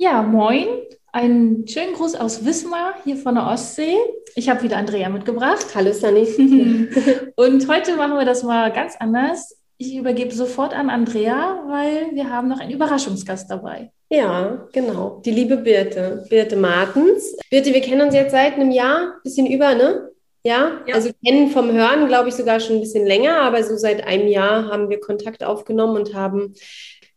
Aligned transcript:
Ja, 0.00 0.22
moin. 0.22 0.66
Einen 1.12 1.66
schönen 1.66 1.94
Gruß 1.94 2.14
aus 2.14 2.44
Wismar, 2.44 2.94
hier 3.04 3.16
von 3.16 3.34
der 3.34 3.46
Ostsee. 3.46 3.96
Ich 4.36 4.48
habe 4.48 4.62
wieder 4.62 4.76
Andrea 4.76 5.08
mitgebracht. 5.08 5.66
Hallo 5.74 5.92
Sunny. 5.92 6.26
Und 7.36 7.68
heute 7.68 7.96
machen 7.96 8.16
wir 8.16 8.24
das 8.24 8.42
mal 8.42 8.72
ganz 8.72 8.94
anders. 8.98 9.58
Ich 9.76 9.96
übergebe 9.96 10.32
sofort 10.32 10.72
an 10.74 10.90
Andrea, 10.90 11.62
weil 11.68 12.14
wir 12.14 12.30
haben 12.30 12.48
noch 12.48 12.60
einen 12.60 12.72
Überraschungsgast 12.72 13.50
dabei. 13.50 13.90
Ja, 14.10 14.66
genau. 14.72 15.20
Die 15.24 15.30
liebe 15.30 15.58
Birte, 15.58 16.24
Birte 16.30 16.56
Martens. 16.56 17.36
Birte, 17.50 17.74
wir 17.74 17.80
kennen 17.80 18.00
uns 18.00 18.14
jetzt 18.14 18.32
seit 18.32 18.54
einem 18.54 18.70
Jahr, 18.70 19.16
bisschen 19.22 19.46
über, 19.46 19.74
ne? 19.74 20.07
Ja, 20.44 20.80
Ja. 20.86 20.94
also 20.94 21.10
kennen 21.24 21.50
vom 21.50 21.72
Hören, 21.72 22.06
glaube 22.08 22.28
ich, 22.28 22.34
sogar 22.34 22.60
schon 22.60 22.76
ein 22.76 22.80
bisschen 22.80 23.06
länger, 23.06 23.40
aber 23.40 23.62
so 23.64 23.76
seit 23.76 24.06
einem 24.06 24.28
Jahr 24.28 24.68
haben 24.68 24.88
wir 24.88 25.00
Kontakt 25.00 25.44
aufgenommen 25.44 25.96
und 25.96 26.14
haben, 26.14 26.54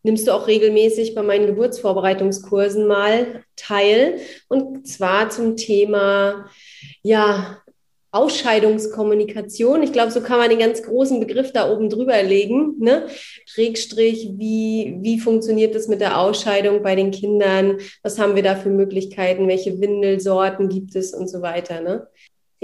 nimmst 0.02 0.26
du 0.26 0.32
auch 0.32 0.48
regelmäßig 0.48 1.14
bei 1.14 1.22
meinen 1.22 1.46
Geburtsvorbereitungskursen 1.46 2.86
mal 2.86 3.44
teil. 3.56 4.18
Und 4.48 4.86
zwar 4.86 5.30
zum 5.30 5.56
Thema, 5.56 6.46
ja, 7.02 7.58
Ausscheidungskommunikation. 8.14 9.82
Ich 9.82 9.92
glaube, 9.92 10.10
so 10.10 10.20
kann 10.20 10.38
man 10.38 10.50
den 10.50 10.58
ganz 10.58 10.82
großen 10.82 11.18
Begriff 11.18 11.52
da 11.52 11.72
oben 11.72 11.88
drüber 11.88 12.22
legen. 12.22 12.74
Ne? 12.78 13.06
Schrägstrich, 13.46 14.32
wie, 14.36 14.98
wie 15.00 15.18
funktioniert 15.18 15.74
das 15.74 15.88
mit 15.88 16.02
der 16.02 16.18
Ausscheidung 16.18 16.82
bei 16.82 16.94
den 16.94 17.10
Kindern? 17.10 17.78
Was 18.02 18.18
haben 18.18 18.36
wir 18.36 18.42
da 18.42 18.54
für 18.54 18.68
Möglichkeiten? 18.68 19.48
Welche 19.48 19.80
Windelsorten 19.80 20.68
gibt 20.68 20.94
es 20.94 21.14
und 21.14 21.28
so 21.28 21.40
weiter? 21.40 21.80
Ne? 21.80 22.06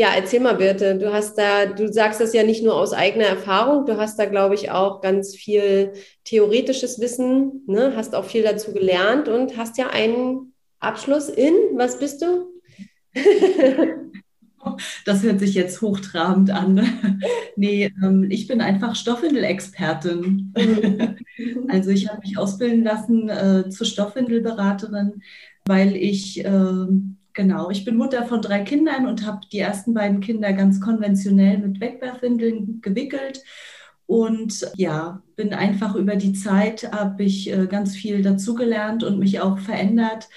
Ja, 0.01 0.11
erzähl 0.15 0.39
mal, 0.39 0.55
Birte. 0.55 0.97
Du 0.97 1.13
hast 1.13 1.37
da, 1.39 1.67
du 1.67 1.93
sagst 1.93 2.21
das 2.21 2.33
ja 2.33 2.45
nicht 2.45 2.63
nur 2.63 2.77
aus 2.77 2.93
eigener 2.93 3.25
Erfahrung, 3.25 3.85
du 3.85 3.97
hast 3.97 4.17
da, 4.17 4.27
glaube 4.27 4.55
ich, 4.55 4.71
auch 4.71 5.01
ganz 5.01 5.35
viel 5.35 5.93
theoretisches 6.23 7.01
Wissen, 7.01 7.65
ne? 7.67 7.95
hast 7.97 8.15
auch 8.15 8.25
viel 8.25 8.45
dazu 8.45 8.73
gelernt 8.73 9.27
und 9.27 9.57
hast 9.57 9.77
ja 9.77 9.91
einen 9.91 10.53
Abschluss 10.79 11.29
in, 11.29 11.53
was 11.75 11.99
bist 11.99 12.23
du? 12.23 12.47
Das 15.07 15.23
hört 15.23 15.41
sich 15.41 15.55
jetzt 15.55 15.81
hochtrabend 15.81 16.51
an. 16.51 17.23
nee, 17.57 17.91
ähm, 18.03 18.27
ich 18.29 18.49
bin 18.49 18.61
einfach 18.61 18.97
Stoffwindelexpertin. 18.97 20.53
also 21.69 21.91
ich 21.91 22.09
habe 22.09 22.21
mich 22.21 22.37
ausbilden 22.37 22.85
lassen 22.85 23.29
äh, 23.31 23.71
zur 23.71 23.87
Stoffwindelberaterin, 23.87 25.23
weil 25.65 25.97
ich, 25.97 26.45
äh, 26.45 26.87
genau, 27.39 27.71
ich 27.71 27.85
bin 27.85 27.97
Mutter 27.97 28.27
von 28.27 28.43
drei 28.43 28.65
Kindern 28.65 29.07
und 29.07 29.25
habe 29.25 29.47
die 29.53 29.61
ersten 29.61 29.95
beiden 29.95 30.21
Kinder 30.21 30.53
ganz 30.53 30.81
konventionell 30.81 31.59
mit 31.59 31.81
Wegwerfwindeln 31.81 32.81
gewickelt. 32.83 33.45
Und 34.07 34.71
ja, 34.75 35.23
bin 35.37 35.55
einfach 35.55 35.95
über 35.95 36.17
die 36.17 36.33
Zeit, 36.33 36.91
habe 36.93 37.23
ich 37.23 37.51
äh, 37.53 37.67
ganz 37.67 37.95
viel 37.95 38.23
dazugelernt 38.23 39.05
und 39.05 39.19
mich 39.19 39.41
auch 39.41 39.59
verändert 39.59 40.29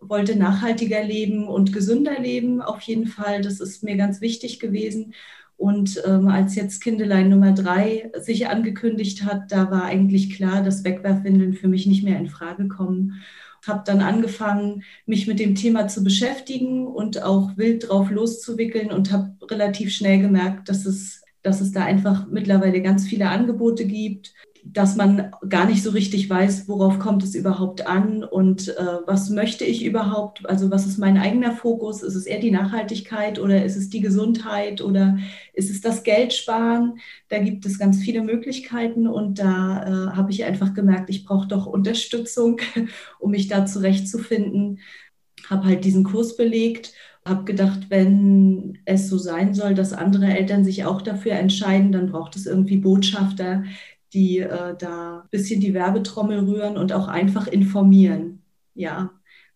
wollte 0.00 0.36
nachhaltiger 0.36 1.02
leben 1.02 1.48
und 1.48 1.72
gesünder 1.72 2.20
leben, 2.20 2.62
auf 2.62 2.80
jeden 2.82 3.06
Fall. 3.06 3.40
Das 3.42 3.60
ist 3.60 3.82
mir 3.82 3.96
ganz 3.96 4.20
wichtig 4.20 4.60
gewesen. 4.60 5.14
Und 5.56 6.00
ähm, 6.06 6.28
als 6.28 6.54
jetzt 6.54 6.82
Kindelein 6.82 7.30
Nummer 7.30 7.52
drei 7.52 8.12
sich 8.20 8.48
angekündigt 8.48 9.24
hat, 9.24 9.50
da 9.50 9.70
war 9.70 9.84
eigentlich 9.84 10.34
klar, 10.34 10.62
dass 10.62 10.84
Wegwerfwindeln 10.84 11.54
für 11.54 11.66
mich 11.66 11.86
nicht 11.86 12.04
mehr 12.04 12.18
in 12.18 12.28
Frage 12.28 12.68
kommen. 12.68 13.22
Habe 13.66 13.82
dann 13.86 14.00
angefangen, 14.00 14.82
mich 15.06 15.26
mit 15.26 15.38
dem 15.38 15.54
Thema 15.54 15.88
zu 15.88 16.02
beschäftigen 16.02 16.86
und 16.86 17.22
auch 17.22 17.56
wild 17.56 17.88
drauf 17.88 18.10
loszuwickeln 18.10 18.90
und 18.90 19.12
habe 19.12 19.36
relativ 19.50 19.92
schnell 19.92 20.20
gemerkt, 20.20 20.68
dass 20.68 20.86
es, 20.86 21.22
dass 21.42 21.60
es 21.60 21.72
da 21.72 21.84
einfach 21.84 22.26
mittlerweile 22.28 22.82
ganz 22.82 23.06
viele 23.06 23.28
Angebote 23.28 23.86
gibt, 23.86 24.34
dass 24.72 24.96
man 24.96 25.32
gar 25.48 25.66
nicht 25.66 25.82
so 25.82 25.90
richtig 25.90 26.28
weiß, 26.28 26.68
worauf 26.68 26.98
kommt 26.98 27.22
es 27.22 27.34
überhaupt 27.34 27.86
an 27.86 28.24
und 28.24 28.68
äh, 28.68 28.98
was 29.06 29.30
möchte 29.30 29.64
ich 29.64 29.84
überhaupt, 29.84 30.48
also 30.48 30.70
was 30.70 30.86
ist 30.86 30.98
mein 30.98 31.16
eigener 31.18 31.52
Fokus, 31.52 32.02
ist 32.02 32.14
es 32.14 32.26
eher 32.26 32.40
die 32.40 32.50
Nachhaltigkeit 32.50 33.38
oder 33.38 33.64
ist 33.64 33.76
es 33.76 33.90
die 33.90 34.00
Gesundheit 34.00 34.80
oder 34.82 35.18
ist 35.52 35.70
es 35.70 35.80
das 35.80 36.02
Geld 36.02 36.32
sparen? 36.32 36.98
Da 37.28 37.38
gibt 37.38 37.64
es 37.66 37.78
ganz 37.78 37.98
viele 38.02 38.22
Möglichkeiten 38.22 39.06
und 39.06 39.38
da 39.38 39.82
äh, 39.82 40.16
habe 40.16 40.30
ich 40.32 40.44
einfach 40.44 40.74
gemerkt, 40.74 41.10
ich 41.10 41.24
brauche 41.24 41.48
doch 41.48 41.66
Unterstützung, 41.66 42.60
um 43.18 43.30
mich 43.30 43.48
da 43.48 43.66
zurechtzufinden. 43.66 44.80
Habe 45.48 45.66
halt 45.66 45.84
diesen 45.84 46.04
Kurs 46.04 46.36
belegt 46.36 46.92
habe 47.26 47.44
gedacht, 47.44 47.86
wenn 47.88 48.78
es 48.84 49.08
so 49.08 49.18
sein 49.18 49.52
soll, 49.52 49.74
dass 49.74 49.92
andere 49.92 50.26
Eltern 50.26 50.64
sich 50.64 50.84
auch 50.84 51.02
dafür 51.02 51.32
entscheiden, 51.32 51.90
dann 51.90 52.10
braucht 52.10 52.36
es 52.36 52.46
irgendwie 52.46 52.76
Botschafter, 52.76 53.64
die 54.16 54.38
äh, 54.40 54.74
da 54.78 55.20
ein 55.20 55.28
bisschen 55.30 55.60
die 55.60 55.74
Werbetrommel 55.74 56.40
rühren 56.40 56.78
und 56.78 56.92
auch 56.92 57.06
einfach 57.06 57.46
informieren. 57.46 58.42
Ja, 58.74 59.10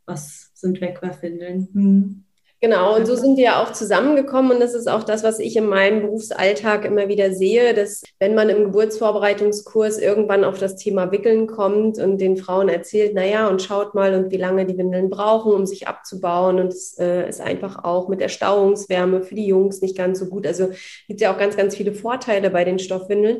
was 0.04 0.50
sind 0.54 0.80
Wegwerfwindeln? 0.80 1.68
Hm. 1.72 2.24
Genau, 2.62 2.94
und 2.94 3.06
so 3.06 3.16
sind 3.16 3.38
wir 3.38 3.44
ja 3.44 3.62
auch 3.62 3.72
zusammengekommen. 3.72 4.52
Und 4.52 4.60
das 4.60 4.74
ist 4.74 4.86
auch 4.86 5.02
das, 5.02 5.22
was 5.22 5.38
ich 5.38 5.56
in 5.56 5.66
meinem 5.66 6.02
Berufsalltag 6.02 6.84
immer 6.84 7.08
wieder 7.08 7.32
sehe, 7.32 7.72
dass 7.72 8.02
wenn 8.18 8.34
man 8.34 8.50
im 8.50 8.64
Geburtsvorbereitungskurs 8.64 9.96
irgendwann 9.96 10.44
auf 10.44 10.58
das 10.58 10.76
Thema 10.76 11.10
Wickeln 11.10 11.46
kommt 11.46 11.98
und 11.98 12.18
den 12.18 12.36
Frauen 12.36 12.68
erzählt, 12.68 13.14
naja, 13.14 13.48
und 13.48 13.62
schaut 13.62 13.94
mal 13.94 14.12
und 14.14 14.30
wie 14.30 14.36
lange 14.36 14.66
die 14.66 14.76
Windeln 14.76 15.08
brauchen, 15.08 15.54
um 15.54 15.64
sich 15.64 15.88
abzubauen. 15.88 16.60
Und 16.60 16.66
es 16.68 16.98
äh, 16.98 17.26
ist 17.26 17.40
einfach 17.40 17.82
auch 17.82 18.08
mit 18.08 18.20
der 18.20 18.28
Stauungswärme 18.28 19.22
für 19.22 19.36
die 19.36 19.46
Jungs 19.46 19.80
nicht 19.80 19.96
ganz 19.96 20.18
so 20.18 20.26
gut. 20.26 20.46
Also 20.46 20.68
gibt 21.08 21.22
ja 21.22 21.32
auch 21.32 21.38
ganz, 21.38 21.56
ganz 21.56 21.74
viele 21.74 21.94
Vorteile 21.94 22.50
bei 22.50 22.64
den 22.64 22.78
Stoffwindeln. 22.78 23.38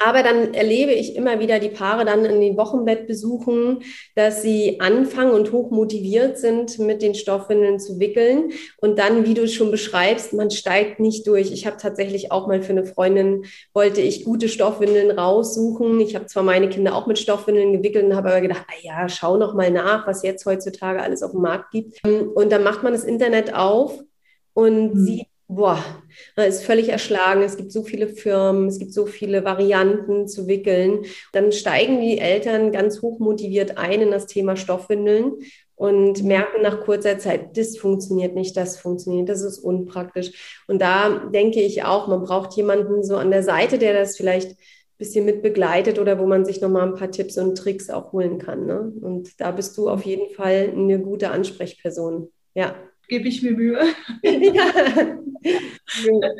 Aber 0.00 0.22
dann 0.22 0.54
erlebe 0.54 0.92
ich 0.92 1.16
immer 1.16 1.40
wieder 1.40 1.58
die 1.58 1.68
Paare 1.68 2.04
dann 2.04 2.24
in 2.24 2.40
den 2.40 2.56
Wochenbettbesuchen, 2.56 3.82
dass 4.14 4.42
sie 4.42 4.80
anfangen 4.80 5.32
und 5.32 5.52
hoch 5.52 5.70
motiviert 5.70 6.38
sind, 6.38 6.78
mit 6.78 7.02
den 7.02 7.14
Stoffwindeln 7.14 7.78
zu 7.78 7.98
wickeln. 7.98 8.52
Und 8.78 8.98
dann, 8.98 9.26
wie 9.26 9.34
du 9.34 9.42
es 9.42 9.54
schon 9.54 9.70
beschreibst, 9.70 10.32
man 10.32 10.50
steigt 10.50 11.00
nicht 11.00 11.26
durch. 11.26 11.52
Ich 11.52 11.66
habe 11.66 11.76
tatsächlich 11.76 12.32
auch 12.32 12.46
mal 12.46 12.62
für 12.62 12.72
eine 12.72 12.84
Freundin, 12.84 13.44
wollte 13.74 14.00
ich 14.00 14.24
gute 14.24 14.48
Stoffwindeln 14.48 15.10
raussuchen. 15.10 16.00
Ich 16.00 16.14
habe 16.14 16.26
zwar 16.26 16.42
meine 16.42 16.68
Kinder 16.68 16.94
auch 16.94 17.06
mit 17.06 17.18
Stoffwindeln 17.18 17.72
gewickelt 17.72 18.04
und 18.04 18.16
habe 18.16 18.30
aber 18.30 18.40
gedacht, 18.40 18.64
ah 18.68 18.74
ja, 18.82 19.08
schau 19.08 19.36
noch 19.36 19.54
mal 19.54 19.70
nach, 19.70 20.06
was 20.06 20.22
jetzt 20.22 20.46
heutzutage 20.46 21.02
alles 21.02 21.22
auf 21.22 21.32
dem 21.32 21.40
Markt 21.42 21.70
gibt. 21.70 22.00
Und 22.06 22.50
dann 22.50 22.62
macht 22.62 22.82
man 22.82 22.92
das 22.92 23.04
Internet 23.04 23.54
auf 23.54 23.98
und 24.54 24.94
Mhm. 24.94 25.04
sieht, 25.04 25.26
boah, 25.48 25.82
man 26.36 26.48
ist 26.48 26.64
völlig 26.64 26.88
erschlagen. 26.88 27.42
Es 27.42 27.56
gibt 27.56 27.72
so 27.72 27.82
viele 27.82 28.08
Firmen, 28.08 28.66
es 28.66 28.78
gibt 28.78 28.92
so 28.92 29.06
viele 29.06 29.44
Varianten 29.44 30.26
zu 30.28 30.46
wickeln. 30.48 31.04
Dann 31.32 31.52
steigen 31.52 32.00
die 32.00 32.18
Eltern 32.18 32.72
ganz 32.72 33.02
hoch 33.02 33.18
motiviert 33.18 33.78
ein 33.78 34.02
in 34.02 34.10
das 34.10 34.26
Thema 34.26 34.56
Stoffwindeln 34.56 35.34
und 35.76 36.24
merken 36.24 36.62
nach 36.62 36.80
kurzer 36.80 37.18
Zeit, 37.18 37.56
das 37.56 37.76
funktioniert 37.76 38.34
nicht, 38.34 38.56
das 38.56 38.78
funktioniert, 38.78 39.28
das 39.28 39.42
ist 39.42 39.58
unpraktisch. 39.58 40.62
Und 40.66 40.80
da 40.80 41.28
denke 41.32 41.60
ich 41.60 41.84
auch, 41.84 42.08
man 42.08 42.22
braucht 42.22 42.54
jemanden 42.54 43.04
so 43.04 43.16
an 43.16 43.30
der 43.30 43.42
Seite, 43.42 43.78
der 43.78 43.92
das 43.92 44.16
vielleicht 44.16 44.52
ein 44.52 44.56
bisschen 44.98 45.26
mit 45.26 45.42
begleitet 45.42 45.98
oder 45.98 46.18
wo 46.18 46.26
man 46.26 46.46
sich 46.46 46.62
nochmal 46.62 46.88
ein 46.88 46.94
paar 46.94 47.10
Tipps 47.10 47.36
und 47.36 47.56
Tricks 47.56 47.90
auch 47.90 48.12
holen 48.12 48.38
kann. 48.38 48.64
Ne? 48.64 48.92
Und 49.02 49.38
da 49.38 49.50
bist 49.50 49.76
du 49.76 49.90
auf 49.90 50.06
jeden 50.06 50.34
Fall 50.34 50.72
eine 50.74 50.98
gute 50.98 51.30
Ansprechperson. 51.30 52.32
Ja. 52.54 52.74
Gebe 53.08 53.28
ich 53.28 53.42
mir 53.42 53.52
Mühe. 53.52 53.80
ja. 54.22 55.18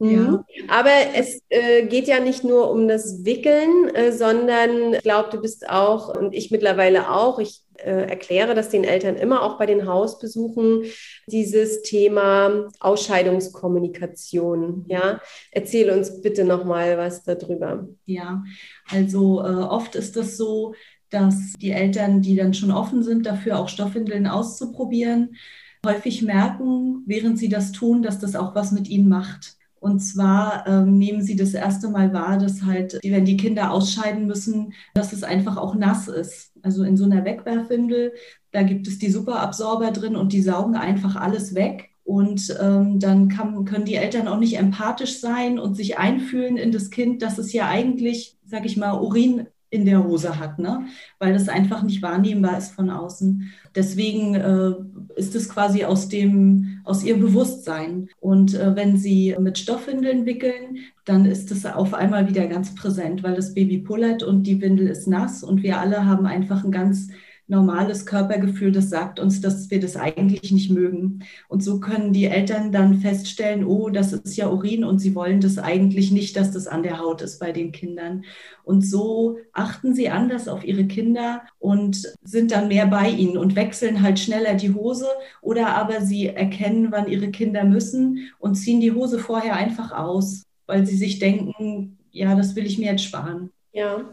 Ja. 0.00 0.20
Mhm. 0.20 0.44
Aber 0.68 0.90
es 1.14 1.40
äh, 1.48 1.86
geht 1.86 2.08
ja 2.08 2.20
nicht 2.20 2.44
nur 2.44 2.70
um 2.70 2.88
das 2.88 3.24
Wickeln, 3.24 3.88
äh, 3.94 4.12
sondern 4.12 4.94
ich 4.94 5.02
glaube, 5.02 5.30
du 5.30 5.40
bist 5.40 5.68
auch 5.68 6.14
und 6.14 6.34
ich 6.34 6.50
mittlerweile 6.50 7.10
auch. 7.10 7.38
Ich 7.38 7.62
äh, 7.78 8.08
erkläre 8.08 8.54
das 8.54 8.70
den 8.70 8.84
Eltern 8.84 9.16
immer 9.16 9.42
auch 9.42 9.56
bei 9.56 9.66
den 9.66 9.86
Hausbesuchen, 9.86 10.84
dieses 11.26 11.82
Thema 11.82 12.68
Ausscheidungskommunikation. 12.80 14.84
Ja, 14.88 15.20
erzähl 15.52 15.90
uns 15.90 16.22
bitte 16.22 16.44
noch 16.44 16.64
mal 16.64 16.98
was 16.98 17.22
darüber. 17.22 17.86
Ja, 18.04 18.42
also 18.90 19.40
äh, 19.40 19.62
oft 19.62 19.94
ist 19.94 20.16
es 20.16 20.36
so, 20.36 20.74
dass 21.10 21.52
die 21.60 21.70
Eltern, 21.70 22.20
die 22.20 22.34
dann 22.34 22.54
schon 22.54 22.72
offen 22.72 23.04
sind, 23.04 23.26
dafür 23.26 23.58
auch 23.58 23.68
Stoffwindeln 23.68 24.26
auszuprobieren, 24.26 25.36
häufig 25.84 26.22
merken, 26.22 27.02
während 27.06 27.38
sie 27.38 27.48
das 27.48 27.72
tun, 27.72 28.02
dass 28.02 28.18
das 28.18 28.36
auch 28.36 28.54
was 28.54 28.72
mit 28.72 28.88
ihnen 28.88 29.08
macht. 29.08 29.56
Und 29.84 30.00
zwar 30.00 30.66
ähm, 30.66 30.96
nehmen 30.96 31.22
sie 31.22 31.36
das 31.36 31.52
erste 31.52 31.88
Mal 31.88 32.14
wahr, 32.14 32.38
dass 32.38 32.62
halt, 32.62 32.98
wenn 33.02 33.26
die 33.26 33.36
Kinder 33.36 33.70
ausscheiden 33.70 34.26
müssen, 34.26 34.72
dass 34.94 35.12
es 35.12 35.22
einfach 35.22 35.58
auch 35.58 35.74
nass 35.74 36.08
ist. 36.08 36.52
Also 36.62 36.84
in 36.84 36.96
so 36.96 37.04
einer 37.04 37.26
Wegwerfwindel, 37.26 38.14
da 38.50 38.62
gibt 38.62 38.88
es 38.88 38.98
die 38.98 39.10
Superabsorber 39.10 39.90
drin 39.90 40.16
und 40.16 40.32
die 40.32 40.40
saugen 40.40 40.74
einfach 40.74 41.16
alles 41.16 41.54
weg. 41.54 41.90
Und 42.02 42.56
ähm, 42.62 42.98
dann 42.98 43.28
kann, 43.28 43.66
können 43.66 43.84
die 43.84 43.96
Eltern 43.96 44.26
auch 44.26 44.38
nicht 44.38 44.56
empathisch 44.56 45.20
sein 45.20 45.58
und 45.58 45.74
sich 45.74 45.98
einfühlen 45.98 46.56
in 46.56 46.72
das 46.72 46.88
Kind, 46.90 47.20
dass 47.20 47.36
es 47.36 47.52
ja 47.52 47.68
eigentlich, 47.68 48.38
sag 48.46 48.64
ich 48.64 48.78
mal, 48.78 48.98
Urin 48.98 49.48
in 49.74 49.84
der 49.86 50.04
Hose 50.04 50.38
hat, 50.38 50.60
ne? 50.60 50.86
weil 51.18 51.32
das 51.32 51.48
einfach 51.48 51.82
nicht 51.82 52.00
wahrnehmbar 52.00 52.56
ist 52.56 52.72
von 52.72 52.90
außen. 52.90 53.52
Deswegen 53.74 54.36
äh, 54.36 54.74
ist 55.16 55.34
es 55.34 55.48
quasi 55.48 55.84
aus 55.84 56.08
dem, 56.08 56.80
aus 56.84 57.04
ihrem 57.04 57.20
Bewusstsein. 57.20 58.08
Und 58.20 58.54
äh, 58.54 58.74
wenn 58.76 58.96
sie 58.96 59.34
mit 59.38 59.58
Stoffwindeln 59.58 60.26
wickeln, 60.26 60.78
dann 61.04 61.24
ist 61.24 61.50
es 61.50 61.66
auf 61.66 61.94
einmal 61.94 62.28
wieder 62.28 62.46
ganz 62.46 62.74
präsent, 62.74 63.22
weil 63.22 63.34
das 63.34 63.54
Baby 63.54 63.78
pullert 63.78 64.22
und 64.22 64.44
die 64.44 64.60
Windel 64.60 64.88
ist 64.88 65.06
nass 65.06 65.42
und 65.42 65.62
wir 65.62 65.78
alle 65.78 66.06
haben 66.06 66.26
einfach 66.26 66.64
ein 66.64 66.72
ganz 66.72 67.08
normales 67.46 68.06
Körpergefühl, 68.06 68.72
das 68.72 68.88
sagt 68.88 69.20
uns, 69.20 69.40
dass 69.40 69.70
wir 69.70 69.78
das 69.78 69.96
eigentlich 69.96 70.50
nicht 70.50 70.70
mögen. 70.70 71.20
Und 71.48 71.62
so 71.62 71.78
können 71.78 72.12
die 72.12 72.24
Eltern 72.24 72.72
dann 72.72 73.00
feststellen, 73.00 73.64
oh, 73.64 73.90
das 73.90 74.12
ist 74.12 74.36
ja 74.36 74.48
Urin 74.48 74.84
und 74.84 74.98
sie 74.98 75.14
wollen 75.14 75.40
das 75.40 75.58
eigentlich 75.58 76.10
nicht, 76.10 76.36
dass 76.36 76.52
das 76.52 76.66
an 76.66 76.82
der 76.82 76.98
Haut 76.98 77.20
ist 77.20 77.38
bei 77.38 77.52
den 77.52 77.72
Kindern. 77.72 78.24
Und 78.62 78.80
so 78.80 79.38
achten 79.52 79.94
sie 79.94 80.08
anders 80.08 80.48
auf 80.48 80.64
ihre 80.64 80.86
Kinder 80.86 81.42
und 81.58 82.14
sind 82.22 82.50
dann 82.50 82.68
mehr 82.68 82.86
bei 82.86 83.10
ihnen 83.10 83.36
und 83.36 83.56
wechseln 83.56 84.00
halt 84.00 84.18
schneller 84.18 84.54
die 84.54 84.72
Hose 84.72 85.08
oder 85.42 85.74
aber 85.74 86.00
sie 86.00 86.28
erkennen, 86.28 86.88
wann 86.90 87.08
ihre 87.08 87.30
Kinder 87.30 87.64
müssen 87.64 88.30
und 88.38 88.54
ziehen 88.54 88.80
die 88.80 88.92
Hose 88.92 89.18
vorher 89.18 89.56
einfach 89.56 89.92
aus, 89.92 90.44
weil 90.66 90.86
sie 90.86 90.96
sich 90.96 91.18
denken, 91.18 91.98
ja, 92.10 92.34
das 92.34 92.56
will 92.56 92.64
ich 92.64 92.78
mir 92.78 92.92
jetzt 92.92 93.04
sparen. 93.04 93.50
Ja, 93.76 94.08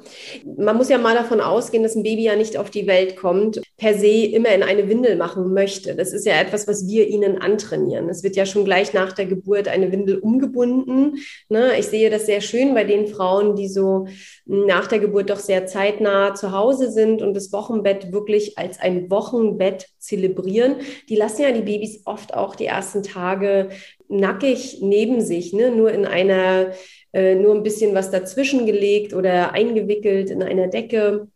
man 0.58 0.76
muss 0.76 0.90
ja 0.90 0.98
mal 0.98 1.14
davon 1.14 1.40
ausgehen, 1.40 1.84
dass 1.84 1.96
ein 1.96 2.02
Baby 2.02 2.24
ja 2.24 2.36
nicht 2.36 2.58
auf 2.58 2.72
die 2.72 2.88
Welt 2.88 3.16
kommt, 3.16 3.62
per 3.78 3.94
se 3.94 4.08
immer 4.08 4.50
in 4.50 4.64
eine 4.64 4.90
Windel 4.90 5.16
machen 5.18 5.54
möchte. 5.54 5.94
Das 5.94 6.14
ist 6.14 6.26
ja 6.26 6.34
etwas, 6.42 6.68
was 6.68 6.88
wir 6.88 7.08
ihnen 7.08 7.40
antrainieren. 7.40 8.10
Es 8.10 8.24
wird 8.24 8.36
ja 8.36 8.48
schon 8.48 8.66
gleich 8.66 8.94
nach 8.94 9.12
der 9.14 9.28
Geburt 9.28 9.68
eine 9.68 9.92
Windel 9.92 10.18
umgebunden. 10.18 11.20
Ne? 11.48 11.78
Ich 11.78 11.86
sehe 11.86 12.10
das 12.10 12.26
sehr 12.26 12.42
schön 12.42 12.74
bei 12.74 12.86
den 12.86 13.06
Frauen, 13.06 13.56
die 13.56 13.68
so 13.68 14.08
nach 14.46 14.88
der 14.88 14.98
Geburt 14.98 15.30
doch 15.30 15.38
sehr 15.38 15.68
zeitnah 15.68 16.34
zu 16.34 16.54
Hause 16.54 16.92
sind 16.92 17.22
und 17.22 17.36
das 17.36 17.54
Wochenbett 17.54 18.12
wirklich 18.12 18.58
als 18.58 18.80
ein 18.80 19.12
Wochenbett 19.12 19.90
zelebrieren. 20.00 20.78
Die 21.08 21.16
lassen 21.16 21.44
ja 21.44 21.52
die 21.52 21.62
Babys 21.62 22.02
oft 22.06 22.34
auch 22.34 22.56
die 22.56 22.66
ersten 22.66 23.04
Tage 23.04 23.70
nackig 24.08 24.80
neben 24.82 25.22
sich, 25.22 25.54
ne? 25.54 25.70
nur 25.70 25.92
in 25.92 26.06
einer 26.06 26.72
äh, 27.14 27.36
nur 27.36 27.56
ein 27.56 27.64
bisschen 27.64 27.94
was 27.94 28.12
dazwischen 28.12 28.66
gelegt 28.66 29.14
oder 29.14 29.54
eingewickelt 29.54 30.30
in 30.30 30.44
einer 30.44 30.68
Decke 30.68 31.28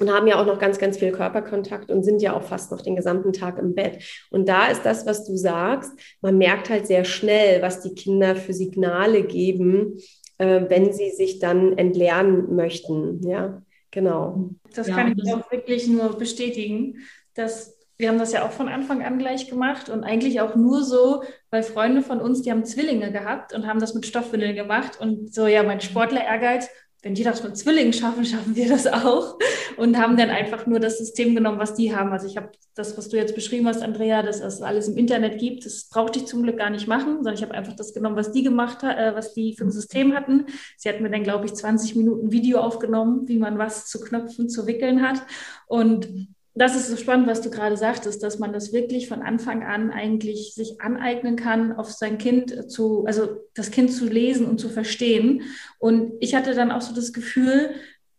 und 0.00 0.12
haben 0.12 0.26
ja 0.26 0.40
auch 0.40 0.46
noch 0.46 0.58
ganz, 0.58 0.78
ganz 0.78 0.98
viel 0.98 1.12
Körperkontakt 1.12 1.90
und 1.90 2.02
sind 2.02 2.20
ja 2.20 2.34
auch 2.36 2.42
fast 2.42 2.72
noch 2.72 2.80
den 2.80 2.96
gesamten 2.96 3.32
Tag 3.32 3.58
im 3.58 3.74
Bett. 3.74 4.02
Und 4.30 4.48
da 4.48 4.66
ist 4.66 4.82
das, 4.82 5.06
was 5.06 5.24
du 5.24 5.36
sagst, 5.36 5.92
man 6.20 6.36
merkt 6.36 6.68
halt 6.68 6.86
sehr 6.86 7.04
schnell, 7.04 7.62
was 7.62 7.80
die 7.80 7.94
Kinder 7.94 8.34
für 8.34 8.52
Signale 8.52 9.22
geben, 9.22 9.98
äh, 10.38 10.62
wenn 10.68 10.92
sie 10.92 11.10
sich 11.10 11.38
dann 11.38 11.78
entlernen 11.78 12.56
möchten. 12.56 13.20
Ja, 13.26 13.62
genau. 13.92 14.50
Das 14.74 14.88
ja. 14.88 14.96
kann 14.96 15.14
ich 15.16 15.32
auch 15.32 15.50
wirklich 15.52 15.86
nur 15.86 16.18
bestätigen, 16.18 16.98
dass 17.34 17.78
wir 17.96 18.08
haben 18.08 18.18
das 18.18 18.32
ja 18.32 18.44
auch 18.44 18.50
von 18.50 18.68
Anfang 18.68 19.02
an 19.02 19.18
gleich 19.18 19.48
gemacht 19.48 19.88
und 19.88 20.02
eigentlich 20.02 20.40
auch 20.40 20.56
nur 20.56 20.82
so, 20.82 21.22
weil 21.50 21.62
Freunde 21.62 22.02
von 22.02 22.20
uns, 22.20 22.42
die 22.42 22.50
haben 22.50 22.64
Zwillinge 22.64 23.12
gehabt 23.12 23.52
und 23.54 23.66
haben 23.66 23.80
das 23.80 23.94
mit 23.94 24.06
Stoffwindeln 24.06 24.56
gemacht 24.56 25.00
und 25.00 25.32
so, 25.32 25.46
ja, 25.46 25.62
mein 25.62 25.80
Sportler-Ehrgeiz, 25.80 26.68
wenn 27.02 27.14
die 27.14 27.22
das 27.22 27.44
mit 27.44 27.56
Zwillingen 27.56 27.92
schaffen, 27.92 28.24
schaffen 28.24 28.56
wir 28.56 28.68
das 28.68 28.86
auch 28.86 29.38
und 29.76 29.96
haben 29.96 30.16
dann 30.16 30.30
einfach 30.30 30.66
nur 30.66 30.80
das 30.80 30.98
System 30.98 31.36
genommen, 31.36 31.58
was 31.58 31.74
die 31.74 31.94
haben. 31.94 32.10
Also 32.10 32.26
ich 32.26 32.36
habe 32.36 32.50
das, 32.74 32.98
was 32.98 33.10
du 33.10 33.16
jetzt 33.16 33.34
beschrieben 33.34 33.68
hast, 33.68 33.82
Andrea, 33.82 34.22
dass 34.22 34.40
es 34.40 34.62
alles 34.62 34.88
im 34.88 34.96
Internet 34.96 35.38
gibt, 35.38 35.64
das 35.64 35.88
brauchte 35.88 36.18
ich 36.18 36.26
zum 36.26 36.42
Glück 36.42 36.58
gar 36.58 36.70
nicht 36.70 36.88
machen, 36.88 37.16
sondern 37.16 37.34
ich 37.34 37.42
habe 37.42 37.54
einfach 37.54 37.76
das 37.76 37.94
genommen, 37.94 38.16
was 38.16 38.32
die 38.32 38.42
gemacht 38.42 38.82
hat, 38.82 38.98
äh, 38.98 39.14
was 39.14 39.34
die 39.34 39.54
für 39.54 39.64
ein 39.64 39.70
System 39.70 40.14
hatten. 40.14 40.46
Sie 40.76 40.88
hat 40.88 41.00
mir 41.00 41.10
dann, 41.10 41.22
glaube 41.22 41.44
ich, 41.46 41.54
20 41.54 41.94
Minuten 41.94 42.32
Video 42.32 42.58
aufgenommen, 42.58 43.28
wie 43.28 43.38
man 43.38 43.58
was 43.58 43.86
zu 43.86 44.00
knöpfen, 44.00 44.48
zu 44.48 44.66
wickeln 44.66 45.06
hat 45.06 45.22
und 45.66 46.33
das 46.54 46.76
ist 46.76 46.88
so 46.88 46.96
spannend, 46.96 47.26
was 47.26 47.40
du 47.40 47.50
gerade 47.50 47.76
sagtest, 47.76 48.22
dass 48.22 48.38
man 48.38 48.52
das 48.52 48.72
wirklich 48.72 49.08
von 49.08 49.22
Anfang 49.22 49.64
an 49.64 49.90
eigentlich 49.90 50.54
sich 50.54 50.80
aneignen 50.80 51.34
kann, 51.34 51.72
auf 51.72 51.90
sein 51.90 52.16
Kind 52.16 52.70
zu, 52.70 53.04
also 53.06 53.28
das 53.54 53.72
Kind 53.72 53.92
zu 53.92 54.06
lesen 54.06 54.46
und 54.46 54.60
zu 54.60 54.68
verstehen. 54.68 55.42
Und 55.78 56.12
ich 56.20 56.34
hatte 56.34 56.54
dann 56.54 56.70
auch 56.70 56.80
so 56.80 56.94
das 56.94 57.12
Gefühl, 57.12 57.70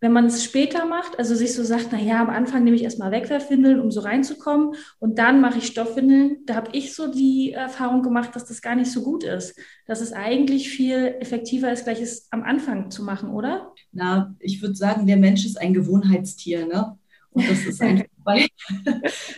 wenn 0.01 0.11
man 0.11 0.25
es 0.25 0.43
später 0.43 0.85
macht, 0.85 1.17
also 1.17 1.33
sich 1.33 1.53
so 1.53 1.63
sagt, 1.63 1.87
na 1.91 1.99
ja, 1.99 2.21
am 2.21 2.29
Anfang 2.29 2.63
nehme 2.63 2.75
ich 2.75 2.83
erstmal 2.83 3.11
Wegwerfwindeln, 3.11 3.79
um 3.79 3.89
so 3.89 4.01
reinzukommen 4.01 4.75
und 4.99 5.17
dann 5.17 5.39
mache 5.39 5.57
ich 5.57 5.67
Stoffwindeln, 5.67 6.39
da 6.45 6.55
habe 6.55 6.69
ich 6.73 6.93
so 6.93 7.07
die 7.11 7.53
Erfahrung 7.53 8.03
gemacht, 8.03 8.35
dass 8.35 8.45
das 8.45 8.61
gar 8.61 8.75
nicht 8.75 8.91
so 8.91 9.01
gut 9.01 9.23
ist. 9.23 9.57
Dass 9.87 10.01
es 10.01 10.11
eigentlich 10.11 10.69
viel 10.69 11.15
effektiver 11.21 11.71
ist, 11.71 11.85
gleich 11.85 12.01
es 12.01 12.27
am 12.31 12.43
Anfang 12.43 12.91
zu 12.91 13.03
machen, 13.03 13.29
oder? 13.29 13.73
Na, 13.93 14.35
ich 14.39 14.61
würde 14.61 14.75
sagen, 14.75 15.07
der 15.07 15.17
Mensch 15.17 15.45
ist 15.45 15.59
ein 15.59 15.73
Gewohnheitstier, 15.73 16.67
ne? 16.67 16.97
Und 17.35 17.49
das 17.49 17.65
ist 17.65 17.81
einfach, 17.81 18.05
weil 18.23 18.47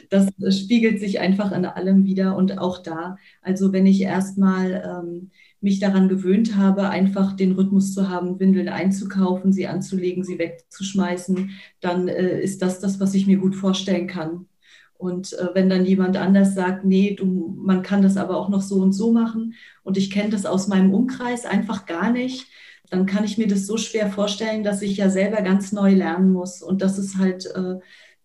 das 0.10 0.30
spiegelt 0.58 1.00
sich 1.00 1.20
einfach 1.20 1.52
in 1.52 1.66
allem 1.66 2.06
wieder 2.06 2.38
und 2.38 2.60
auch 2.60 2.84
da. 2.84 3.18
Also 3.42 3.74
wenn 3.74 3.88
ich 3.88 4.02
erstmal 4.02 4.84
ähm, 4.86 5.32
mich 5.62 5.80
daran 5.80 6.08
gewöhnt 6.08 6.56
habe, 6.56 6.90
einfach 6.90 7.36
den 7.36 7.54
Rhythmus 7.54 7.94
zu 7.96 8.08
haben, 8.08 8.40
Windeln 8.40 8.70
einzukaufen, 8.70 9.52
sie 9.52 9.68
anzulegen, 9.68 10.24
sie 10.24 10.38
wegzuschmeißen, 10.38 11.50
dann 11.80 12.08
äh, 12.08 12.40
ist 12.40 12.62
das 12.62 12.80
das, 12.80 13.00
was 13.00 13.16
ich 13.16 13.26
mir 13.26 13.38
gut 13.38 13.56
vorstellen 13.56 14.06
kann. 14.08 14.46
Und 14.94 15.34
äh, 15.34 15.50
wenn 15.54 15.70
dann 15.70 15.86
jemand 15.86 16.18
anders 16.18 16.54
sagt, 16.54 16.86
nee, 16.86 17.16
du, 17.16 17.56
man 17.58 17.82
kann 17.82 18.04
das 18.04 18.16
aber 18.16 18.38
auch 18.38 18.50
noch 18.50 18.62
so 18.62 18.76
und 18.76 18.94
so 18.94 19.12
machen 19.12 19.56
und 19.84 19.98
ich 19.98 20.12
kenne 20.12 20.30
das 20.30 20.46
aus 20.46 20.68
meinem 20.68 20.94
Umkreis 20.94 21.46
einfach 21.46 21.88
gar 21.88 22.12
nicht, 22.12 22.48
dann 22.90 23.06
kann 23.06 23.24
ich 23.24 23.38
mir 23.38 23.48
das 23.48 23.66
so 23.68 23.78
schwer 23.78 24.10
vorstellen, 24.10 24.64
dass 24.64 24.82
ich 24.82 24.98
ja 24.98 25.10
selber 25.10 25.42
ganz 25.42 25.72
neu 25.72 25.94
lernen 25.94 26.32
muss. 26.32 26.62
Und 26.62 26.82
das 26.82 26.98
ist 26.98 27.18
halt 27.18 27.46
äh, 27.46 27.76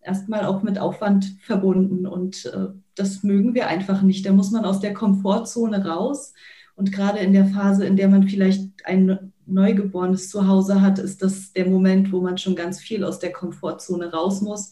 erstmal 0.01 0.45
auch 0.45 0.63
mit 0.63 0.79
Aufwand 0.79 1.35
verbunden. 1.41 2.07
Und 2.07 2.45
äh, 2.45 2.67
das 2.95 3.23
mögen 3.23 3.53
wir 3.53 3.67
einfach 3.67 4.01
nicht. 4.01 4.25
Da 4.25 4.31
muss 4.31 4.51
man 4.51 4.65
aus 4.65 4.79
der 4.79 4.93
Komfortzone 4.93 5.85
raus. 5.85 6.33
Und 6.75 6.91
gerade 6.91 7.19
in 7.19 7.33
der 7.33 7.45
Phase, 7.45 7.85
in 7.85 7.97
der 7.97 8.07
man 8.07 8.27
vielleicht 8.27 8.69
ein 8.85 9.33
Neugeborenes 9.45 10.29
zu 10.29 10.47
Hause 10.47 10.81
hat, 10.81 10.99
ist 10.99 11.21
das 11.21 11.51
der 11.53 11.67
Moment, 11.67 12.11
wo 12.11 12.21
man 12.21 12.37
schon 12.37 12.55
ganz 12.55 12.79
viel 12.79 13.03
aus 13.03 13.19
der 13.19 13.33
Komfortzone 13.33 14.11
raus 14.11 14.41
muss 14.41 14.71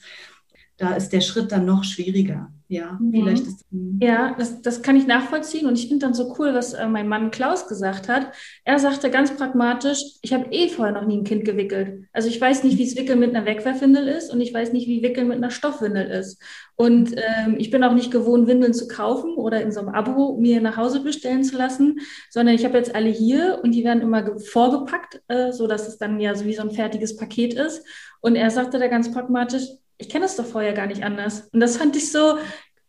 da 0.77 0.95
ist 0.95 1.09
der 1.09 1.21
Schritt 1.21 1.51
dann 1.51 1.65
noch 1.65 1.83
schwieriger. 1.83 2.51
Ja, 2.71 2.97
mhm. 3.01 3.11
vielleicht 3.11 3.47
ist. 3.47 3.65
Ja, 3.99 4.33
das, 4.39 4.61
das 4.61 4.81
kann 4.81 4.95
ich 4.95 5.05
nachvollziehen. 5.05 5.67
Und 5.67 5.77
ich 5.77 5.89
finde 5.89 6.05
dann 6.05 6.13
so 6.13 6.33
cool, 6.39 6.53
was 6.53 6.71
äh, 6.71 6.87
mein 6.87 7.09
Mann 7.09 7.29
Klaus 7.29 7.67
gesagt 7.67 8.07
hat. 8.07 8.31
Er 8.63 8.79
sagte 8.79 9.11
ganz 9.11 9.35
pragmatisch, 9.35 9.99
ich 10.21 10.31
habe 10.31 10.45
eh 10.51 10.69
vorher 10.69 10.93
noch 10.93 11.05
nie 11.05 11.17
ein 11.17 11.25
Kind 11.25 11.43
gewickelt. 11.43 12.05
Also 12.13 12.29
ich 12.29 12.39
weiß 12.39 12.63
nicht, 12.63 12.77
wie 12.77 12.85
es 12.85 12.95
Wickeln 12.95 13.19
mit 13.19 13.35
einer 13.35 13.45
Wegwerfwindel 13.45 14.07
ist 14.07 14.31
und 14.31 14.39
ich 14.39 14.53
weiß 14.53 14.71
nicht, 14.71 14.87
wie 14.87 15.03
Wickeln 15.03 15.27
mit 15.27 15.35
einer 15.35 15.51
Stoffwindel 15.51 16.07
ist. 16.09 16.41
Und 16.77 17.13
ähm, 17.17 17.57
ich 17.57 17.71
bin 17.71 17.83
auch 17.83 17.93
nicht 17.93 18.09
gewohnt, 18.09 18.47
Windeln 18.47 18.73
zu 18.73 18.87
kaufen 18.87 19.35
oder 19.35 19.61
in 19.61 19.73
so 19.73 19.81
einem 19.81 19.89
Abo 19.89 20.37
mir 20.37 20.61
nach 20.61 20.77
Hause 20.77 21.01
bestellen 21.01 21.43
zu 21.43 21.57
lassen, 21.57 21.99
sondern 22.29 22.55
ich 22.55 22.63
habe 22.63 22.77
jetzt 22.77 22.95
alle 22.95 23.09
hier 23.09 23.59
und 23.63 23.73
die 23.73 23.83
werden 23.83 24.01
immer 24.01 24.39
vorgepackt, 24.39 25.21
äh, 25.27 25.51
so 25.51 25.67
dass 25.67 25.89
es 25.89 25.97
dann 25.97 26.21
ja 26.21 26.33
so 26.35 26.45
wie 26.45 26.55
so 26.55 26.61
ein 26.61 26.71
fertiges 26.71 27.17
Paket 27.17 27.53
ist. 27.53 27.85
Und 28.21 28.35
er 28.35 28.49
sagte 28.49 28.79
da 28.79 28.87
ganz 28.87 29.11
pragmatisch, 29.11 29.63
ich 30.01 30.09
kenne 30.09 30.25
es 30.25 30.35
doch 30.35 30.45
vorher 30.45 30.73
gar 30.73 30.87
nicht 30.87 31.03
anders. 31.03 31.47
Und 31.53 31.59
das 31.59 31.77
fand 31.77 31.95
ich 31.95 32.11
so, 32.11 32.37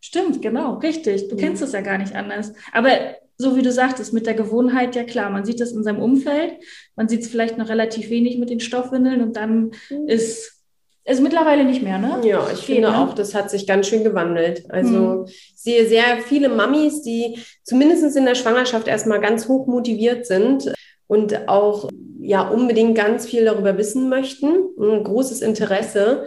stimmt, 0.00 0.42
genau, 0.42 0.74
richtig. 0.78 1.28
Du 1.28 1.36
ja. 1.36 1.42
kennst 1.42 1.62
es 1.62 1.72
ja 1.72 1.82
gar 1.82 1.98
nicht 1.98 2.14
anders. 2.14 2.52
Aber 2.72 2.90
so 3.36 3.56
wie 3.56 3.62
du 3.62 3.70
sagtest, 3.70 4.12
mit 4.12 4.26
der 4.26 4.34
Gewohnheit, 4.34 4.96
ja 4.96 5.04
klar, 5.04 5.30
man 5.30 5.44
sieht 5.44 5.60
das 5.60 5.72
in 5.72 5.82
seinem 5.82 6.00
Umfeld, 6.00 6.54
man 6.96 7.08
sieht 7.08 7.22
es 7.22 7.28
vielleicht 7.28 7.58
noch 7.58 7.68
relativ 7.68 8.10
wenig 8.10 8.38
mit 8.38 8.50
den 8.50 8.60
Stoffwindeln 8.60 9.20
und 9.20 9.36
dann 9.36 9.72
mhm. 9.90 10.08
ist 10.08 10.62
es 11.04 11.20
mittlerweile 11.20 11.64
nicht 11.64 11.82
mehr, 11.82 11.98
ne? 11.98 12.20
Ja, 12.22 12.46
ich 12.52 12.66
Geht, 12.66 12.76
finde 12.76 12.90
ne? 12.92 12.98
auch, 12.98 13.14
das 13.14 13.34
hat 13.34 13.50
sich 13.50 13.66
ganz 13.66 13.88
schön 13.88 14.04
gewandelt. 14.04 14.64
Also 14.70 14.98
mhm. 14.98 15.24
ich 15.26 15.52
sehe 15.56 15.86
sehr 15.86 16.18
viele 16.26 16.48
Mamis, 16.48 17.02
die 17.02 17.38
zumindest 17.64 18.16
in 18.16 18.24
der 18.24 18.36
Schwangerschaft 18.36 18.86
erstmal 18.86 19.20
ganz 19.20 19.48
hoch 19.48 19.66
motiviert 19.66 20.26
sind 20.26 20.72
und 21.08 21.48
auch 21.48 21.90
ja 22.20 22.48
unbedingt 22.48 22.96
ganz 22.96 23.26
viel 23.26 23.44
darüber 23.44 23.76
wissen 23.76 24.08
möchten. 24.08 24.54
Ein 24.78 25.02
großes 25.02 25.42
Interesse 25.42 26.26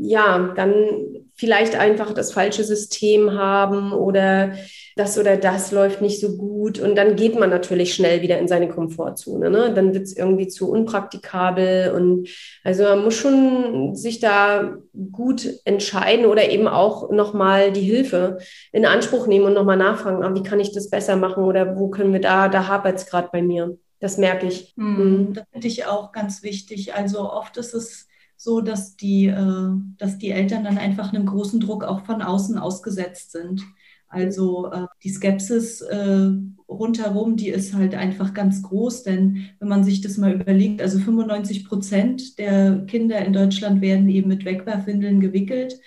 ja, 0.00 0.52
dann 0.56 1.22
vielleicht 1.34 1.74
einfach 1.74 2.12
das 2.12 2.32
falsche 2.32 2.62
System 2.62 3.32
haben 3.32 3.92
oder 3.92 4.52
das 4.96 5.18
oder 5.18 5.36
das 5.36 5.72
läuft 5.72 6.02
nicht 6.02 6.20
so 6.20 6.36
gut. 6.36 6.78
Und 6.78 6.94
dann 6.94 7.16
geht 7.16 7.38
man 7.38 7.50
natürlich 7.50 7.94
schnell 7.94 8.22
wieder 8.22 8.38
in 8.38 8.48
seine 8.48 8.68
Komfortzone. 8.68 9.50
Ne? 9.50 9.72
Dann 9.74 9.94
wird 9.94 10.04
es 10.04 10.16
irgendwie 10.16 10.48
zu 10.48 10.70
unpraktikabel. 10.70 11.92
Und 11.92 12.28
also 12.62 12.84
man 12.84 13.02
muss 13.02 13.14
schon 13.14 13.94
sich 13.96 14.20
da 14.20 14.76
gut 15.10 15.48
entscheiden 15.64 16.26
oder 16.26 16.50
eben 16.50 16.68
auch 16.68 17.10
nochmal 17.10 17.72
die 17.72 17.80
Hilfe 17.80 18.38
in 18.70 18.84
Anspruch 18.84 19.26
nehmen 19.26 19.46
und 19.46 19.54
nochmal 19.54 19.78
nachfragen, 19.78 20.22
ah, 20.22 20.34
wie 20.34 20.42
kann 20.42 20.60
ich 20.60 20.72
das 20.72 20.90
besser 20.90 21.16
machen 21.16 21.44
oder 21.44 21.76
wo 21.78 21.88
können 21.88 22.12
wir 22.12 22.20
da, 22.20 22.48
da 22.48 22.68
hapert 22.68 22.98
es 22.98 23.06
gerade 23.06 23.30
bei 23.32 23.42
mir. 23.42 23.78
Das 23.98 24.18
merke 24.18 24.46
ich. 24.46 24.74
Hm, 24.76 25.28
mhm. 25.28 25.32
Das 25.32 25.44
finde 25.50 25.66
ich 25.66 25.86
auch 25.86 26.12
ganz 26.12 26.42
wichtig. 26.42 26.94
Also 26.94 27.30
oft 27.30 27.56
ist 27.56 27.72
es 27.72 28.08
so, 28.42 28.60
dass 28.60 28.96
die, 28.96 29.26
äh, 29.26 29.68
dass 29.98 30.18
die 30.18 30.30
Eltern 30.30 30.64
dann 30.64 30.78
einfach 30.78 31.12
einem 31.12 31.26
großen 31.26 31.60
Druck 31.60 31.84
auch 31.84 32.04
von 32.04 32.22
außen 32.22 32.58
ausgesetzt 32.58 33.32
sind. 33.32 33.62
Also 34.08 34.70
äh, 34.72 34.86
die 35.02 35.10
Skepsis 35.10 35.80
äh, 35.80 36.28
rundherum, 36.68 37.36
die 37.36 37.48
ist 37.48 37.74
halt 37.74 37.94
einfach 37.94 38.34
ganz 38.34 38.62
groß, 38.62 39.04
denn 39.04 39.46
wenn 39.58 39.68
man 39.68 39.84
sich 39.84 40.00
das 40.00 40.18
mal 40.18 40.34
überlegt, 40.34 40.82
also 40.82 40.98
95 40.98 41.64
Prozent 41.64 42.38
der 42.38 42.84
Kinder 42.86 43.24
in 43.24 43.32
Deutschland 43.32 43.80
werden 43.80 44.08
eben 44.08 44.28
mit 44.28 44.44
Wegwerfwindeln 44.44 45.20
gewickelt. 45.20 45.80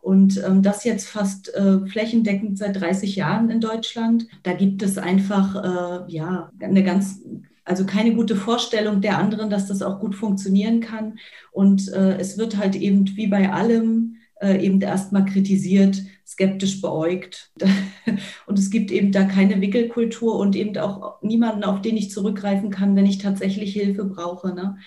Und 0.00 0.42
ähm, 0.46 0.62
das 0.62 0.84
jetzt 0.84 1.08
fast 1.08 1.52
äh, 1.54 1.84
flächendeckend 1.86 2.56
seit 2.56 2.80
30 2.80 3.16
Jahren 3.16 3.50
in 3.50 3.60
Deutschland. 3.60 4.26
Da 4.44 4.54
gibt 4.54 4.82
es 4.82 4.96
einfach 4.96 5.56
äh, 5.56 6.12
ja 6.12 6.50
eine 6.60 6.84
ganz 6.84 7.20
also 7.68 7.84
keine 7.84 8.14
gute 8.14 8.34
Vorstellung 8.34 9.00
der 9.00 9.18
anderen, 9.18 9.50
dass 9.50 9.66
das 9.66 9.82
auch 9.82 10.00
gut 10.00 10.14
funktionieren 10.14 10.80
kann. 10.80 11.18
Und 11.52 11.92
äh, 11.92 12.16
es 12.16 12.38
wird 12.38 12.56
halt 12.56 12.74
eben 12.76 13.06
wie 13.16 13.26
bei 13.26 13.50
allem 13.52 14.16
äh, 14.40 14.64
eben 14.64 14.80
erstmal 14.80 15.24
kritisiert, 15.24 16.02
skeptisch 16.26 16.80
beäugt. 16.80 17.50
Und 18.46 18.58
es 18.58 18.70
gibt 18.70 18.90
eben 18.90 19.12
da 19.12 19.24
keine 19.24 19.60
Wickelkultur 19.60 20.38
und 20.38 20.56
eben 20.56 20.76
auch 20.78 21.22
niemanden, 21.22 21.64
auf 21.64 21.80
den 21.82 21.96
ich 21.96 22.10
zurückgreifen 22.10 22.70
kann, 22.70 22.96
wenn 22.96 23.06
ich 23.06 23.18
tatsächlich 23.18 23.72
Hilfe 23.72 24.04
brauche. 24.04 24.54
Ne? 24.54 24.78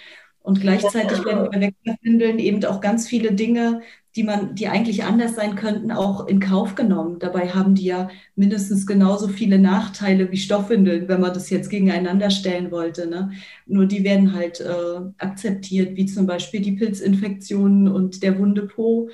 Und 0.43 0.59
gleichzeitig 0.59 1.23
werden 1.23 1.49
bei 1.51 1.61
Wegwerfwindeln 1.61 2.39
eben 2.39 2.65
auch 2.65 2.81
ganz 2.81 3.07
viele 3.07 3.33
Dinge 3.33 3.81
die 4.15 4.23
man, 4.23 4.55
die 4.55 4.67
eigentlich 4.67 5.03
anders 5.03 5.35
sein 5.35 5.55
könnten, 5.55 5.91
auch 5.91 6.27
in 6.27 6.41
Kauf 6.41 6.75
genommen. 6.75 7.19
Dabei 7.19 7.49
haben 7.49 7.75
die 7.75 7.85
ja 7.85 8.09
mindestens 8.35 8.85
genauso 8.85 9.29
viele 9.29 9.57
Nachteile 9.57 10.31
wie 10.31 10.37
Stoffwindeln, 10.37 11.07
wenn 11.07 11.21
man 11.21 11.33
das 11.33 11.49
jetzt 11.49 11.69
gegeneinander 11.69 12.29
stellen 12.29 12.71
wollte. 12.71 13.07
Ne? 13.07 13.31
Nur 13.67 13.85
die 13.85 14.03
werden 14.03 14.33
halt 14.33 14.59
äh, 14.59 14.99
akzeptiert, 15.17 15.95
wie 15.95 16.05
zum 16.07 16.25
Beispiel 16.25 16.61
die 16.61 16.73
Pilzinfektionen 16.73 17.87
und 17.87 18.21
der 18.21 18.37
wunde 18.37 18.63
Po. 18.63 19.09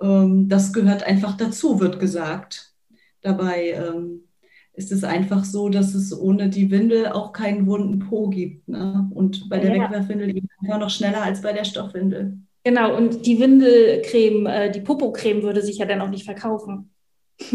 Ähm, 0.00 0.48
das 0.48 0.72
gehört 0.72 1.02
einfach 1.02 1.36
dazu, 1.36 1.78
wird 1.80 2.00
gesagt. 2.00 2.72
Dabei 3.20 3.72
ähm, 3.72 4.27
ist 4.78 4.92
es 4.92 5.02
einfach 5.02 5.44
so, 5.44 5.68
dass 5.68 5.92
es 5.94 6.16
ohne 6.16 6.48
die 6.48 6.70
Windel 6.70 7.08
auch 7.08 7.32
keinen 7.32 7.66
wunden 7.66 7.98
Po 7.98 8.28
gibt. 8.28 8.68
Ne? 8.68 9.10
Und 9.12 9.48
bei 9.48 9.58
der 9.58 9.74
ja. 9.74 9.82
Wegwerfwindel 9.82 10.36
eben 10.36 10.48
einfach 10.62 10.78
noch 10.78 10.90
schneller 10.90 11.22
als 11.22 11.42
bei 11.42 11.52
der 11.52 11.64
Stoffwindel. 11.64 12.38
Genau, 12.62 12.96
und 12.96 13.26
die 13.26 13.40
Windelcreme, 13.40 14.46
äh, 14.46 14.70
die 14.70 14.80
Popocreme 14.80 15.42
würde 15.42 15.62
sich 15.62 15.78
ja 15.78 15.86
dann 15.86 16.00
auch 16.00 16.10
nicht 16.10 16.24
verkaufen. 16.24 16.90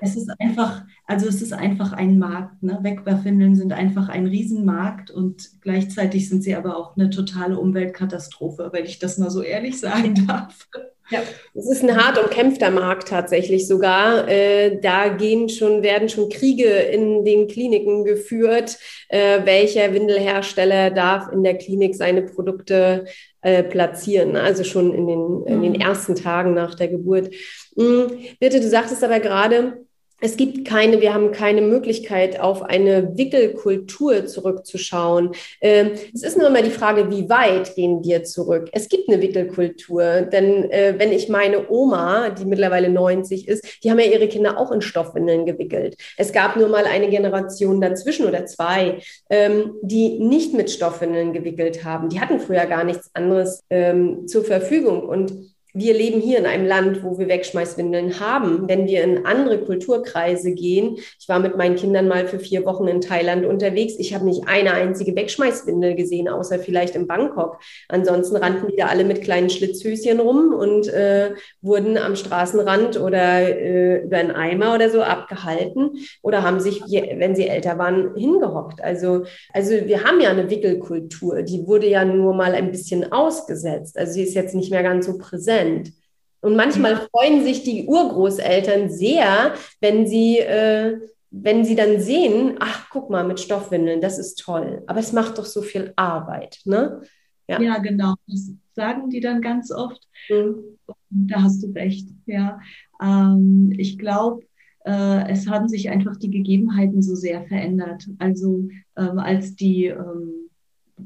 es 0.00 0.16
ist 0.16 0.30
einfach, 0.38 0.84
also 1.06 1.26
es 1.26 1.40
ist 1.40 1.54
einfach 1.54 1.94
ein 1.94 2.18
Markt. 2.18 2.62
Ne? 2.62 2.78
Wegwerfwindeln 2.82 3.56
sind 3.56 3.72
einfach 3.72 4.10
ein 4.10 4.26
Riesenmarkt 4.26 5.10
und 5.10 5.50
gleichzeitig 5.62 6.28
sind 6.28 6.42
sie 6.42 6.54
aber 6.54 6.76
auch 6.76 6.96
eine 6.96 7.08
totale 7.08 7.58
Umweltkatastrophe, 7.58 8.70
wenn 8.72 8.84
ich 8.84 8.98
das 8.98 9.16
mal 9.16 9.30
so 9.30 9.42
ehrlich 9.42 9.80
sagen 9.80 10.14
darf. 10.26 10.68
Ja, 11.10 11.22
es 11.54 11.70
ist 11.70 11.82
ein 11.82 11.96
hart 11.96 12.18
umkämpfter 12.22 12.70
Markt 12.70 13.08
tatsächlich 13.08 13.66
sogar. 13.66 14.28
Äh, 14.28 14.78
da 14.80 15.08
gehen 15.08 15.48
schon, 15.48 15.82
werden 15.82 16.08
schon 16.08 16.28
Kriege 16.28 16.68
in 16.68 17.24
den 17.24 17.48
Kliniken 17.48 18.04
geführt. 18.04 18.76
Äh, 19.08 19.40
welcher 19.44 19.94
Windelhersteller 19.94 20.90
darf 20.90 21.32
in 21.32 21.42
der 21.44 21.56
Klinik 21.56 21.94
seine 21.94 22.22
Produkte 22.22 23.06
äh, 23.40 23.62
platzieren? 23.62 24.36
Also 24.36 24.64
schon 24.64 24.92
in 24.92 25.06
den, 25.06 25.44
in 25.46 25.62
den 25.62 25.72
mhm. 25.72 25.80
ersten 25.80 26.14
Tagen 26.14 26.52
nach 26.52 26.74
der 26.74 26.88
Geburt. 26.88 27.30
Mhm. 27.74 28.12
Bitte, 28.38 28.60
du 28.60 28.68
sagtest 28.68 29.02
aber 29.02 29.20
gerade, 29.20 29.87
es 30.20 30.36
gibt 30.36 30.66
keine, 30.66 31.00
wir 31.00 31.14
haben 31.14 31.30
keine 31.30 31.60
Möglichkeit, 31.60 32.40
auf 32.40 32.62
eine 32.62 33.16
Wickelkultur 33.16 34.26
zurückzuschauen. 34.26 35.32
Ähm, 35.60 35.92
es 36.12 36.22
ist 36.22 36.36
nur 36.36 36.48
immer 36.48 36.62
die 36.62 36.70
Frage, 36.70 37.10
wie 37.10 37.28
weit 37.28 37.74
gehen 37.76 38.02
wir 38.02 38.24
zurück? 38.24 38.68
Es 38.72 38.88
gibt 38.88 39.08
eine 39.08 39.22
Wickelkultur, 39.22 40.22
denn 40.22 40.70
äh, 40.70 40.94
wenn 40.98 41.12
ich 41.12 41.28
meine 41.28 41.70
Oma, 41.70 42.30
die 42.30 42.44
mittlerweile 42.44 42.88
90 42.88 43.46
ist, 43.46 43.84
die 43.84 43.90
haben 43.90 44.00
ja 44.00 44.06
ihre 44.06 44.28
Kinder 44.28 44.58
auch 44.58 44.72
in 44.72 44.80
Stoffwindeln 44.80 45.46
gewickelt. 45.46 45.96
Es 46.16 46.32
gab 46.32 46.56
nur 46.56 46.68
mal 46.68 46.84
eine 46.84 47.08
Generation 47.08 47.80
dazwischen 47.80 48.26
oder 48.26 48.46
zwei, 48.46 48.98
ähm, 49.30 49.74
die 49.82 50.18
nicht 50.18 50.52
mit 50.52 50.70
Stoffwindeln 50.70 51.32
gewickelt 51.32 51.84
haben. 51.84 52.08
Die 52.08 52.20
hatten 52.20 52.40
früher 52.40 52.66
gar 52.66 52.82
nichts 52.82 53.10
anderes 53.14 53.62
ähm, 53.70 54.26
zur 54.26 54.44
Verfügung 54.44 55.02
und 55.02 55.57
wir 55.78 55.94
leben 55.94 56.20
hier 56.20 56.38
in 56.38 56.46
einem 56.46 56.66
Land, 56.66 57.04
wo 57.04 57.18
wir 57.18 57.28
Wegschmeißwindeln 57.28 58.18
haben. 58.18 58.68
Wenn 58.68 58.86
wir 58.86 59.04
in 59.04 59.24
andere 59.24 59.58
Kulturkreise 59.58 60.52
gehen, 60.52 60.96
ich 61.20 61.28
war 61.28 61.38
mit 61.38 61.56
meinen 61.56 61.76
Kindern 61.76 62.08
mal 62.08 62.26
für 62.26 62.40
vier 62.40 62.64
Wochen 62.64 62.88
in 62.88 63.00
Thailand 63.00 63.46
unterwegs, 63.46 63.94
ich 63.96 64.12
habe 64.12 64.24
nicht 64.24 64.48
eine 64.48 64.72
einzige 64.72 65.14
Wegschmeißwindel 65.14 65.94
gesehen, 65.94 66.28
außer 66.28 66.58
vielleicht 66.58 66.96
in 66.96 67.06
Bangkok. 67.06 67.60
Ansonsten 67.88 68.36
rannten 68.36 68.68
die 68.68 68.76
da 68.76 68.86
alle 68.86 69.04
mit 69.04 69.22
kleinen 69.22 69.50
Schlitzhöschen 69.50 70.18
rum 70.18 70.52
und 70.52 70.88
äh, 70.88 71.34
wurden 71.62 71.96
am 71.96 72.16
Straßenrand 72.16 73.00
oder 73.00 73.48
äh, 73.48 74.02
über 74.02 74.16
einen 74.16 74.32
Eimer 74.32 74.74
oder 74.74 74.90
so 74.90 75.02
abgehalten 75.02 75.98
oder 76.22 76.42
haben 76.42 76.58
sich, 76.58 76.80
wenn 76.80 77.36
sie 77.36 77.46
älter 77.46 77.78
waren, 77.78 78.16
hingehockt. 78.16 78.82
Also, 78.82 79.24
also 79.52 79.70
wir 79.70 80.02
haben 80.02 80.20
ja 80.20 80.30
eine 80.30 80.50
Wickelkultur, 80.50 81.42
die 81.42 81.68
wurde 81.68 81.86
ja 81.86 82.04
nur 82.04 82.34
mal 82.34 82.54
ein 82.54 82.72
bisschen 82.72 83.12
ausgesetzt. 83.12 83.96
Also 83.96 84.14
sie 84.14 84.24
ist 84.24 84.34
jetzt 84.34 84.56
nicht 84.56 84.72
mehr 84.72 84.82
ganz 84.82 85.06
so 85.06 85.16
präsent. 85.16 85.67
Prozent. 85.68 85.92
Und 86.40 86.56
manchmal 86.56 87.08
freuen 87.10 87.42
sich 87.42 87.64
die 87.64 87.86
Urgroßeltern 87.86 88.90
sehr, 88.90 89.54
wenn 89.80 90.06
sie, 90.06 90.38
äh, 90.38 91.00
wenn 91.30 91.64
sie 91.64 91.74
dann 91.74 92.00
sehen, 92.00 92.56
ach, 92.60 92.88
guck 92.90 93.10
mal, 93.10 93.26
mit 93.26 93.40
Stoffwindeln, 93.40 94.00
das 94.00 94.18
ist 94.18 94.36
toll. 94.36 94.82
Aber 94.86 95.00
es 95.00 95.12
macht 95.12 95.38
doch 95.38 95.44
so 95.44 95.62
viel 95.62 95.92
Arbeit, 95.96 96.60
ne? 96.64 97.02
Ja, 97.48 97.60
ja 97.60 97.78
genau. 97.78 98.14
Das 98.28 98.52
sagen 98.74 99.10
die 99.10 99.20
dann 99.20 99.40
ganz 99.40 99.72
oft. 99.72 100.00
Mhm. 100.28 100.78
Da 101.10 101.42
hast 101.42 101.62
du 101.62 101.72
recht, 101.72 102.08
ja. 102.26 102.60
Ähm, 103.02 103.72
ich 103.76 103.98
glaube, 103.98 104.44
äh, 104.84 105.28
es 105.30 105.48
haben 105.48 105.68
sich 105.68 105.90
einfach 105.90 106.16
die 106.16 106.30
Gegebenheiten 106.30 107.02
so 107.02 107.16
sehr 107.16 107.44
verändert. 107.46 108.06
Also 108.18 108.68
ähm, 108.96 109.18
als 109.18 109.56
die 109.56 109.86
ähm, 109.86 110.47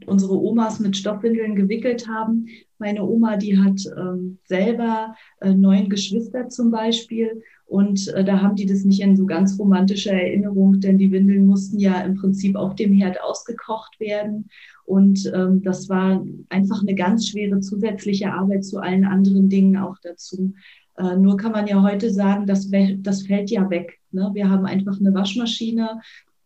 unsere 0.06 0.40
Omas 0.40 0.80
mit 0.80 0.96
Stoffwindeln 0.96 1.54
gewickelt 1.54 2.08
haben. 2.08 2.46
Meine 2.78 3.04
Oma, 3.04 3.36
die 3.36 3.58
hat 3.58 3.80
ähm, 3.96 4.38
selber 4.44 5.14
äh, 5.40 5.52
neun 5.54 5.88
Geschwister 5.88 6.48
zum 6.48 6.70
Beispiel. 6.70 7.42
Und 7.66 8.08
äh, 8.08 8.24
da 8.24 8.40
haben 8.42 8.56
die 8.56 8.66
das 8.66 8.84
nicht 8.84 9.00
in 9.00 9.16
so 9.16 9.24
ganz 9.24 9.58
romantischer 9.58 10.12
Erinnerung, 10.12 10.80
denn 10.80 10.98
die 10.98 11.10
Windeln 11.10 11.46
mussten 11.46 11.78
ja 11.78 12.00
im 12.02 12.16
Prinzip 12.16 12.56
auf 12.56 12.74
dem 12.74 12.92
Herd 12.92 13.22
ausgekocht 13.22 13.98
werden. 13.98 14.48
Und 14.84 15.30
ähm, 15.34 15.62
das 15.62 15.88
war 15.88 16.24
einfach 16.48 16.82
eine 16.82 16.94
ganz 16.94 17.28
schwere 17.28 17.60
zusätzliche 17.60 18.32
Arbeit 18.32 18.64
zu 18.64 18.78
allen 18.78 19.04
anderen 19.04 19.48
Dingen 19.48 19.76
auch 19.76 19.96
dazu. 20.02 20.52
Äh, 20.98 21.16
nur 21.16 21.36
kann 21.36 21.52
man 21.52 21.66
ja 21.66 21.82
heute 21.82 22.10
sagen, 22.10 22.46
das, 22.46 22.70
das 22.98 23.22
fällt 23.22 23.50
ja 23.50 23.70
weg. 23.70 24.00
Ne? 24.10 24.30
Wir 24.34 24.50
haben 24.50 24.66
einfach 24.66 24.98
eine 24.98 25.14
Waschmaschine 25.14 26.00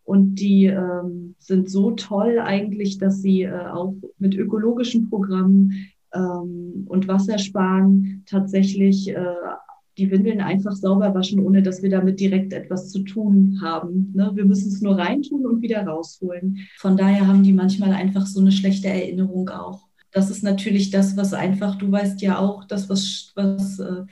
und 0.06 0.36
die 0.36 0.66
ähm, 0.66 1.34
sind 1.38 1.68
so 1.68 1.90
toll 1.90 2.38
eigentlich, 2.38 2.98
dass 2.98 3.20
sie 3.20 3.42
äh, 3.42 3.66
auch 3.66 3.92
mit 4.18 4.36
ökologischen 4.36 5.10
Programmen 5.10 5.88
ähm, 6.14 6.86
und 6.86 7.08
Wassersparen 7.08 8.22
tatsächlich 8.24 9.08
äh, 9.08 9.34
die 9.98 10.10
Windeln 10.10 10.40
einfach 10.40 10.76
sauber 10.76 11.12
waschen, 11.12 11.40
ohne 11.40 11.60
dass 11.60 11.82
wir 11.82 11.90
damit 11.90 12.20
direkt 12.20 12.52
etwas 12.52 12.90
zu 12.90 13.00
tun 13.00 13.58
haben. 13.60 14.12
Ne? 14.14 14.30
Wir 14.34 14.44
müssen 14.44 14.68
es 14.68 14.80
nur 14.80 14.96
reintun 14.96 15.44
und 15.44 15.60
wieder 15.60 15.84
rausholen. 15.84 16.58
Von 16.78 16.96
daher 16.96 17.26
haben 17.26 17.42
die 17.42 17.52
manchmal 17.52 17.92
einfach 17.92 18.26
so 18.26 18.40
eine 18.40 18.52
schlechte 18.52 18.88
Erinnerung 18.88 19.48
auch. 19.48 19.88
Das 20.12 20.30
ist 20.30 20.44
natürlich 20.44 20.90
das, 20.90 21.16
was 21.16 21.34
einfach, 21.34 21.76
du 21.76 21.90
weißt 21.90 22.22
ja 22.22 22.38
auch, 22.38 22.64
das, 22.64 22.88
was, 22.88 23.32
was 23.34 23.80
äh, 23.80 24.04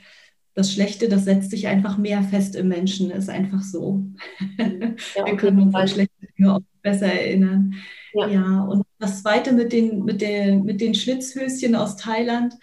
das 0.55 0.71
Schlechte, 0.71 1.09
das 1.09 1.25
setzt 1.25 1.51
sich 1.51 1.67
einfach 1.67 1.97
mehr 1.97 2.23
fest 2.23 2.55
im 2.55 2.69
Menschen, 2.69 3.11
ist 3.11 3.29
einfach 3.29 3.61
so. 3.61 4.03
Ja, 4.57 5.25
Wir 5.25 5.37
können 5.37 5.61
uns 5.61 5.75
an 5.75 5.87
schlechte 5.87 6.27
Dinge 6.37 6.55
auch 6.55 6.61
besser 6.81 7.07
erinnern. 7.07 7.73
Ja. 8.13 8.27
ja, 8.27 8.61
und 8.61 8.83
das 8.97 9.21
Zweite 9.21 9.51
mit 9.51 9.73
den, 9.73 10.05
mit, 10.05 10.21
den, 10.21 10.63
mit 10.63 10.79
den 10.79 10.95
Schlitzhöschen 10.95 11.75
aus 11.75 11.97
Thailand. 11.97 12.53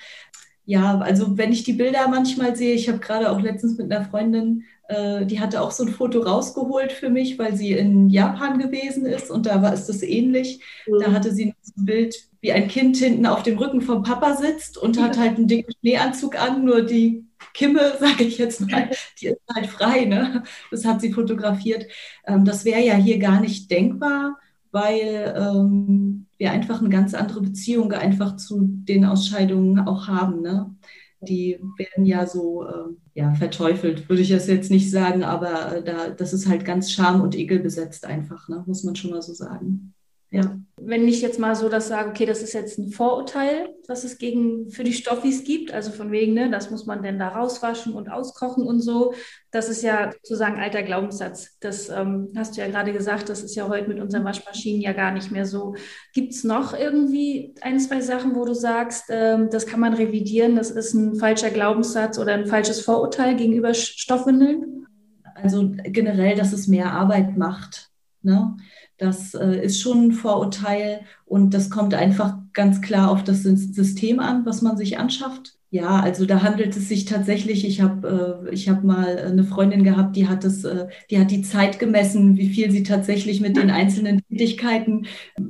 Ja, 0.64 0.98
also 0.98 1.36
wenn 1.36 1.52
ich 1.52 1.64
die 1.64 1.74
Bilder 1.74 2.08
manchmal 2.08 2.56
sehe, 2.56 2.74
ich 2.74 2.88
habe 2.88 2.98
gerade 2.98 3.30
auch 3.30 3.40
letztens 3.40 3.76
mit 3.76 3.92
einer 3.92 4.04
Freundin 4.04 4.64
äh, 4.92 5.24
die 5.26 5.40
hatte 5.40 5.60
auch 5.60 5.70
so 5.70 5.84
ein 5.84 5.92
Foto 5.92 6.20
rausgeholt 6.20 6.92
für 6.92 7.08
mich, 7.08 7.38
weil 7.38 7.56
sie 7.56 7.72
in 7.72 8.10
Japan 8.10 8.58
gewesen 8.58 9.06
ist 9.06 9.30
und 9.30 9.46
da 9.46 9.62
war 9.62 9.72
ist 9.72 9.88
das 9.88 10.02
ähnlich. 10.02 10.60
Mhm. 10.86 11.00
Da 11.00 11.12
hatte 11.12 11.32
sie 11.32 11.54
ein 11.76 11.84
Bild, 11.84 12.16
wie 12.40 12.52
ein 12.52 12.68
Kind 12.68 12.96
hinten 12.96 13.26
auf 13.26 13.42
dem 13.42 13.58
Rücken 13.58 13.80
vom 13.80 14.02
Papa 14.02 14.36
sitzt 14.36 14.76
und 14.76 15.00
hat 15.00 15.18
halt 15.18 15.36
einen 15.36 15.48
dicken 15.48 15.72
Schneeanzug 15.80 16.40
an, 16.40 16.64
nur 16.64 16.82
die 16.82 17.24
Kimme, 17.54 17.96
sage 18.00 18.24
ich 18.24 18.38
jetzt 18.38 18.60
mal, 18.60 18.90
die 19.20 19.28
ist 19.28 19.40
halt 19.54 19.66
frei. 19.66 20.04
Ne? 20.04 20.42
Das 20.70 20.84
hat 20.84 21.00
sie 21.00 21.12
fotografiert. 21.12 21.86
Ähm, 22.26 22.44
das 22.44 22.64
wäre 22.64 22.80
ja 22.80 22.94
hier 22.94 23.18
gar 23.18 23.40
nicht 23.40 23.70
denkbar, 23.70 24.38
weil 24.70 25.34
ähm, 25.36 26.26
wir 26.38 26.50
einfach 26.52 26.80
eine 26.80 26.88
ganz 26.88 27.14
andere 27.14 27.40
Beziehung 27.42 27.92
einfach 27.92 28.36
zu 28.36 28.66
den 28.68 29.04
Ausscheidungen 29.04 29.80
auch 29.80 30.08
haben. 30.08 30.42
Ne? 30.42 30.74
Die 31.20 31.58
werden 31.78 32.04
ja 32.04 32.26
so 32.26 32.66
äh, 32.66 32.94
ja, 33.14 33.34
verteufelt, 33.34 34.08
würde 34.08 34.22
ich 34.22 34.30
das 34.30 34.48
jetzt 34.48 34.70
nicht 34.70 34.90
sagen, 34.90 35.22
aber 35.22 35.76
äh, 35.76 35.84
da, 35.84 36.10
das 36.10 36.32
ist 36.32 36.48
halt 36.48 36.64
ganz 36.64 36.90
scham- 36.90 37.20
und 37.20 37.36
ekelbesetzt 37.36 38.06
einfach, 38.06 38.48
ne? 38.48 38.64
muss 38.66 38.82
man 38.82 38.96
schon 38.96 39.10
mal 39.10 39.22
so 39.22 39.32
sagen. 39.32 39.91
Ja. 40.32 40.58
Wenn 40.78 41.06
ich 41.06 41.20
jetzt 41.20 41.38
mal 41.38 41.54
so 41.54 41.68
das 41.68 41.88
sage, 41.88 42.08
okay, 42.08 42.24
das 42.24 42.42
ist 42.42 42.54
jetzt 42.54 42.78
ein 42.78 42.90
Vorurteil, 42.90 43.68
was 43.86 44.02
es 44.02 44.16
gegen 44.16 44.70
für 44.70 44.82
die 44.82 44.94
Stoffis 44.94 45.44
gibt, 45.44 45.72
also 45.72 45.90
von 45.92 46.10
wegen, 46.10 46.32
ne, 46.32 46.50
das 46.50 46.70
muss 46.70 46.86
man 46.86 47.02
denn 47.02 47.18
da 47.18 47.28
rauswaschen 47.28 47.92
und 47.92 48.10
auskochen 48.10 48.66
und 48.66 48.80
so. 48.80 49.12
Das 49.50 49.68
ist 49.68 49.82
ja 49.82 50.10
sozusagen 50.10 50.58
alter 50.58 50.82
Glaubenssatz. 50.84 51.58
Das 51.60 51.90
ähm, 51.90 52.32
hast 52.34 52.56
du 52.56 52.62
ja 52.62 52.68
gerade 52.68 52.94
gesagt, 52.94 53.28
das 53.28 53.42
ist 53.42 53.54
ja 53.56 53.68
heute 53.68 53.88
mit 53.88 54.00
unseren 54.00 54.24
Waschmaschinen 54.24 54.80
ja 54.80 54.94
gar 54.94 55.12
nicht 55.12 55.30
mehr 55.30 55.44
so. 55.44 55.74
Gibt 56.14 56.32
es 56.32 56.44
noch 56.44 56.72
irgendwie 56.72 57.54
ein, 57.60 57.78
zwei 57.78 58.00
Sachen, 58.00 58.34
wo 58.34 58.46
du 58.46 58.54
sagst, 58.54 59.04
ähm, 59.10 59.50
das 59.50 59.66
kann 59.66 59.80
man 59.80 59.92
revidieren, 59.92 60.56
das 60.56 60.70
ist 60.70 60.94
ein 60.94 61.14
falscher 61.16 61.50
Glaubenssatz 61.50 62.18
oder 62.18 62.32
ein 62.32 62.46
falsches 62.46 62.80
Vorurteil 62.80 63.36
gegenüber 63.36 63.74
Stoffwindeln? 63.74 64.86
Also 65.34 65.72
generell, 65.84 66.36
dass 66.36 66.54
es 66.54 66.68
mehr 66.68 66.90
Arbeit 66.90 67.36
macht. 67.36 67.90
Ne? 68.22 68.56
Das 69.02 69.34
äh, 69.34 69.64
ist 69.64 69.80
schon 69.80 70.06
ein 70.06 70.12
Vorurteil 70.12 71.00
und 71.24 71.54
das 71.54 71.70
kommt 71.70 71.92
einfach 71.92 72.36
ganz 72.52 72.80
klar 72.80 73.10
auf 73.10 73.24
das 73.24 73.42
System 73.42 74.20
an, 74.20 74.46
was 74.46 74.62
man 74.62 74.76
sich 74.76 74.96
anschafft. 74.96 75.56
Ja, 75.70 75.98
also 75.98 76.24
da 76.24 76.42
handelt 76.42 76.76
es 76.76 76.88
sich 76.88 77.04
tatsächlich, 77.04 77.66
ich 77.66 77.80
habe 77.80 78.46
äh, 78.52 78.56
hab 78.56 78.84
mal 78.84 79.18
eine 79.18 79.42
Freundin 79.42 79.82
gehabt, 79.82 80.14
die 80.14 80.28
hat, 80.28 80.44
das, 80.44 80.62
äh, 80.62 80.86
die 81.10 81.18
hat 81.18 81.32
die 81.32 81.42
Zeit 81.42 81.80
gemessen, 81.80 82.36
wie 82.36 82.48
viel 82.48 82.70
sie 82.70 82.84
tatsächlich 82.84 83.40
mit 83.40 83.56
den 83.56 83.70
einzelnen 83.70 84.20
Tätigkeiten 84.28 85.06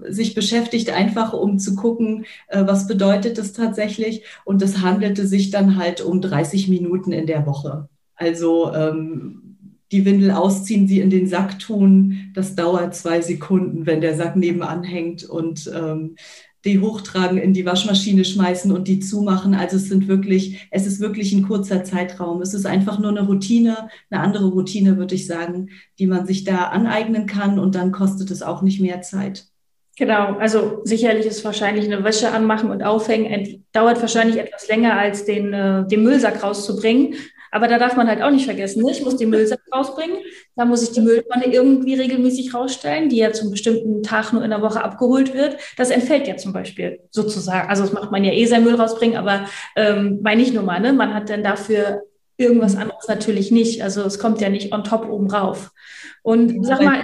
sich 0.08 0.34
beschäftigt, 0.34 0.90
einfach 0.90 1.34
um 1.34 1.58
zu 1.58 1.74
gucken, 1.74 2.24
äh, 2.48 2.64
was 2.64 2.86
bedeutet 2.86 3.36
das 3.36 3.52
tatsächlich. 3.52 4.22
Und 4.46 4.62
das 4.62 4.80
handelte 4.80 5.26
sich 5.26 5.50
dann 5.50 5.76
halt 5.76 6.00
um 6.00 6.22
30 6.22 6.68
Minuten 6.68 7.12
in 7.12 7.26
der 7.26 7.44
Woche. 7.44 7.90
Also 8.14 8.72
ähm, 8.72 9.41
die 9.92 10.04
Windel 10.04 10.30
ausziehen, 10.30 10.88
sie 10.88 11.00
in 11.00 11.10
den 11.10 11.26
Sack 11.26 11.58
tun. 11.58 12.30
Das 12.34 12.56
dauert 12.56 12.96
zwei 12.96 13.20
Sekunden, 13.20 13.86
wenn 13.86 14.00
der 14.00 14.16
Sack 14.16 14.36
nebenan 14.36 14.82
hängt 14.82 15.24
und 15.24 15.70
ähm, 15.72 16.16
die 16.64 16.80
hochtragen, 16.80 17.38
in 17.38 17.52
die 17.52 17.66
Waschmaschine 17.66 18.24
schmeißen 18.24 18.72
und 18.72 18.88
die 18.88 19.00
zumachen. 19.00 19.54
Also 19.54 19.76
es 19.76 19.88
sind 19.88 20.08
wirklich, 20.08 20.68
es 20.70 20.86
ist 20.86 21.00
wirklich 21.00 21.32
ein 21.32 21.46
kurzer 21.46 21.84
Zeitraum. 21.84 22.40
Es 22.40 22.54
ist 22.54 22.66
einfach 22.66 22.98
nur 22.98 23.10
eine 23.10 23.26
Routine, 23.26 23.88
eine 24.10 24.20
andere 24.20 24.46
Routine, 24.46 24.96
würde 24.96 25.14
ich 25.14 25.26
sagen, 25.26 25.70
die 25.98 26.06
man 26.06 26.26
sich 26.26 26.44
da 26.44 26.68
aneignen 26.68 27.26
kann 27.26 27.58
und 27.58 27.74
dann 27.74 27.92
kostet 27.92 28.30
es 28.30 28.42
auch 28.42 28.62
nicht 28.62 28.80
mehr 28.80 29.02
Zeit. 29.02 29.46
Genau, 29.98 30.38
also 30.38 30.80
sicherlich 30.84 31.26
ist 31.26 31.44
wahrscheinlich 31.44 31.84
eine 31.84 32.02
Wäsche 32.02 32.32
anmachen 32.32 32.70
und 32.70 32.82
aufhängen, 32.82 33.66
dauert 33.72 34.00
wahrscheinlich 34.00 34.38
etwas 34.38 34.66
länger 34.68 34.96
als 34.96 35.26
den, 35.26 35.52
äh, 35.52 35.86
den 35.86 36.02
Müllsack 36.02 36.42
rauszubringen. 36.42 37.14
Aber 37.52 37.68
da 37.68 37.78
darf 37.78 37.96
man 37.96 38.08
halt 38.08 38.22
auch 38.22 38.30
nicht 38.30 38.46
vergessen, 38.46 38.82
ne? 38.82 38.90
ich 38.90 39.04
muss 39.04 39.18
den 39.18 39.28
Müllsack 39.28 39.60
rausbringen, 39.72 40.16
da 40.56 40.64
muss 40.64 40.82
ich 40.82 40.92
die 40.92 41.02
Mülltonne 41.02 41.52
irgendwie 41.52 41.94
regelmäßig 41.94 42.54
rausstellen, 42.54 43.10
die 43.10 43.18
ja 43.18 43.32
zum 43.32 43.50
bestimmten 43.50 44.02
Tag 44.02 44.32
nur 44.32 44.42
in 44.42 44.50
der 44.50 44.62
Woche 44.62 44.82
abgeholt 44.82 45.34
wird. 45.34 45.58
Das 45.76 45.90
entfällt 45.90 46.26
ja 46.26 46.36
zum 46.36 46.54
Beispiel 46.54 47.00
sozusagen. 47.10 47.68
Also 47.68 47.82
das 47.82 47.92
macht 47.92 48.10
man 48.10 48.24
ja 48.24 48.32
eh 48.32 48.46
sein 48.46 48.64
Müll 48.64 48.74
rausbringen, 48.74 49.18
aber 49.18 49.46
ähm, 49.76 50.20
meine 50.22 50.42
ich 50.42 50.54
nur 50.54 50.62
mal, 50.62 50.80
ne? 50.80 50.94
man 50.94 51.12
hat 51.12 51.28
dann 51.28 51.44
dafür 51.44 52.02
irgendwas 52.38 52.74
anderes 52.74 53.06
natürlich 53.06 53.50
nicht. 53.50 53.82
Also 53.82 54.02
es 54.02 54.18
kommt 54.18 54.40
ja 54.40 54.48
nicht 54.48 54.72
on 54.72 54.82
top 54.82 55.08
oben 55.08 55.30
rauf. 55.30 55.70
Und 56.22 56.64
sag 56.64 56.82
mal, 56.82 57.02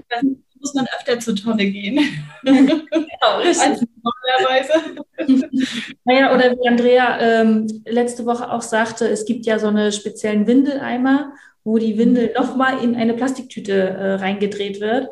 muss 0.61 0.75
man 0.75 0.87
öfter 0.97 1.19
zur 1.21 1.37
Tonne 1.37 1.67
gehen. 1.71 2.01
genau, 2.43 3.39
richtig. 3.39 3.87
Normalerweise. 4.03 4.73
naja, 6.05 6.35
oder 6.35 6.53
wie 6.53 6.69
Andrea 6.69 7.21
ähm, 7.21 7.67
letzte 7.87 8.27
Woche 8.27 8.51
auch 8.51 8.63
sagte, 8.63 9.09
es 9.09 9.25
gibt 9.25 9.47
ja 9.47 9.59
so 9.59 9.69
eine 9.69 9.93
speziellen 9.93 10.47
Windeleimer, 10.47 11.33
wo 11.65 11.79
die 11.79 11.99
Windel 11.99 12.33
nochmal 12.35 12.83
in 12.83 12.97
eine 12.97 13.15
Plastiktüte 13.15 13.73
äh, 13.73 14.15
reingedreht 14.15 14.81
wird 14.81 15.09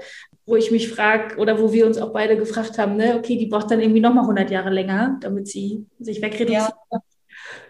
wo 0.47 0.55
ich 0.55 0.71
mich 0.71 0.88
frage 0.88 1.37
oder 1.38 1.61
wo 1.61 1.73
wir 1.73 1.87
uns 1.87 1.99
auch 1.99 2.12
beide 2.12 2.37
gefragt 2.37 2.79
haben, 2.79 2.97
ne, 2.97 3.17
okay, 3.19 3.37
die 3.37 3.47
braucht 3.47 3.71
dann 3.71 3.81
irgendwie 3.81 4.00
nochmal 4.00 4.23
100 4.23 4.50
Jahre 4.50 4.71
länger, 4.71 5.19
damit 5.21 5.49
sie 5.49 5.85
sich 5.99 6.23
wegreduziert. 6.23 6.73
Ja, 6.91 7.00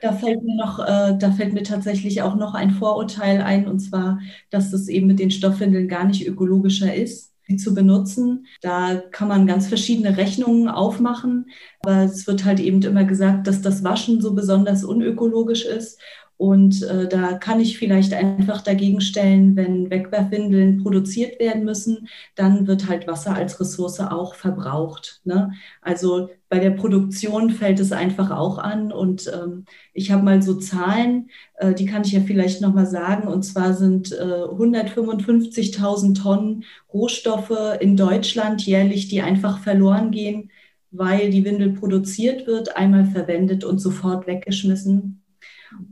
da 0.03 0.13
fällt 0.13 0.43
mir 0.43 0.57
noch, 0.57 0.79
äh, 0.79 1.17
da 1.19 1.33
fällt 1.33 1.55
mir 1.55 1.63
tatsächlich 1.63 2.21
auch 2.21 2.37
noch 2.37 2.55
ein 2.55 2.71
Vorurteil 2.71 3.41
ein, 3.41 3.67
und 3.67 3.81
zwar, 3.81 4.21
dass 4.51 4.71
das 4.71 4.89
eben 4.89 5.07
mit 5.07 5.19
den 5.19 5.31
Stoffwindeln 5.31 5.89
gar 5.89 6.05
nicht 6.05 6.27
ökologischer 6.27 6.95
ist 6.95 7.33
sie 7.47 7.57
zu 7.57 7.75
benutzen. 7.75 8.47
Da 8.61 8.97
kann 9.11 9.29
man 9.29 9.47
ganz 9.47 9.67
verschiedene 9.69 10.17
Rechnungen 10.17 10.69
aufmachen, 10.69 11.51
aber 11.81 12.03
es 12.03 12.27
wird 12.27 12.45
halt 12.45 12.61
eben 12.61 12.83
immer 12.83 13.05
gesagt, 13.05 13.47
dass 13.47 13.63
das 13.63 13.85
Waschen 13.85 14.21
so 14.21 14.35
besonders 14.35 14.85
unökologisch 14.85 15.65
ist 15.65 16.01
und 16.39 16.83
äh, 16.83 17.09
da 17.09 17.35
kann 17.35 17.61
ich 17.61 17.79
vielleicht 17.79 18.13
einfach 18.13 18.61
dagegen 18.61 19.01
stellen, 19.01 19.57
wenn 19.57 19.89
Wegwerfwindeln 19.89 20.83
produziert 20.83 21.41
werden 21.41 21.65
müssen, 21.65 22.09
dann 22.35 22.67
wird 22.67 22.89
halt 22.89 23.07
Wasser 23.07 23.35
als 23.35 23.59
Ressource 23.59 24.01
auch 24.01 24.35
verbraucht. 24.35 25.23
Ne? 25.25 25.53
Also 25.81 26.29
bei 26.51 26.59
der 26.59 26.71
Produktion 26.71 27.51
fällt 27.51 27.81
es 27.81 27.91
einfach 27.91 28.31
auch 28.31 28.59
an. 28.59 28.93
Und 28.93 29.33
ähm, 29.33 29.65
ich 29.95 30.11
habe 30.11 30.25
mal 30.25 30.43
so 30.43 30.55
Zahlen, 30.57 31.31
äh, 31.57 31.73
die 31.73 31.87
kann 31.87 32.03
ich 32.05 32.13
ja 32.13 32.21
vielleicht 32.21 32.61
nochmal 32.61 32.87
sagen. 32.87 33.29
Und 33.29 33.43
zwar 33.43 33.73
sind 33.73 34.13
äh, 34.13 34.45
155.000 34.45 36.23
Tonnen 36.23 36.65
Rohstoffe 36.93 37.79
in 37.81 37.97
Deutschland 37.97 38.65
jährlich, 38.67 39.09
die 39.09 39.23
einfach 39.23 39.59
verloren 39.61 40.11
gehen, 40.11 40.51
weil 40.91 41.31
die 41.31 41.45
Windel 41.47 41.73
produziert 41.73 42.47
wird, 42.47 42.77
einmal 42.77 43.07
verwendet 43.07 43.65
und 43.65 43.79
sofort 43.79 44.27
weggeschmissen. 44.27 45.23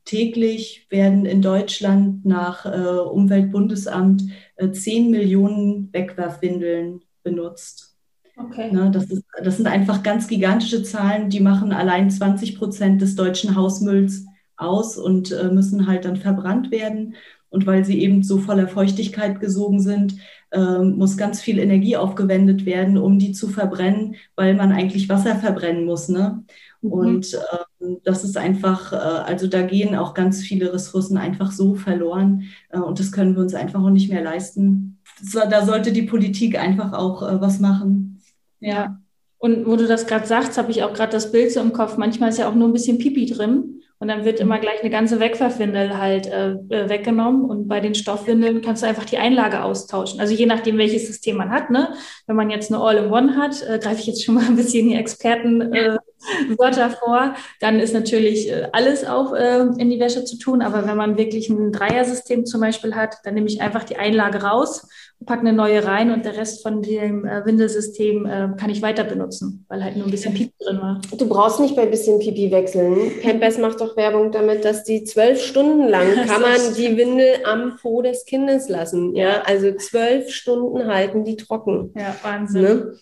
Täglich 0.05 0.87
werden 0.91 1.27
in 1.27 1.43
Deutschland 1.43 2.25
nach 2.25 2.67
äh, 2.67 2.99
Umweltbundesamt 2.99 4.25
äh, 4.57 4.71
10 4.71 5.11
Millionen 5.11 5.93
Wegwerfwindeln 5.93 7.01
benutzt. 7.23 7.97
Okay. 8.37 8.73
Ne, 8.73 8.91
das, 8.91 9.05
ist, 9.05 9.25
das 9.43 9.57
sind 9.57 9.67
einfach 9.67 10.03
ganz 10.03 10.27
gigantische 10.27 10.83
Zahlen, 10.83 11.31
die 11.31 11.41
machen 11.41 11.73
allein 11.73 12.11
20 12.11 12.59
Prozent 12.59 13.01
des 13.01 13.15
deutschen 13.15 13.55
Hausmülls 13.55 14.27
aus 14.57 14.97
und 14.99 15.31
äh, 15.31 15.51
müssen 15.51 15.87
halt 15.87 16.05
dann 16.05 16.17
verbrannt 16.17 16.71
werden. 16.71 17.15
Und 17.49 17.67
weil 17.67 17.85
sie 17.85 18.01
eben 18.01 18.25
so 18.25 18.39
voller 18.39 18.67
Feuchtigkeit 18.67 19.39
gesogen 19.39 19.81
sind, 19.81 20.15
äh, 20.15 20.19
muss 20.59 21.17
ganz 21.17 21.41
viel 21.41 21.59
Energie 21.59 21.97
aufgewendet 21.97 22.67
werden, 22.67 22.99
um 22.99 23.19
die 23.19 23.33
zu 23.33 23.49
verbrennen, 23.49 24.17
weil 24.37 24.55
man 24.55 24.73
eigentlich 24.73 25.09
Wasser 25.09 25.37
verbrennen 25.37 25.85
muss. 25.85 26.09
Ne? 26.09 26.45
Mhm. 26.83 26.93
Und 26.93 27.35
äh, 27.35 27.97
das 28.05 28.25
ist 28.25 28.37
einfach, 28.37 28.93
äh, 28.93 28.97
also 28.97 29.47
da 29.47 29.63
gehen 29.63 29.97
auch 29.97 30.15
ganz 30.15 30.43
viele 30.43 30.73
Ressourcen 30.73 31.17
einfach 31.17 31.51
so 31.51 31.75
verloren 31.75 32.45
äh, 32.71 32.79
und 32.79 33.01
das 33.01 33.13
können 33.13 33.35
wir 33.35 33.43
uns 33.43 33.55
einfach 33.55 33.83
auch 33.83 33.91
nicht 33.91 34.11
mehr 34.11 34.23
leisten. 34.23 34.99
Das, 35.21 35.49
da 35.49 35.65
sollte 35.65 35.93
die 35.93 36.03
Politik 36.03 36.59
einfach 36.59 36.93
auch 36.93 37.23
äh, 37.23 37.41
was 37.41 37.61
machen. 37.61 38.21
Ja. 38.61 39.01
Und 39.39 39.67
wo 39.67 39.77
du 39.77 39.87
das 39.87 40.07
gerade 40.07 40.27
sagst, 40.27 40.57
habe 40.57 40.71
ich 40.71 40.83
auch 40.83 40.95
gerade 40.95 41.13
das 41.13 41.31
Bild 41.31 41.53
so 41.53 41.61
im 41.61 41.73
Kopf. 41.73 41.99
Manchmal 41.99 42.31
ist 42.31 42.39
ja 42.39 42.49
auch 42.49 42.55
nur 42.55 42.69
ein 42.69 42.73
bisschen 42.73 42.99
Pipi 42.99 43.27
drin. 43.27 43.74
Und 43.99 44.09
dann 44.09 44.25
wird 44.25 44.41
immer 44.41 44.59
gleich 44.59 44.81
eine 44.81 44.91
ganze 44.91 45.21
Wegwerfwindel 45.21 45.99
halt 45.99 46.27
äh, 46.27 46.51
äh, 46.51 46.89
weggenommen. 46.89 47.45
Und 47.45 47.69
bei 47.69 47.81
den 47.81 47.95
Stoffwindeln 47.95 48.61
kannst 48.61 48.83
du 48.83 48.87
einfach 48.87 49.05
die 49.05 49.19
Einlage 49.19 49.63
austauschen. 49.63 50.21
Also 50.21 50.35
je 50.35 50.47
nachdem, 50.47 50.79
welches 50.79 51.07
System 51.07 51.37
man 51.37 51.51
hat. 51.51 51.71
Ne? 51.71 51.95
Wenn 52.27 52.37
man 52.37 52.51
jetzt 52.51 52.73
eine 52.73 52.83
All-in-One 52.83 53.37
hat, 53.37 53.63
äh, 53.63 53.79
greife 53.79 54.01
ich 54.01 54.07
jetzt 54.07 54.25
schon 54.25 54.35
mal 54.35 54.45
ein 54.45 54.57
bisschen 54.57 54.89
die 54.89 54.97
Expertenwörter 54.97 55.95
äh, 55.95 56.14
vor, 57.05 57.35
dann 57.61 57.81
ist 57.81 57.95
natürlich 57.95 58.51
äh, 58.51 58.69
alles 58.73 59.05
auch 59.05 59.35
äh, 59.35 59.67
in 59.79 59.91
die 59.91 60.01
Wäsche 60.01 60.25
zu 60.25 60.39
tun. 60.39 60.63
Aber 60.63 60.87
wenn 60.87 60.97
man 60.97 61.17
wirklich 61.19 61.49
ein 61.49 61.73
Dreiersystem 61.73 62.47
zum 62.47 62.61
Beispiel 62.61 62.95
hat, 62.95 63.17
dann 63.25 63.35
nehme 63.35 63.47
ich 63.47 63.61
einfach 63.61 63.85
die 63.85 63.97
Einlage 63.97 64.43
raus 64.43 64.87
packe 65.27 65.41
eine 65.41 65.53
neue 65.53 65.85
rein 65.85 66.11
und 66.11 66.25
der 66.25 66.37
Rest 66.37 66.63
von 66.63 66.83
dem 66.83 67.25
äh, 67.25 67.45
Windelsystem 67.45 68.27
äh, 68.27 68.49
kann 68.59 68.71
ich 68.71 68.83
weiter 68.83 69.05
benutzen, 69.05 69.65
weil 69.69 69.83
halt 69.83 69.97
nur 69.97 70.07
ein 70.07 70.11
bisschen 70.11 70.35
Pipi 70.35 70.53
drin 70.59 70.79
war. 70.81 71.01
Du 71.17 71.29
brauchst 71.29 71.61
nicht 71.61 71.77
bei 71.77 71.87
bisschen 71.87 72.19
Pipi 72.19 72.51
wechseln. 72.51 73.13
Pampers 73.23 73.59
macht 73.59 73.81
doch 73.81 73.97
Werbung 73.97 74.33
damit, 74.33 74.65
dass 74.65 74.85
die 74.85 75.05
zwölf 75.05 75.43
Stunden 75.43 75.89
lang 75.89 76.15
kann 76.27 76.43
man 76.43 76.59
die 76.77 76.97
Windel 76.97 77.37
am 77.45 77.77
Po 77.81 78.03
des 78.03 78.25
Kindes 78.25 78.69
lassen. 78.69 79.15
Ja, 79.15 79.43
also 79.43 79.73
zwölf 79.75 80.31
Stunden 80.31 80.87
halten 80.87 81.25
die 81.25 81.37
trocken. 81.37 81.93
Ja, 81.97 82.15
Wahnsinn. 82.23 82.63
Ne? 82.63 82.95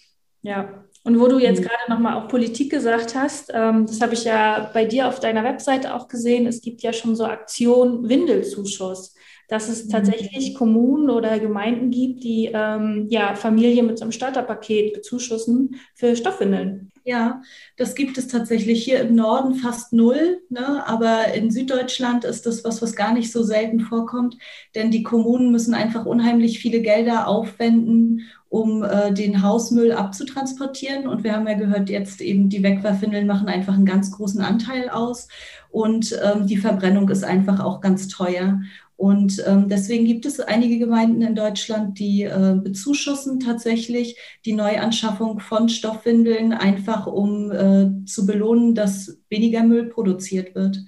Ja. 0.43 0.82
Und 1.05 1.19
wo 1.19 1.27
du 1.27 1.39
jetzt 1.39 1.61
mhm. 1.61 1.65
gerade 1.65 1.91
nochmal 1.91 2.15
auch 2.15 2.29
Politik 2.29 2.71
gesagt 2.71 3.15
hast, 3.15 3.51
ähm, 3.53 3.87
das 3.87 4.01
habe 4.01 4.15
ich 4.15 4.25
ja 4.25 4.71
bei 4.73 4.85
dir 4.85 5.09
auf 5.09 5.19
deiner 5.19 5.43
Webseite 5.43 5.95
auch 5.95 6.09
gesehen, 6.09 6.47
es 6.47 6.61
gibt 6.61 6.83
ja 6.83 6.93
schon 6.93 7.17
so 7.17 7.25
Aktion 7.25 8.09
Windelzuschuss. 8.09 9.15
dass 9.49 9.69
es 9.69 9.87
tatsächlich 9.89 10.55
Kommunen 10.55 11.11
oder 11.11 11.39
Gemeinden 11.39 11.91
gibt, 11.91 12.25
die 12.25 12.51
ähm, 12.55 13.07
ja, 13.11 13.35
Familien 13.35 13.87
mit 13.87 13.99
so 13.99 14.05
einem 14.05 14.13
Starterpaket 14.13 14.95
bezuschussen 14.95 15.77
für 15.95 16.17
Stoffwindeln. 16.17 16.91
Ja, 17.05 17.43
das 17.77 17.95
gibt 17.97 18.17
es 18.17 18.29
tatsächlich 18.29 18.85
hier 18.85 19.01
im 19.01 19.17
Norden 19.17 19.57
fast 19.57 19.93
null, 19.93 20.41
ne? 20.49 20.87
aber 20.87 21.35
in 21.35 21.51
Süddeutschland 21.51 22.25
ist 22.25 22.47
das 22.47 22.65
was, 22.65 22.81
was 22.81 22.95
gar 22.95 23.13
nicht 23.13 23.33
so 23.33 23.43
selten 23.43 23.81
vorkommt, 23.81 24.39
denn 24.77 24.93
die 24.93 25.03
Kommunen 25.03 25.51
müssen 25.51 25.75
einfach 25.75 26.07
unheimlich 26.07 26.61
viele 26.61 26.81
Gelder 26.81 27.27
aufwenden, 27.27 28.23
um 28.53 28.83
äh, 28.83 29.15
den 29.15 29.43
Hausmüll 29.43 29.93
abzutransportieren. 29.93 31.07
Und 31.07 31.25
wir 31.25 31.33
haben 31.33 31.49
ja 31.49 31.55
gehört, 31.55 31.89
jetzt 31.89 32.21
eben 32.21 32.51
die 32.51 32.63
Wegwerfwindeln 32.63 33.27
machen 33.27 33.49
einfach 33.49 33.73
einen 33.73 33.87
ganz 33.87 34.13
großen 34.13 34.43
Anteil 34.43 34.91
aus 34.91 35.29
und 35.71 36.15
ähm, 36.23 36.47
die 36.47 36.59
Verbrennung 36.59 37.09
ist 37.09 37.25
einfach 37.25 37.61
auch 37.61 37.81
ganz 37.81 38.09
teuer. 38.09 38.61
Und 38.97 39.43
ähm, 39.47 39.69
deswegen 39.69 40.05
gibt 40.05 40.27
es 40.27 40.39
einige 40.39 40.79
Gemeinden 40.79 41.23
in 41.23 41.35
Deutschland, 41.35 41.99
die 41.99 42.25
äh, 42.25 42.55
bezuschussen 42.63 43.41
tatsächlich 43.41 44.17
die 44.45 44.53
Neuanschaffung 44.53 45.41
von 45.41 45.71
Stoffwindeln, 45.71 46.53
einfach 46.53 47.07
um 47.07 47.51
äh, 47.51 48.05
zu 48.05 48.27
belohnen, 48.27 48.75
dass 48.75 49.19
weniger 49.31 49.63
Müll 49.63 49.87
produziert 49.87 50.55
wird. 50.55 50.85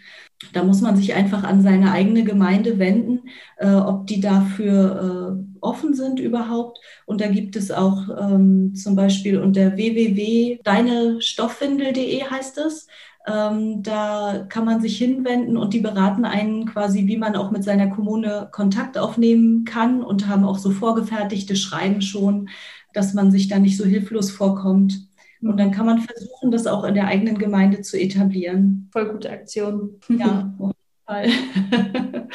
Da 0.53 0.63
muss 0.63 0.83
man 0.83 0.97
sich 0.97 1.15
einfach 1.15 1.45
an 1.45 1.63
seine 1.63 1.93
eigene 1.93 2.25
Gemeinde 2.25 2.79
wenden, 2.79 3.23
äh, 3.57 3.73
ob 3.73 4.07
die 4.07 4.21
dafür 4.21 5.39
äh, 5.41 5.54
offen 5.65 5.95
sind 5.95 6.21
überhaupt. 6.21 6.81
Und 7.07 7.21
da 7.21 7.29
gibt 7.29 7.57
es 7.57 7.71
auch 7.71 8.09
ähm, 8.21 8.75
zum 8.75 8.97
Beispiel 8.97 9.39
unter 9.41 9.77
www.deinestoffwindel.de 9.77 12.25
heißt 12.25 12.59
es, 12.59 12.89
ähm, 13.27 13.83
da 13.83 14.47
kann 14.49 14.67
man 14.67 14.81
sich 14.81 14.99
hinwenden 14.99 15.57
und 15.57 15.73
die 15.73 15.81
beraten 15.81 16.25
einen 16.25 16.67
quasi, 16.67 17.07
wie 17.07 17.17
man 17.17 17.37
auch 17.37 17.51
mit 17.51 17.65
seiner 17.65 17.89
Kommune 17.89 18.49
Kontakt 18.53 18.99
aufnehmen 18.99 19.65
kann 19.65 20.03
und 20.03 20.29
haben 20.29 20.45
auch 20.45 20.59
so 20.59 20.71
vorgefertigte 20.71 21.57
Schreiben 21.57 22.03
schon, 22.03 22.49
dass 22.93 23.15
man 23.15 23.31
sich 23.31 23.49
da 23.49 23.59
nicht 23.59 23.77
so 23.77 23.85
hilflos 23.85 24.31
vorkommt. 24.31 25.09
Und 25.41 25.59
dann 25.59 25.73
kann 25.73 25.87
man 25.87 26.01
versuchen, 26.01 26.51
das 26.51 26.67
auch 26.67 26.85
in 26.85 26.95
der 26.95 27.07
eigenen 27.07 27.39
Gemeinde 27.39 27.83
zu 27.83 28.01
etablieren. 28.01 28.89
Voll 28.93 29.11
gute 29.11 29.31
Aktion. 29.31 30.01
Ja, 30.09 30.55
auf 30.59 30.73
jeden 30.73 31.07
Fall. 31.07 31.29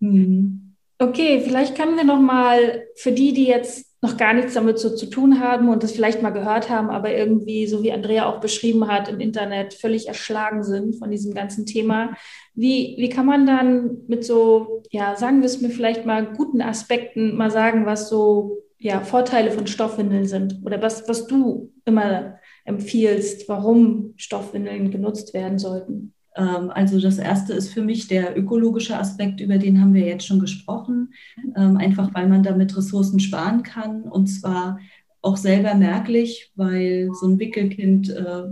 hm. 0.00 0.63
Okay, 1.08 1.42
vielleicht 1.44 1.76
können 1.76 1.96
wir 1.96 2.04
noch 2.04 2.20
mal 2.20 2.86
für 2.96 3.12
die, 3.12 3.34
die 3.34 3.44
jetzt 3.44 3.94
noch 4.00 4.16
gar 4.16 4.32
nichts 4.32 4.54
damit 4.54 4.78
so 4.78 4.94
zu 4.94 5.06
tun 5.06 5.40
haben 5.40 5.68
und 5.68 5.82
das 5.82 5.92
vielleicht 5.92 6.22
mal 6.22 6.30
gehört 6.30 6.70
haben, 6.70 6.88
aber 6.88 7.14
irgendwie, 7.14 7.66
so 7.66 7.82
wie 7.82 7.92
Andrea 7.92 8.26
auch 8.26 8.40
beschrieben 8.40 8.88
hat, 8.88 9.08
im 9.08 9.20
Internet 9.20 9.74
völlig 9.74 10.08
erschlagen 10.08 10.62
sind 10.62 10.96
von 10.96 11.10
diesem 11.10 11.34
ganzen 11.34 11.66
Thema. 11.66 12.14
Wie, 12.54 12.94
wie 12.98 13.10
kann 13.10 13.26
man 13.26 13.44
dann 13.46 13.98
mit 14.08 14.24
so, 14.24 14.82
ja, 14.90 15.14
sagen 15.16 15.40
wir 15.40 15.46
es 15.46 15.60
mir 15.60 15.68
vielleicht 15.68 16.06
mal 16.06 16.32
guten 16.32 16.62
Aspekten 16.62 17.36
mal 17.36 17.50
sagen, 17.50 17.84
was 17.84 18.08
so 18.08 18.62
ja, 18.78 19.00
Vorteile 19.00 19.50
von 19.50 19.66
Stoffwindeln 19.66 20.26
sind 20.26 20.60
oder 20.64 20.80
was, 20.80 21.06
was 21.06 21.26
du 21.26 21.70
immer 21.84 22.38
empfiehlst, 22.64 23.46
warum 23.48 24.14
Stoffwindeln 24.16 24.90
genutzt 24.90 25.34
werden 25.34 25.58
sollten? 25.58 26.13
Ähm, 26.36 26.70
also 26.70 27.00
das 27.00 27.18
erste 27.18 27.52
ist 27.52 27.72
für 27.72 27.82
mich 27.82 28.08
der 28.08 28.36
ökologische 28.38 28.98
Aspekt, 28.98 29.40
über 29.40 29.58
den 29.58 29.80
haben 29.80 29.94
wir 29.94 30.04
jetzt 30.04 30.26
schon 30.26 30.40
gesprochen, 30.40 31.14
ähm, 31.56 31.76
einfach 31.76 32.12
weil 32.14 32.28
man 32.28 32.42
damit 32.42 32.76
Ressourcen 32.76 33.20
sparen 33.20 33.62
kann 33.62 34.02
und 34.02 34.26
zwar 34.26 34.78
auch 35.22 35.36
selber 35.36 35.74
merklich, 35.74 36.52
weil 36.54 37.10
so 37.18 37.28
ein 37.28 37.38
Wickelkind 37.38 38.10
äh, 38.10 38.44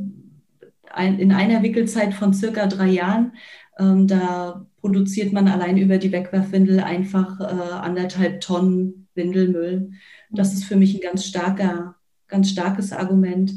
in 1.18 1.32
einer 1.32 1.62
Wickelzeit 1.62 2.14
von 2.14 2.34
circa 2.34 2.66
drei 2.66 2.88
Jahren, 2.88 3.32
ähm, 3.78 4.06
da 4.06 4.66
produziert 4.80 5.32
man 5.32 5.48
allein 5.48 5.78
über 5.78 5.98
die 5.98 6.12
Wegwerfwindel 6.12 6.80
einfach 6.80 7.40
äh, 7.40 7.44
anderthalb 7.44 8.40
Tonnen 8.40 9.08
Windelmüll. 9.14 9.92
Das 10.30 10.52
ist 10.54 10.64
für 10.64 10.76
mich 10.76 10.94
ein 10.94 11.00
ganz 11.00 11.26
starker, 11.26 11.96
ganz 12.28 12.50
starkes 12.50 12.92
Argument. 12.92 13.52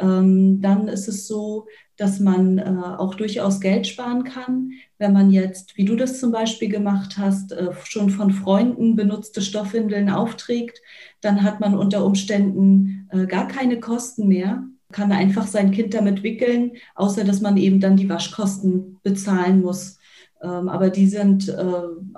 Dann 0.00 0.86
ist 0.86 1.08
es 1.08 1.26
so, 1.26 1.66
dass 1.98 2.20
man 2.20 2.58
äh, 2.58 2.62
auch 2.96 3.14
durchaus 3.16 3.60
Geld 3.60 3.86
sparen 3.86 4.24
kann, 4.24 4.70
wenn 4.98 5.12
man 5.12 5.30
jetzt, 5.30 5.76
wie 5.76 5.84
du 5.84 5.96
das 5.96 6.20
zum 6.20 6.32
Beispiel 6.32 6.68
gemacht 6.68 7.18
hast, 7.18 7.52
äh, 7.52 7.72
schon 7.84 8.08
von 8.08 8.32
Freunden 8.32 8.96
benutzte 8.96 9.42
Stoffwindeln 9.42 10.08
aufträgt, 10.08 10.80
dann 11.20 11.42
hat 11.42 11.60
man 11.60 11.76
unter 11.76 12.04
Umständen 12.04 13.08
äh, 13.10 13.26
gar 13.26 13.48
keine 13.48 13.80
Kosten 13.80 14.28
mehr, 14.28 14.62
kann 14.92 15.12
einfach 15.12 15.46
sein 15.46 15.72
Kind 15.72 15.92
damit 15.92 16.22
wickeln, 16.22 16.72
außer 16.94 17.24
dass 17.24 17.40
man 17.40 17.56
eben 17.56 17.80
dann 17.80 17.96
die 17.96 18.08
Waschkosten 18.08 18.98
bezahlen 19.02 19.60
muss. 19.60 19.97
Ähm, 20.40 20.68
aber 20.68 20.90
die 20.90 21.06
sind 21.06 21.48
äh, 21.48 21.64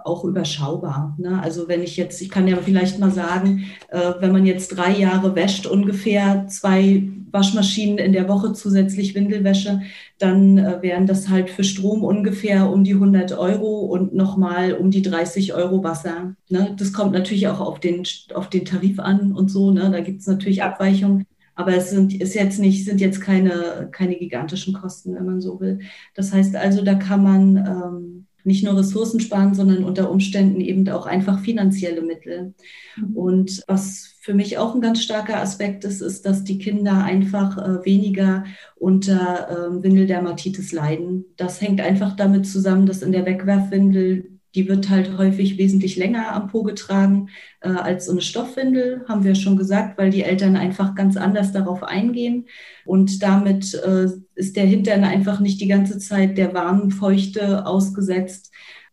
auch 0.05 0.25
überschaubar. 0.25 1.17
Ne? 1.19 1.41
Also 1.43 1.69
wenn 1.69 1.83
ich 1.83 1.97
jetzt, 1.97 2.21
ich 2.21 2.29
kann 2.29 2.47
ja 2.47 2.57
vielleicht 2.57 2.99
mal 2.99 3.11
sagen, 3.11 3.65
äh, 3.89 4.13
wenn 4.21 4.33
man 4.33 4.45
jetzt 4.45 4.69
drei 4.69 4.93
Jahre 4.93 5.35
wäscht, 5.35 5.67
ungefähr 5.67 6.47
zwei 6.49 7.09
Waschmaschinen 7.33 7.99
in 7.99 8.13
der 8.13 8.29
Woche 8.29 8.53
zusätzlich 8.53 9.15
Windelwäsche, 9.15 9.81
dann 10.19 10.59
äh, 10.59 10.83
wären 10.83 11.07
das 11.07 11.29
halt 11.29 11.49
für 11.49 11.65
Strom 11.65 12.05
ungefähr 12.05 12.71
um 12.71 12.85
die 12.85 12.95
100 12.95 13.33
Euro 13.39 13.87
und 13.87 14.15
nochmal 14.15 14.75
um 14.75 14.91
die 14.91 15.03
30 15.03 15.55
Euro 15.55 15.83
Wasser. 15.83 16.35
Ne? 16.49 16.75
Das 16.79 16.93
kommt 16.93 17.13
natürlich 17.13 17.49
auch 17.49 17.61
auf 17.61 17.81
den, 17.81 18.03
auf 18.35 18.51
den 18.51 18.65
Tarif 18.65 18.99
an 18.99 19.33
und 19.33 19.51
so. 19.51 19.71
Ne? 19.71 19.91
Da 19.91 20.01
gibt 20.01 20.21
es 20.21 20.27
natürlich 20.27 20.63
Abweichungen. 20.63 21.25
Aber 21.55 21.75
es 21.75 21.91
sind, 21.91 22.21
ist 22.21 22.35
jetzt 22.35 22.59
nicht, 22.59 22.85
sind 22.85 23.01
jetzt 23.01 23.21
keine, 23.21 23.89
keine 23.93 24.17
gigantischen 24.17 24.75
Kosten, 24.75 25.15
wenn 25.15 25.27
man 25.27 25.41
so 25.41 25.61
will. 25.61 25.81
Das 26.15 26.33
heißt 26.33 26.57
also, 26.57 26.83
da 26.83 26.95
kann 26.95 27.23
man 27.23 27.57
ähm, 27.57 28.27
nicht 28.45 28.65
nur 28.65 28.79
Ressourcen 28.79 29.21
sparen, 29.21 29.55
sondern 29.55 29.85
unter 29.85 30.11
Umständen 30.11 30.61
eben 30.61 30.89
auch 30.89 31.07
einfach 31.07 31.41
finanzielle 31.41 32.03
Mittel. 32.03 32.55
Mhm. 32.97 33.17
Und 33.17 33.65
was 33.67 34.15
für 34.21 34.35
mich 34.35 34.59
auch 34.59 34.75
ein 34.75 34.81
ganz 34.81 35.03
starker 35.03 35.41
Aspekt 35.41 35.85
ist, 35.85 36.01
ist, 36.01 36.27
dass 36.27 36.45
die 36.45 36.59
Kinder 36.59 37.05
einfach 37.05 37.59
äh, 37.59 37.85
weniger 37.85 38.45
unter 38.77 39.49
äh, 39.51 39.83
Windeldermatitis 39.83 40.73
leiden. 40.73 41.25
Das 41.37 41.61
hängt 41.61 41.81
einfach 41.81 42.17
damit 42.17 42.47
zusammen, 42.47 42.87
dass 42.87 43.03
in 43.03 43.13
der 43.13 43.27
Wegwerfwindel 43.27 44.40
die 44.55 44.69
wird 44.69 44.89
halt 44.89 45.17
häufig 45.17 45.59
wesentlich 45.59 45.97
länger 45.97 46.33
am 46.33 46.49
Po 46.49 46.63
getragen 46.63 47.29
äh, 47.61 47.69
als 47.69 48.07
so 48.07 48.13
eine 48.13 48.21
Stoffwindel, 48.21 49.05
haben 49.09 49.25
wir 49.25 49.35
schon 49.35 49.57
gesagt, 49.57 49.99
weil 49.99 50.11
die 50.11 50.23
Eltern 50.23 50.57
einfach 50.57 50.95
ganz 50.95 51.17
anders 51.17 51.53
darauf 51.53 51.83
eingehen. 51.83 52.47
Und 52.85 53.23
damit 53.23 53.75
äh, 53.75 54.07
ist 54.35 54.57
der 54.57 54.67
Hintern 54.67 55.05
einfach 55.05 55.41
nicht 55.41 55.61
die 55.61 55.69
ganze 55.69 55.99
Zeit 55.99 56.37
der 56.39 56.55
warmen 56.55 56.91
Feuchte 56.91 57.67
ausgesetzt. 57.67 58.51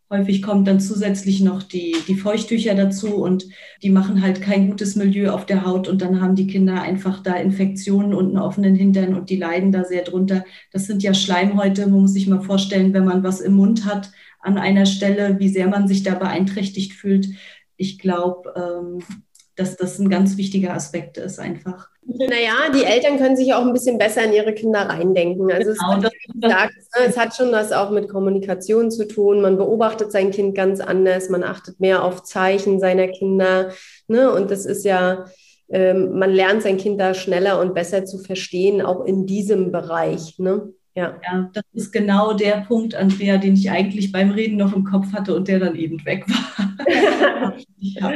Häufig 0.10 0.41
kommt 0.41 0.70
dann 0.70 0.80
zusätzlich 0.80 1.41
noch 1.41 1.63
die, 1.63 1.93
die 2.08 2.15
Feuchttücher 2.15 2.76
dazu 2.76 3.15
und 3.15 3.46
die 3.84 3.89
machen 3.89 4.22
halt 4.22 4.41
kein 4.41 4.70
gutes 4.70 4.96
Milieu 4.96 5.32
auf 5.32 5.46
der 5.46 5.65
Haut 5.65 5.89
und 5.89 6.02
dann 6.02 6.22
haben 6.22 6.36
die 6.36 6.48
Kinder 6.48 6.82
einfach 6.82 7.22
da 7.22 7.36
Infektionen 7.36 8.13
und 8.13 8.28
einen 8.28 8.38
offenen 8.38 8.74
Hintern 8.74 9.15
und 9.15 9.30
die 9.30 9.36
leiden 9.36 9.74
da 9.74 9.84
sehr 9.84 10.04
drunter. 10.04 10.46
Das 10.72 10.86
sind 10.86 11.04
ja 11.04 11.13
Schleimhäute, 11.13 11.88
man 11.88 12.02
muss 12.02 12.13
sich 12.13 12.26
mal 12.28 12.39
vorstellen, 12.39 12.93
wenn 12.93 13.04
man 13.04 13.22
was 13.24 13.41
im 13.41 13.56
Mund 13.56 13.84
hat, 13.84 14.12
an 14.47 14.57
einer 14.57 14.86
Stelle, 14.86 15.39
wie 15.39 15.49
sehr 15.49 15.67
man 15.67 15.88
sich 15.88 16.03
da 16.03 16.15
beeinträchtigt 16.15 16.93
fühlt. 16.93 17.27
Ich 17.75 17.99
glaube, 17.99 18.53
ähm, 18.55 19.03
dass 19.57 19.75
das 19.75 19.99
ein 19.99 20.10
ganz 20.10 20.38
wichtiger 20.38 20.73
Aspekt 20.73 21.17
ist 21.17 21.39
einfach. 21.39 21.89
Naja, 22.03 22.71
die 22.73 22.86
Eltern 22.86 23.17
können 23.17 23.36
sich 23.36 23.53
auch 23.53 23.65
ein 23.65 23.73
bisschen 23.73 23.97
besser 23.97 24.23
in 24.23 24.31
ihre 24.31 24.53
Kinder 24.53 24.81
reindenken. 24.81 25.51
Also 25.51 25.73
genau, 25.73 26.07
es, 26.07 26.41
gesagt, 26.41 26.73
ne, 26.95 27.05
es 27.05 27.17
hat 27.17 27.36
schon 27.36 27.51
was 27.51 27.73
auch 27.73 27.89
mit 27.89 28.07
Kommunikation 28.07 28.91
zu 28.91 29.07
tun. 29.07 29.41
Man 29.41 29.57
beobachtet 29.57 30.12
sein 30.12 30.31
Kind 30.31 30.55
ganz 30.55 30.79
anders, 30.79 31.29
man 31.29 31.43
achtet 31.43 31.81
mehr 31.81 32.03
auf 32.03 32.23
Zeichen 32.23 32.79
seiner 32.79 33.10
Kinder. 33.10 33.71
Ne? 34.07 34.31
Und 34.31 34.51
das 34.51 34.65
ist 34.65 34.86
ja, 34.86 35.25
ähm, 35.69 36.17
man 36.17 36.31
lernt 36.31 36.62
sein 36.62 36.77
Kind 36.77 37.01
da 37.01 37.13
schneller 37.13 37.60
und 37.60 37.73
besser 37.73 38.05
zu 38.05 38.19
verstehen, 38.19 38.81
auch 38.81 39.03
in 39.03 39.25
diesem 39.25 39.71
Bereich. 39.71 40.39
Ne? 40.39 40.71
Ja. 40.97 41.15
ja, 41.23 41.49
das 41.53 41.63
ist 41.73 41.93
genau 41.93 42.33
der 42.33 42.65
Punkt, 42.67 42.95
Andrea, 42.95 43.38
den 43.38 43.53
ich 43.53 43.69
eigentlich 43.69 44.12
beim 44.12 44.31
Reden 44.31 44.57
noch 44.57 44.75
im 44.75 44.83
Kopf 44.83 45.13
hatte 45.13 45.36
und 45.36 45.47
der 45.47 45.60
dann 45.60 45.75
eben 45.75 46.03
weg 46.05 46.25
war. 46.27 46.75
ja, 47.77 48.13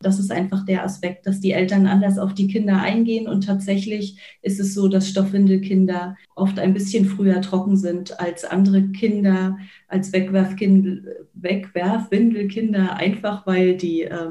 das 0.00 0.18
ist 0.18 0.32
einfach 0.32 0.64
der 0.64 0.82
Aspekt, 0.82 1.26
dass 1.26 1.40
die 1.40 1.52
Eltern 1.52 1.86
anders 1.86 2.18
auf 2.18 2.32
die 2.32 2.46
Kinder 2.46 2.80
eingehen 2.80 3.28
und 3.28 3.44
tatsächlich 3.44 4.16
ist 4.40 4.60
es 4.60 4.72
so, 4.72 4.88
dass 4.88 5.10
Stoffwindelkinder 5.10 6.16
oft 6.34 6.58
ein 6.58 6.72
bisschen 6.72 7.04
früher 7.04 7.42
trocken 7.42 7.76
sind 7.76 8.18
als 8.18 8.46
andere 8.46 8.80
Kinder, 8.92 9.58
als 9.88 10.14
Wegwerfwindelkinder, 10.14 12.96
einfach 12.96 13.46
weil 13.46 13.76
die 13.76 14.04
äh, 14.04 14.30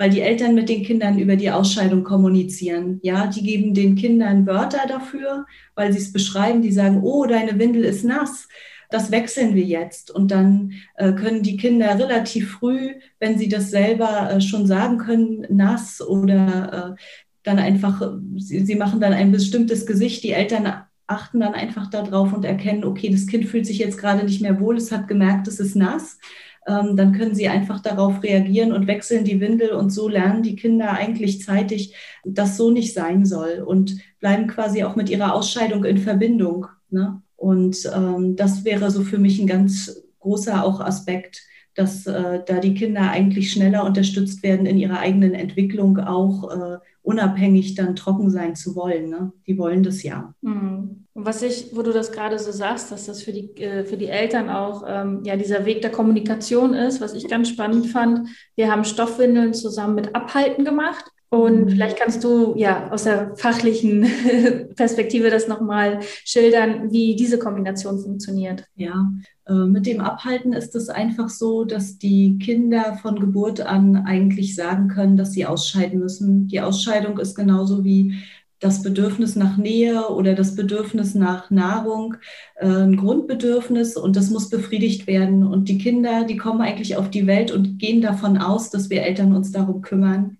weil 0.00 0.08
die 0.08 0.22
Eltern 0.22 0.54
mit 0.54 0.70
den 0.70 0.82
Kindern 0.82 1.18
über 1.18 1.36
die 1.36 1.50
Ausscheidung 1.50 2.04
kommunizieren. 2.04 3.00
Ja, 3.02 3.26
die 3.26 3.42
geben 3.42 3.74
den 3.74 3.96
Kindern 3.96 4.46
Wörter 4.46 4.86
dafür, 4.88 5.44
weil 5.74 5.92
sie 5.92 5.98
es 5.98 6.10
beschreiben. 6.10 6.62
Die 6.62 6.72
sagen, 6.72 7.02
oh, 7.02 7.26
deine 7.26 7.58
Windel 7.58 7.84
ist 7.84 8.02
nass. 8.02 8.48
Das 8.88 9.10
wechseln 9.10 9.54
wir 9.54 9.62
jetzt. 9.62 10.10
Und 10.10 10.30
dann 10.30 10.72
äh, 10.94 11.12
können 11.12 11.42
die 11.42 11.58
Kinder 11.58 11.98
relativ 11.98 12.50
früh, 12.50 12.94
wenn 13.18 13.36
sie 13.36 13.50
das 13.50 13.70
selber 13.70 14.30
äh, 14.30 14.40
schon 14.40 14.66
sagen 14.66 14.96
können, 14.96 15.44
nass 15.50 16.00
oder 16.00 16.96
äh, 16.96 17.02
dann 17.42 17.58
einfach, 17.58 18.00
sie, 18.38 18.64
sie 18.64 18.76
machen 18.76 19.00
dann 19.00 19.12
ein 19.12 19.32
bestimmtes 19.32 19.84
Gesicht. 19.84 20.24
Die 20.24 20.32
Eltern 20.32 20.82
achten 21.08 21.40
dann 21.40 21.52
einfach 21.52 21.90
darauf 21.90 22.32
und 22.32 22.46
erkennen, 22.46 22.84
okay, 22.84 23.10
das 23.10 23.26
Kind 23.26 23.44
fühlt 23.44 23.66
sich 23.66 23.76
jetzt 23.76 23.98
gerade 23.98 24.24
nicht 24.24 24.40
mehr 24.40 24.60
wohl, 24.60 24.78
es 24.78 24.92
hat 24.92 25.08
gemerkt, 25.08 25.46
es 25.46 25.60
ist 25.60 25.76
nass 25.76 26.16
dann 26.66 27.12
können 27.12 27.34
sie 27.34 27.48
einfach 27.48 27.80
darauf 27.80 28.22
reagieren 28.22 28.72
und 28.72 28.86
wechseln 28.86 29.24
die 29.24 29.40
Windel 29.40 29.70
und 29.72 29.90
so 29.90 30.08
lernen 30.08 30.42
die 30.42 30.56
Kinder 30.56 30.92
eigentlich 30.92 31.42
zeitig, 31.42 31.94
dass 32.24 32.56
so 32.56 32.70
nicht 32.70 32.92
sein 32.92 33.24
soll 33.24 33.64
und 33.66 33.96
bleiben 34.20 34.46
quasi 34.46 34.84
auch 34.84 34.94
mit 34.94 35.08
ihrer 35.08 35.34
Ausscheidung 35.34 35.84
in 35.84 35.98
Verbindung. 35.98 36.66
Ne? 36.90 37.22
Und 37.36 37.90
ähm, 37.94 38.36
das 38.36 38.64
wäre 38.64 38.90
so 38.90 39.02
für 39.02 39.18
mich 39.18 39.40
ein 39.40 39.46
ganz 39.46 40.02
großer 40.20 40.62
auch 40.62 40.80
Aspekt, 40.80 41.42
dass 41.74 42.06
äh, 42.06 42.40
da 42.46 42.60
die 42.60 42.74
Kinder 42.74 43.10
eigentlich 43.10 43.50
schneller 43.50 43.84
unterstützt 43.84 44.42
werden 44.42 44.66
in 44.66 44.76
ihrer 44.78 44.98
eigenen 44.98 45.34
Entwicklung, 45.34 45.98
auch 45.98 46.50
äh, 46.50 46.78
unabhängig 47.02 47.74
dann 47.74 47.96
trocken 47.96 48.30
sein 48.30 48.54
zu 48.54 48.76
wollen. 48.76 49.08
Ne? 49.08 49.32
Die 49.46 49.58
wollen 49.58 49.82
das 49.82 50.02
ja. 50.02 50.34
Mhm. 50.42 51.06
Was 51.14 51.42
ich, 51.42 51.74
wo 51.74 51.82
du 51.82 51.92
das 51.92 52.12
gerade 52.12 52.38
so 52.38 52.52
sagst, 52.52 52.92
dass 52.92 53.06
das 53.06 53.22
für 53.22 53.32
die, 53.32 53.54
äh, 53.56 53.84
für 53.84 53.96
die 53.96 54.06
Eltern 54.06 54.48
auch 54.48 54.84
ähm, 54.86 55.22
ja 55.24 55.36
dieser 55.36 55.64
Weg 55.66 55.82
der 55.82 55.90
Kommunikation 55.90 56.74
ist, 56.74 57.00
was 57.00 57.14
ich 57.14 57.28
ganz 57.28 57.48
spannend 57.48 57.86
fand. 57.86 58.28
Wir 58.54 58.70
haben 58.70 58.84
Stoffwindeln 58.84 59.54
zusammen 59.54 59.94
mit 59.94 60.14
Abhalten 60.14 60.64
gemacht. 60.64 61.04
Und 61.30 61.66
mhm. 61.66 61.68
vielleicht 61.70 61.96
kannst 61.96 62.24
du 62.24 62.54
ja 62.56 62.90
aus 62.90 63.04
der 63.04 63.36
fachlichen 63.36 64.04
Perspektive 64.76 65.30
das 65.30 65.46
nochmal 65.46 66.00
schildern, 66.24 66.90
wie 66.90 67.14
diese 67.14 67.38
Kombination 67.38 68.00
funktioniert. 68.00 68.64
Ja, 68.74 69.12
äh, 69.46 69.52
mit 69.52 69.86
dem 69.86 70.00
Abhalten 70.00 70.52
ist 70.52 70.74
es 70.74 70.88
einfach 70.88 71.28
so, 71.28 71.64
dass 71.64 71.98
die 71.98 72.36
Kinder 72.38 72.98
von 73.00 73.20
Geburt 73.20 73.60
an 73.60 73.96
eigentlich 74.06 74.56
sagen 74.56 74.88
können, 74.88 75.16
dass 75.16 75.32
sie 75.32 75.46
ausscheiden 75.46 76.00
müssen. 76.00 76.48
Die 76.48 76.60
Ausscheidung 76.60 77.18
ist 77.18 77.36
genauso 77.36 77.84
wie 77.84 78.16
das 78.58 78.82
Bedürfnis 78.82 79.36
nach 79.36 79.56
Nähe 79.56 80.08
oder 80.08 80.34
das 80.34 80.56
Bedürfnis 80.56 81.14
nach 81.14 81.48
Nahrung 81.50 82.16
äh, 82.56 82.66
ein 82.66 82.96
Grundbedürfnis 82.96 83.96
und 83.96 84.16
das 84.16 84.30
muss 84.30 84.50
befriedigt 84.50 85.06
werden. 85.06 85.46
Und 85.46 85.68
die 85.68 85.78
Kinder, 85.78 86.24
die 86.24 86.36
kommen 86.36 86.60
eigentlich 86.60 86.96
auf 86.96 87.08
die 87.08 87.28
Welt 87.28 87.52
und 87.52 87.78
gehen 87.78 88.02
davon 88.02 88.36
aus, 88.36 88.68
dass 88.68 88.90
wir 88.90 89.02
Eltern 89.02 89.34
uns 89.34 89.52
darum 89.52 89.80
kümmern. 89.80 90.38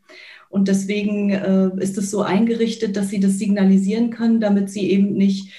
Und 0.51 0.67
deswegen 0.69 1.31
äh, 1.31 1.71
ist 1.79 1.97
es 1.97 2.11
so 2.11 2.23
eingerichtet, 2.23 2.97
dass 2.97 3.09
sie 3.09 3.21
das 3.21 3.39
signalisieren 3.39 4.11
können, 4.11 4.41
damit 4.41 4.69
sie 4.69 4.91
eben 4.91 5.15
nicht 5.15 5.53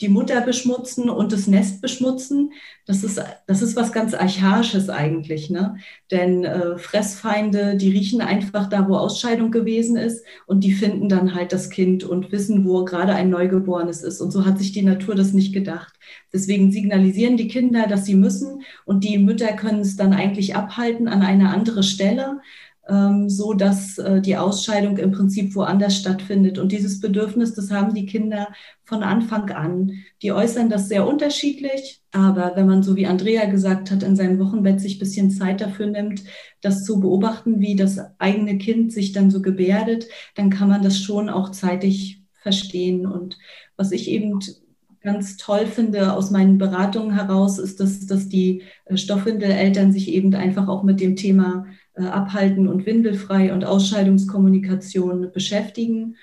die 0.00 0.08
Mutter 0.08 0.40
beschmutzen 0.40 1.08
und 1.08 1.32
das 1.32 1.46
Nest 1.46 1.80
beschmutzen. 1.80 2.52
Das 2.84 3.04
ist, 3.04 3.22
das 3.46 3.62
ist 3.62 3.76
was 3.76 3.92
ganz 3.92 4.12
Archaisches 4.12 4.90
eigentlich. 4.90 5.50
Ne? 5.50 5.76
Denn 6.10 6.44
äh, 6.44 6.76
Fressfeinde, 6.78 7.76
die 7.76 7.90
riechen 7.90 8.20
einfach 8.20 8.68
da, 8.68 8.88
wo 8.88 8.96
Ausscheidung 8.96 9.52
gewesen 9.52 9.96
ist 9.96 10.24
und 10.46 10.64
die 10.64 10.72
finden 10.72 11.08
dann 11.08 11.34
halt 11.34 11.52
das 11.52 11.70
Kind 11.70 12.02
und 12.02 12.32
wissen, 12.32 12.66
wo 12.66 12.84
gerade 12.84 13.14
ein 13.14 13.30
Neugeborenes 13.30 14.02
ist. 14.02 14.20
Und 14.20 14.32
so 14.32 14.44
hat 14.44 14.58
sich 14.58 14.72
die 14.72 14.82
Natur 14.82 15.14
das 15.14 15.32
nicht 15.32 15.54
gedacht. 15.54 15.94
Deswegen 16.32 16.72
signalisieren 16.72 17.36
die 17.36 17.48
Kinder, 17.48 17.86
dass 17.86 18.04
sie 18.04 18.16
müssen 18.16 18.62
und 18.84 19.04
die 19.04 19.18
Mütter 19.18 19.52
können 19.52 19.80
es 19.80 19.96
dann 19.96 20.12
eigentlich 20.12 20.56
abhalten 20.56 21.06
an 21.06 21.22
eine 21.22 21.50
andere 21.50 21.84
Stelle 21.84 22.40
so 23.30 23.54
dass 23.54 23.98
äh, 23.98 24.20
die 24.20 24.36
Ausscheidung 24.36 24.98
im 24.98 25.12
Prinzip 25.12 25.54
woanders 25.54 25.96
stattfindet. 25.96 26.58
Und 26.58 26.70
dieses 26.70 27.00
Bedürfnis, 27.00 27.54
das 27.54 27.70
haben 27.70 27.94
die 27.94 28.06
Kinder 28.06 28.48
von 28.84 29.02
Anfang 29.02 29.50
an. 29.50 29.92
Die 30.22 30.32
äußern 30.32 30.68
das 30.68 30.88
sehr 30.88 31.06
unterschiedlich, 31.06 32.02
aber 32.12 32.52
wenn 32.56 32.66
man, 32.66 32.82
so 32.82 32.96
wie 32.96 33.06
Andrea 33.06 33.46
gesagt 33.46 33.90
hat, 33.90 34.02
in 34.02 34.16
seinem 34.16 34.38
Wochenbett 34.38 34.80
sich 34.80 34.98
bisschen 34.98 35.30
Zeit 35.30 35.60
dafür 35.60 35.86
nimmt, 35.86 36.24
das 36.60 36.84
zu 36.84 37.00
beobachten, 37.00 37.60
wie 37.60 37.76
das 37.76 37.98
eigene 38.18 38.58
Kind 38.58 38.92
sich 38.92 39.12
dann 39.12 39.30
so 39.30 39.40
gebärdet, 39.40 40.06
dann 40.34 40.50
kann 40.50 40.68
man 40.68 40.82
das 40.82 40.98
schon 40.98 41.30
auch 41.30 41.50
zeitig 41.50 42.22
verstehen. 42.42 43.06
Und 43.06 43.38
was 43.76 43.92
ich 43.92 44.08
eben 44.10 44.40
ganz 45.02 45.36
toll 45.36 45.66
finde 45.66 46.14
aus 46.14 46.30
meinen 46.30 46.58
Beratungen 46.58 47.14
heraus, 47.14 47.58
ist, 47.58 47.80
dass, 47.80 48.06
dass 48.06 48.28
die 48.28 48.62
äh, 48.86 48.96
Stoffwindeleltern 48.96 49.92
sich 49.92 50.08
eben 50.08 50.34
einfach 50.34 50.68
auch 50.68 50.82
mit 50.82 51.00
dem 51.00 51.16
Thema 51.16 51.66
abhalten 52.02 52.68
und 52.68 52.86
windelfrei 52.86 53.52
und 53.52 53.64
Ausscheidungskommunikation 53.64 55.30
beschäftigen, 55.32 56.16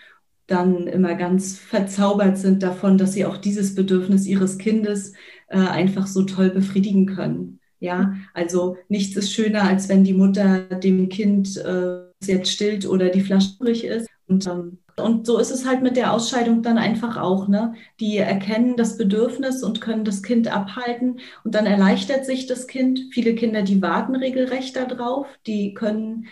dann 0.47 0.87
immer 0.87 1.15
ganz 1.15 1.57
verzaubert 1.57 2.37
sind 2.37 2.61
davon, 2.61 2.97
dass 2.97 3.13
sie 3.13 3.25
auch 3.25 3.37
dieses 3.37 3.73
Bedürfnis 3.73 4.25
ihres 4.25 4.57
Kindes 4.57 5.13
äh, 5.47 5.57
einfach 5.57 6.07
so 6.07 6.23
toll 6.23 6.49
befriedigen 6.49 7.05
können. 7.05 7.59
Ja, 7.79 8.15
also 8.33 8.77
nichts 8.89 9.15
ist 9.15 9.33
schöner, 9.33 9.63
als 9.63 9.89
wenn 9.89 10.03
die 10.03 10.13
Mutter 10.13 10.59
dem 10.59 11.09
Kind 11.09 11.57
äh, 11.57 12.01
jetzt 12.23 12.51
stillt 12.51 12.85
oder 12.85 13.09
die 13.09 13.21
Flasche 13.21 13.55
übrig 13.59 13.85
ist. 13.85 14.07
Und 14.27 14.45
ähm, 14.45 14.77
und 15.01 15.25
so 15.25 15.37
ist 15.39 15.51
es 15.51 15.65
halt 15.65 15.81
mit 15.81 15.97
der 15.97 16.13
Ausscheidung 16.13 16.63
dann 16.63 16.77
einfach 16.77 17.17
auch. 17.17 17.47
Ne? 17.47 17.73
Die 17.99 18.17
erkennen 18.17 18.77
das 18.77 18.97
Bedürfnis 18.97 19.63
und 19.63 19.81
können 19.81 20.05
das 20.05 20.23
Kind 20.23 20.47
abhalten 20.53 21.19
und 21.43 21.55
dann 21.55 21.65
erleichtert 21.65 22.25
sich 22.25 22.47
das 22.47 22.67
Kind. 22.67 23.01
Viele 23.11 23.35
Kinder, 23.35 23.63
die 23.63 23.81
warten 23.81 24.15
regelrecht 24.15 24.75
darauf, 24.75 25.27
die 25.47 25.73
können, 25.73 26.27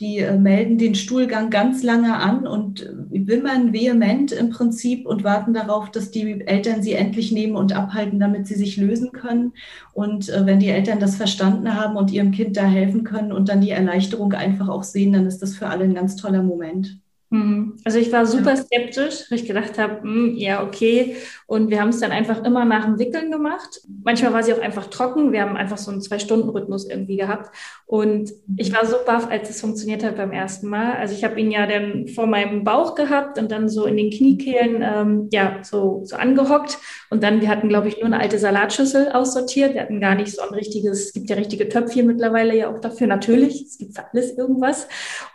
die 0.00 0.18
äh, 0.18 0.36
melden 0.36 0.78
den 0.78 0.94
Stuhlgang 0.94 1.50
ganz 1.50 1.82
lange 1.82 2.16
an 2.16 2.46
und 2.46 2.90
wimmern 3.10 3.72
vehement 3.72 4.32
im 4.32 4.50
Prinzip 4.50 5.06
und 5.06 5.24
warten 5.24 5.54
darauf, 5.54 5.90
dass 5.90 6.10
die 6.10 6.40
Eltern 6.46 6.82
sie 6.82 6.94
endlich 6.94 7.32
nehmen 7.32 7.56
und 7.56 7.72
abhalten, 7.74 8.18
damit 8.18 8.46
sie 8.46 8.56
sich 8.56 8.76
lösen 8.76 9.12
können. 9.12 9.52
Und 9.92 10.28
äh, 10.28 10.46
wenn 10.46 10.60
die 10.60 10.68
Eltern 10.68 11.00
das 11.00 11.16
verstanden 11.16 11.74
haben 11.74 11.96
und 11.96 12.10
ihrem 12.10 12.32
Kind 12.32 12.56
da 12.56 12.64
helfen 12.64 13.04
können 13.04 13.32
und 13.32 13.48
dann 13.48 13.60
die 13.60 13.70
Erleichterung 13.70 14.32
einfach 14.32 14.68
auch 14.68 14.82
sehen, 14.82 15.12
dann 15.12 15.26
ist 15.26 15.42
das 15.42 15.56
für 15.56 15.68
alle 15.68 15.84
ein 15.84 15.94
ganz 15.94 16.16
toller 16.16 16.42
Moment. 16.42 17.03
Hm. 17.34 17.78
Also 17.84 17.98
ich 17.98 18.12
war 18.12 18.26
super 18.26 18.56
skeptisch, 18.56 19.24
weil 19.28 19.40
ich 19.40 19.46
gedacht 19.46 19.76
habe, 19.76 20.02
hm, 20.02 20.36
ja, 20.36 20.62
okay. 20.62 21.16
Und 21.48 21.68
wir 21.68 21.80
haben 21.80 21.88
es 21.88 21.98
dann 21.98 22.12
einfach 22.12 22.44
immer 22.44 22.64
nach 22.64 22.84
dem 22.84 23.00
Wickeln 23.00 23.32
gemacht. 23.32 23.80
Manchmal 24.04 24.32
war 24.32 24.44
sie 24.44 24.52
auch 24.54 24.60
einfach 24.60 24.86
trocken. 24.86 25.32
Wir 25.32 25.42
haben 25.42 25.56
einfach 25.56 25.76
so 25.76 25.90
einen 25.90 26.00
Zwei-Stunden-Rhythmus 26.00 26.88
irgendwie 26.88 27.16
gehabt. 27.16 27.50
Und 27.86 28.30
ich 28.56 28.72
war 28.72 28.86
so 28.86 28.98
baff, 29.04 29.28
als 29.28 29.50
es 29.50 29.60
funktioniert 29.60 30.04
hat 30.04 30.16
beim 30.16 30.30
ersten 30.30 30.68
Mal. 30.68 30.94
Also 30.94 31.12
ich 31.12 31.24
habe 31.24 31.40
ihn 31.40 31.50
ja 31.50 31.66
dann 31.66 32.06
vor 32.06 32.28
meinem 32.28 32.62
Bauch 32.62 32.94
gehabt 32.94 33.36
und 33.36 33.50
dann 33.50 33.68
so 33.68 33.84
in 33.84 33.96
den 33.96 34.10
Kniekehlen, 34.10 34.82
ähm, 34.82 35.28
ja, 35.32 35.58
so, 35.62 36.02
so 36.04 36.14
angehockt. 36.14 36.78
Und 37.10 37.24
dann, 37.24 37.40
wir 37.40 37.48
hatten, 37.48 37.68
glaube 37.68 37.88
ich, 37.88 37.96
nur 37.96 38.06
eine 38.06 38.20
alte 38.20 38.38
Salatschüssel 38.38 39.10
aussortiert. 39.10 39.74
Wir 39.74 39.82
hatten 39.82 40.00
gar 40.00 40.14
nicht 40.14 40.32
so 40.32 40.42
ein 40.42 40.54
richtiges, 40.54 41.06
es 41.06 41.12
gibt 41.12 41.28
ja 41.30 41.34
richtige 41.36 41.68
Töpfchen 41.68 42.06
mittlerweile 42.06 42.56
ja 42.56 42.72
auch 42.72 42.78
dafür, 42.78 43.08
natürlich. 43.08 43.60
Es 43.62 43.78
gibt 43.78 43.96
für 43.96 44.04
alles 44.12 44.38
irgendwas. 44.38 44.86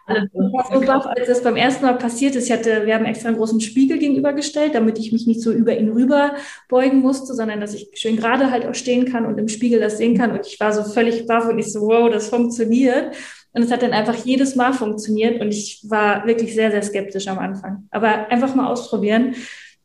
Und 0.07 0.29
ich 0.33 0.53
war 0.53 0.65
so 0.73 0.85
baff, 0.85 1.05
als 1.05 1.27
das 1.27 1.43
beim 1.43 1.55
ersten 1.55 1.85
Mal 1.85 1.88
Mal 1.91 1.97
passiert 1.97 2.35
ist, 2.35 2.45
ich 2.45 2.51
hatte, 2.51 2.85
wir 2.85 2.95
haben 2.95 3.05
extra 3.05 3.29
einen 3.29 3.37
großen 3.37 3.61
Spiegel 3.61 3.97
gegenübergestellt, 3.97 4.75
damit 4.75 4.99
ich 4.99 5.11
mich 5.11 5.27
nicht 5.27 5.41
so 5.41 5.51
über 5.51 5.77
ihn 5.77 5.89
rüber 5.89 6.35
beugen 6.67 6.99
musste, 6.99 7.33
sondern 7.33 7.59
dass 7.59 7.73
ich 7.73 7.89
schön 7.95 8.17
gerade 8.17 8.51
halt 8.51 8.65
auch 8.65 8.75
stehen 8.75 9.05
kann 9.05 9.25
und 9.25 9.37
im 9.37 9.47
Spiegel 9.47 9.79
das 9.79 9.97
sehen 9.97 10.17
kann. 10.17 10.31
Und 10.31 10.45
ich 10.45 10.59
war 10.59 10.71
so 10.71 10.83
völlig 10.83 11.25
baff 11.25 11.47
und 11.49 11.57
ich 11.59 11.71
so, 11.71 11.81
wow, 11.81 12.09
das 12.11 12.29
funktioniert. 12.29 13.15
Und 13.53 13.63
es 13.63 13.71
hat 13.71 13.81
dann 13.81 13.93
einfach 13.93 14.15
jedes 14.15 14.55
Mal 14.55 14.73
funktioniert 14.73 15.41
und 15.41 15.49
ich 15.49 15.83
war 15.89 16.27
wirklich 16.27 16.53
sehr, 16.53 16.69
sehr 16.71 16.83
skeptisch 16.83 17.27
am 17.27 17.39
Anfang. 17.39 17.87
Aber 17.89 18.29
einfach 18.29 18.53
mal 18.53 18.67
ausprobieren. 18.67 19.33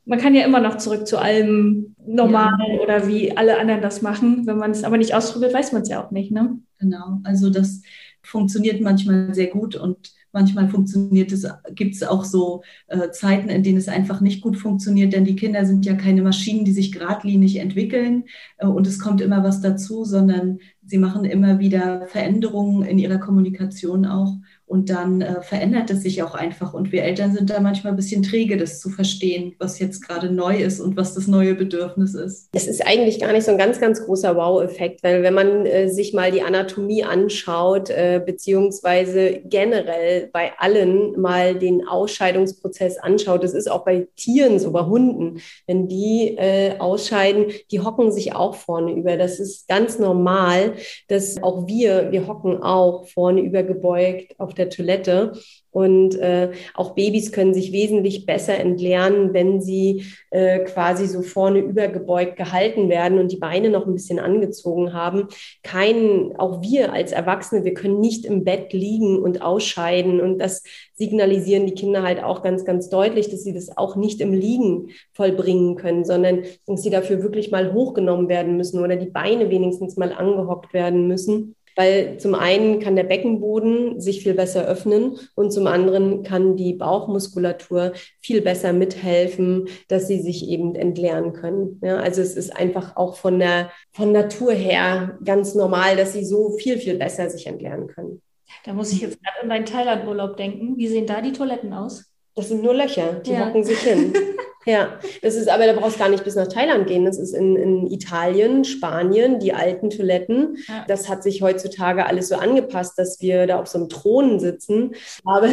Man 0.05 0.19
kann 0.19 0.35
ja 0.35 0.45
immer 0.45 0.61
noch 0.61 0.77
zurück 0.77 1.07
zu 1.07 1.17
allem 1.17 1.97
Normalen 2.07 2.75
ja. 2.77 2.81
oder 2.83 3.09
wie 3.09 3.35
alle 3.35 3.59
anderen 3.59 3.81
das 3.81 4.03
machen. 4.03 4.47
Wenn 4.47 4.59
man 4.59 4.71
es 4.71 4.85
aber 4.85 4.99
nicht 4.99 5.15
ausprobiert, 5.15 5.55
weiß 5.55 5.73
man 5.73 5.83
es 5.83 5.89
ja 5.89 6.05
auch 6.05 6.11
nicht. 6.11 6.31
Ne? 6.31 6.59
Genau, 6.79 7.21
also 7.25 7.49
das 7.49 7.81
funktioniert 8.23 8.83
manchmal 8.83 9.35
sehr 9.35 9.47
gut 9.47 9.77
und 9.77 10.14
Manchmal 10.35 10.69
funktioniert 10.69 11.31
es, 11.31 11.47
gibt 11.75 11.95
es 11.95 12.03
auch 12.03 12.25
so 12.25 12.63
äh, 12.89 13.11
Zeiten, 13.11 13.49
in 13.49 13.63
denen 13.63 13.79
es 13.79 13.89
einfach 13.89 14.21
nicht 14.21 14.43
gut 14.43 14.57
funktioniert, 14.57 15.13
denn 15.13 15.25
die 15.25 15.37
Kinder 15.37 15.65
sind 15.65 15.87
ja 15.87 15.95
keine 15.95 16.23
Maschinen, 16.23 16.65
die 16.65 16.73
sich 16.73 16.91
geradlinig 16.91 17.57
entwickeln 17.57 18.25
äh, 18.59 18.67
und 18.67 18.87
es 18.87 18.99
kommt 18.99 19.21
immer 19.21 19.45
was 19.45 19.61
dazu, 19.61 20.05
sondern 20.05 20.59
sie 20.85 20.99
machen 20.99 21.25
immer 21.25 21.61
wieder 21.61 22.09
Veränderungen 22.09 22.83
in 22.83 22.99
ihrer 22.99 23.19
Kommunikation 23.19 24.05
auch. 24.05 24.35
Und 24.67 24.89
dann 24.89 25.21
äh, 25.21 25.43
verändert 25.43 25.91
es 25.91 26.03
sich 26.03 26.23
auch 26.23 26.35
einfach. 26.35 26.73
Und 26.73 26.91
wir 26.91 27.03
Eltern 27.03 27.35
sind 27.35 27.51
da 27.51 27.61
manchmal 27.61 27.93
ein 27.93 27.97
bisschen 27.97 28.23
träge, 28.23 28.57
das 28.57 28.81
zu 28.81 28.89
verstehen, 28.89 29.55
was 29.59 29.79
jetzt 29.79 30.07
gerade 30.07 30.31
neu 30.31 30.57
ist 30.57 30.81
und 30.81 30.97
was 30.97 31.15
das 31.15 31.27
neue 31.27 31.55
Bedürfnis 31.55 32.15
ist. 32.15 32.49
Es 32.53 32.67
ist 32.67 32.87
eigentlich 32.87 33.21
gar 33.21 33.33
nicht 33.33 33.45
so 33.45 33.53
ein 33.53 33.59
ganz, 33.59 33.79
ganz 33.79 34.03
großer 34.05 34.35
Wow-Effekt, 34.37 35.03
weil 35.03 35.23
wenn 35.23 35.35
man 35.35 35.67
äh, 35.67 35.89
sich 35.89 36.15
mal 36.15 36.33
die 36.33 36.41
Anatomie 36.43 37.05
anschaut, 37.05 37.91
äh, 37.91 38.23
beziehungsweise 38.25 39.43
generell 39.45 40.31
bei 40.33 40.53
allen 40.59 41.21
mal 41.21 41.59
den 41.59 41.87
Ausscheidungsprozess 41.87 42.97
anschaut, 42.99 43.45
das 43.45 43.53
ist 43.53 43.71
auch 43.71 43.85
bei 43.85 44.09
Tieren 44.17 44.59
so, 44.59 44.71
bei 44.71 44.85
Hunden, 44.85 45.41
wenn 45.67 45.89
die 45.89 46.37
äh, 46.39 46.79
ausscheiden, 46.79 47.47
die 47.71 47.81
hocken 47.81 48.13
sich 48.13 48.35
auch 48.35 48.55
vorne 48.55 48.93
über. 48.93 49.19
Das 49.19 49.41
ist 49.41 49.69
ganz 49.69 49.99
normal, 49.99 50.75
dass 51.09 51.43
auch 51.43 51.67
wir, 51.67 52.13
wir 52.13 52.27
hocken 52.27 52.63
auch 52.63 53.05
vorne 53.07 53.43
übergebeugt 53.43 54.39
auf 54.39 54.54
der 54.55 54.71
Toilette. 54.71 55.33
Und 55.75 56.15
äh, 56.21 56.53
auch 56.75 56.95
Babys 56.95 57.33
können 57.33 57.53
sich 57.53 57.73
wesentlich 57.73 58.27
besser 58.27 58.57
entlernen, 58.57 59.35
wenn 59.35 59.61
sie 59.61 60.05
äh, 60.31 60.61
quasi 60.61 61.09
so 61.09 61.21
vorne 61.21 61.59
übergebeugt 61.59 62.37
gehalten 62.37 62.89
werden 62.89 63.19
und 63.19 63.33
die 63.33 63.39
Beine 63.39 63.71
noch 63.71 63.85
ein 63.85 63.93
bisschen 63.93 64.21
angezogen 64.21 64.93
haben. 64.93 65.27
Kein, 65.65 66.33
auch 66.37 66.63
wir 66.63 66.93
als 66.93 67.11
Erwachsene, 67.11 67.65
wir 67.65 67.75
können 67.75 67.99
nicht 67.99 68.25
im 68.25 68.45
Bett 68.45 68.73
liegen 68.73 69.19
und 69.19 69.43
ausscheiden. 69.43 70.21
Und 70.21 70.39
das 70.39 70.63
signalisieren 70.93 71.67
die 71.67 71.75
Kinder 71.75 72.05
halt 72.05 72.23
auch 72.23 72.43
ganz, 72.43 72.65
ganz 72.65 72.89
deutlich, 72.89 73.29
dass 73.29 73.43
sie 73.43 73.53
das 73.53 73.77
auch 73.77 73.97
nicht 73.97 74.21
im 74.21 74.33
Liegen 74.33 74.91
vollbringen 75.13 75.75
können, 75.75 76.05
sondern 76.05 76.45
dass 76.69 76.85
sie 76.85 76.91
dafür 76.91 77.21
wirklich 77.21 77.51
mal 77.51 77.73
hochgenommen 77.73 78.29
werden 78.29 78.57
müssen 78.57 78.79
oder 78.79 78.95
die 78.95 79.11
Beine 79.11 79.51
wenigstens 79.51 79.97
mal 79.97 80.13
angehockt 80.13 80.73
werden 80.73 81.09
müssen 81.09 81.57
weil 81.77 82.19
zum 82.19 82.35
einen 82.35 82.81
kann 82.81 82.97
der 82.97 83.05
Beckenboden 83.05 84.01
sich 84.01 84.23
viel 84.23 84.35
besser 84.35 84.67
öffnen 84.67 85.19
und 85.35 85.53
zum 85.53 85.67
anderen 85.67 86.23
kann 86.23 86.57
die 86.57 86.75
Bauchmuskulatur 86.75 87.93
viel 88.21 88.41
besser 88.41 88.73
mithelfen, 88.73 89.69
dass 89.89 90.07
sie 90.07 90.21
sich 90.21 90.49
eben 90.49 90.75
entleeren 90.75 91.33
können. 91.33 91.81
Ja, 91.83 91.97
also 91.97 92.23
es 92.23 92.37
ist 92.37 92.55
einfach 92.55 92.97
auch 92.97 93.17
von 93.17 93.39
der 93.39 93.71
von 93.93 94.13
Natur 94.13 94.53
her 94.53 95.19
ganz 95.25 95.55
normal, 95.55 95.97
dass 95.97 96.13
sie 96.13 96.25
so 96.25 96.57
viel, 96.59 96.79
viel 96.79 96.97
besser 96.97 97.29
sich 97.31 97.47
entleeren 97.47 97.87
können. 97.89 98.23
Da 98.65 98.73
muss 98.73 98.93
ich 98.93 99.01
jetzt 99.01 99.23
gerade 99.23 99.43
an 99.43 99.49
deinen 99.49 99.67
Thailand-Urlaub 99.67 100.37
denken. 100.37 100.77
Wie 100.77 100.89
sehen 100.89 101.07
da 101.07 101.21
die 101.21 101.33
Toiletten 101.33 101.73
aus? 101.73 102.14
Das 102.35 102.49
sind 102.49 102.63
nur 102.63 102.75
Löcher, 102.75 103.21
die 103.25 103.33
ja. 103.33 103.47
hocken 103.47 103.65
sich 103.65 103.79
hin. 103.79 104.13
Ja, 104.67 104.99
das 105.21 105.35
ist 105.35 105.49
aber, 105.49 105.67
da 105.67 105.75
brauchst 105.75 105.97
du 105.97 106.01
gar 106.01 106.09
nicht 106.09 106.25
bis 106.25 106.37
nach 106.37 106.47
Thailand 106.47 106.87
gehen. 106.87 107.05
Das 107.05 107.19
ist 107.19 107.35
in, 107.35 107.57
in 107.57 107.87
Italien, 107.87 108.65
Spanien, 108.65 109.39
die 109.39 109.53
alten 109.53 109.91
Toiletten. 109.91 110.57
Ja. 110.67 110.85
Das 110.89 111.09
hat 111.09 111.23
sich 111.23 111.43
heutzutage 111.43 112.07
alles 112.07 112.29
so 112.29 112.37
angepasst, 112.37 112.99
dass 112.99 113.21
wir 113.21 113.47
da 113.47 113.61
auf 113.61 113.67
so 113.67 113.79
einem 113.79 113.89
Thron 113.91 114.41
sitzen. 114.41 114.95
Aber, 115.25 115.49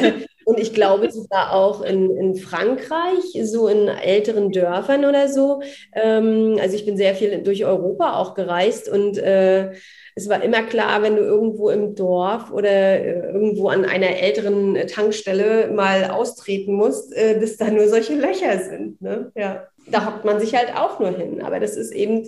und 0.45 0.59
ich 0.59 0.73
glaube 0.73 1.11
sogar 1.11 1.53
auch 1.53 1.81
in, 1.81 2.15
in 2.15 2.35
Frankreich, 2.35 3.37
so 3.43 3.67
in 3.67 3.89
älteren 3.89 4.51
Dörfern 4.51 5.03
oder 5.03 5.27
so. 5.27 5.61
Ähm, 5.93 6.57
also 6.61 6.75
ich 6.75 6.85
bin 6.85 6.95
sehr 6.95 7.13
viel 7.13 7.43
durch 7.43 7.65
Europa 7.65 8.15
auch 8.15 8.33
gereist 8.33 8.87
und 8.87 9.17
äh, 9.17 9.73
es 10.15 10.28
war 10.28 10.43
immer 10.43 10.63
klar, 10.63 11.02
wenn 11.02 11.15
du 11.15 11.21
irgendwo 11.21 11.69
im 11.69 11.95
Dorf 11.95 12.52
oder 12.52 12.69
äh, 12.69 13.32
irgendwo 13.32 13.69
an 13.69 13.86
einer 13.86 14.17
älteren 14.17 14.76
Tankstelle 14.88 15.71
mal 15.71 16.12
austreten 16.12 16.74
musst, 16.74 17.13
äh, 17.13 17.39
dass 17.39 17.58
da 17.58 17.69
nur 17.69 17.88
solche 17.88 18.15
Löcher 18.15 18.60
sind. 18.60 19.02
Ne? 19.02 19.32
Ja. 19.36 19.67
Da 19.88 20.06
hockt 20.06 20.26
man 20.26 20.39
sich 20.39 20.56
halt 20.56 20.76
auch 20.76 21.00
nur 21.00 21.12
hin. 21.12 21.41
Aber 21.41 21.60
das 21.60 21.76
ist 21.76 21.91
eben, 21.91 22.28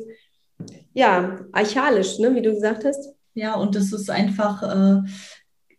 ja, 0.93 1.39
archaisch, 1.51 2.19
ne? 2.19 2.35
wie 2.35 2.41
du 2.41 2.53
gesagt 2.53 2.85
hast. 2.85 3.13
Ja, 3.33 3.55
und 3.55 3.75
das 3.75 3.91
ist 3.91 4.09
einfach, 4.09 4.63
äh, 4.63 5.01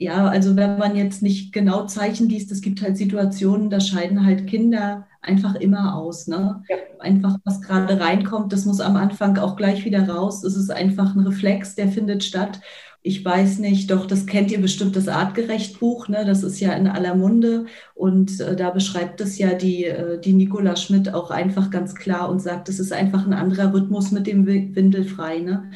ja, 0.05 0.29
also 0.29 0.55
wenn 0.55 0.79
man 0.79 0.97
jetzt 0.97 1.23
nicht 1.23 1.53
genau 1.53 1.87
Zeichen 1.87 2.29
liest, 2.29 2.53
es 2.53 2.61
gibt 2.61 2.83
halt 2.83 2.97
Situationen, 2.97 3.71
da 3.71 3.81
scheiden 3.81 4.25
halt 4.25 4.47
Kinder 4.47 5.07
einfach 5.23 5.55
immer 5.55 5.97
aus. 5.97 6.27
Ne? 6.29 6.63
Ja. 6.69 6.77
Einfach, 7.01 7.39
was 7.45 7.63
gerade 7.63 7.99
reinkommt, 7.99 8.53
das 8.53 8.67
muss 8.67 8.81
am 8.81 8.97
Anfang 8.97 9.39
auch 9.39 9.57
gleich 9.57 9.85
wieder 9.85 10.09
raus. 10.09 10.45
Es 10.45 10.57
ist 10.57 10.71
einfach 10.71 11.15
ein 11.15 11.27
Reflex, 11.27 11.75
der 11.75 11.89
findet 11.89 12.23
statt. 12.23 12.61
Ich 13.03 13.25
weiß 13.25 13.59
nicht, 13.59 13.91
doch, 13.91 14.07
das 14.07 14.27
kennt 14.27 14.51
ihr 14.51 14.61
bestimmt, 14.61 14.97
das 14.97 15.09
Artgerecht-Buch, 15.09 16.09
ne? 16.09 16.25
das 16.25 16.43
ist 16.43 16.61
ja 16.61 16.73
in 16.73 16.87
aller 16.87 17.15
Munde. 17.15 17.67
Und 17.95 18.41
äh, 18.41 18.57
da 18.57 18.71
beschreibt 18.71 19.21
es 19.21 19.39
ja 19.39 19.55
die, 19.55 19.85
äh, 19.85 20.21
die 20.21 20.33
Nicola 20.33 20.77
Schmidt 20.77 21.15
auch 21.15 21.31
einfach 21.31 21.71
ganz 21.71 21.95
klar 21.95 22.29
und 22.29 22.41
sagt, 22.41 22.69
es 22.69 22.81
ist 22.81 22.93
einfach 22.93 23.27
ein 23.27 23.33
anderer 23.33 23.73
Rhythmus 23.73 24.11
mit 24.11 24.27
dem 24.27 24.47
Windelfrei. 24.47 25.39
Ne? 25.39 25.71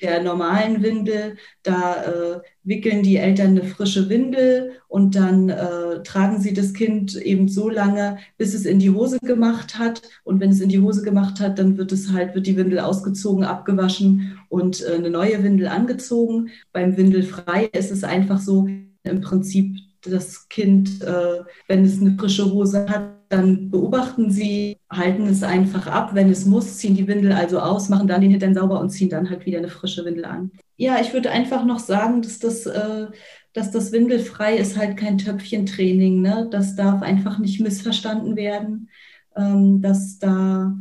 der 0.00 0.22
normalen 0.22 0.82
Windel, 0.82 1.36
da 1.62 2.04
äh, 2.04 2.40
wickeln 2.62 3.02
die 3.02 3.16
Eltern 3.16 3.50
eine 3.50 3.64
frische 3.64 4.08
Windel 4.08 4.72
und 4.88 5.14
dann 5.14 5.48
äh, 5.48 6.02
tragen 6.02 6.40
sie 6.40 6.54
das 6.54 6.72
Kind 6.72 7.16
eben 7.16 7.48
so 7.48 7.68
lange, 7.68 8.18
bis 8.38 8.54
es 8.54 8.64
in 8.64 8.78
die 8.78 8.90
Hose 8.90 9.18
gemacht 9.18 9.78
hat. 9.78 10.02
Und 10.24 10.40
wenn 10.40 10.50
es 10.50 10.60
in 10.60 10.68
die 10.68 10.80
Hose 10.80 11.02
gemacht 11.02 11.40
hat, 11.40 11.58
dann 11.58 11.76
wird 11.76 11.92
es 11.92 12.12
halt, 12.12 12.34
wird 12.34 12.46
die 12.46 12.56
Windel 12.56 12.78
ausgezogen, 12.80 13.44
abgewaschen 13.44 14.38
und 14.48 14.82
äh, 14.82 14.94
eine 14.94 15.10
neue 15.10 15.42
Windel 15.42 15.68
angezogen. 15.68 16.50
Beim 16.72 16.96
Windelfrei 16.96 17.66
ist 17.72 17.90
es 17.90 18.04
einfach 18.04 18.40
so, 18.40 18.68
im 19.04 19.20
Prinzip 19.20 19.78
das 20.06 20.48
Kind, 20.48 21.02
äh, 21.02 21.40
wenn 21.68 21.84
es 21.84 22.00
eine 22.00 22.16
frische 22.18 22.50
Hose 22.50 22.86
hat, 22.88 23.22
dann 23.28 23.70
beobachten 23.70 24.30
sie, 24.30 24.78
halten 24.90 25.26
es 25.26 25.42
einfach 25.42 25.86
ab, 25.86 26.10
wenn 26.14 26.30
es 26.30 26.44
muss, 26.44 26.76
ziehen 26.76 26.94
die 26.94 27.08
Windel 27.08 27.32
also 27.32 27.60
aus, 27.60 27.88
machen 27.88 28.06
dann 28.06 28.20
den 28.20 28.30
Hintern 28.30 28.54
sauber 28.54 28.78
und 28.78 28.90
ziehen 28.90 29.08
dann 29.08 29.30
halt 29.30 29.46
wieder 29.46 29.58
eine 29.58 29.68
frische 29.68 30.04
Windel 30.04 30.26
an. 30.26 30.50
Ja, 30.76 31.00
ich 31.00 31.14
würde 31.14 31.30
einfach 31.30 31.64
noch 31.64 31.78
sagen, 31.78 32.20
dass 32.20 32.38
das, 32.40 32.66
äh, 32.66 33.06
dass 33.54 33.70
das 33.70 33.92
Windelfrei 33.92 34.56
ist 34.56 34.76
halt 34.76 34.98
kein 34.98 35.18
Töpfchentraining. 35.18 36.20
Ne? 36.20 36.48
Das 36.50 36.76
darf 36.76 37.00
einfach 37.02 37.38
nicht 37.38 37.60
missverstanden 37.60 38.36
werden, 38.36 38.90
ähm, 39.36 39.80
dass 39.80 40.18
da 40.18 40.76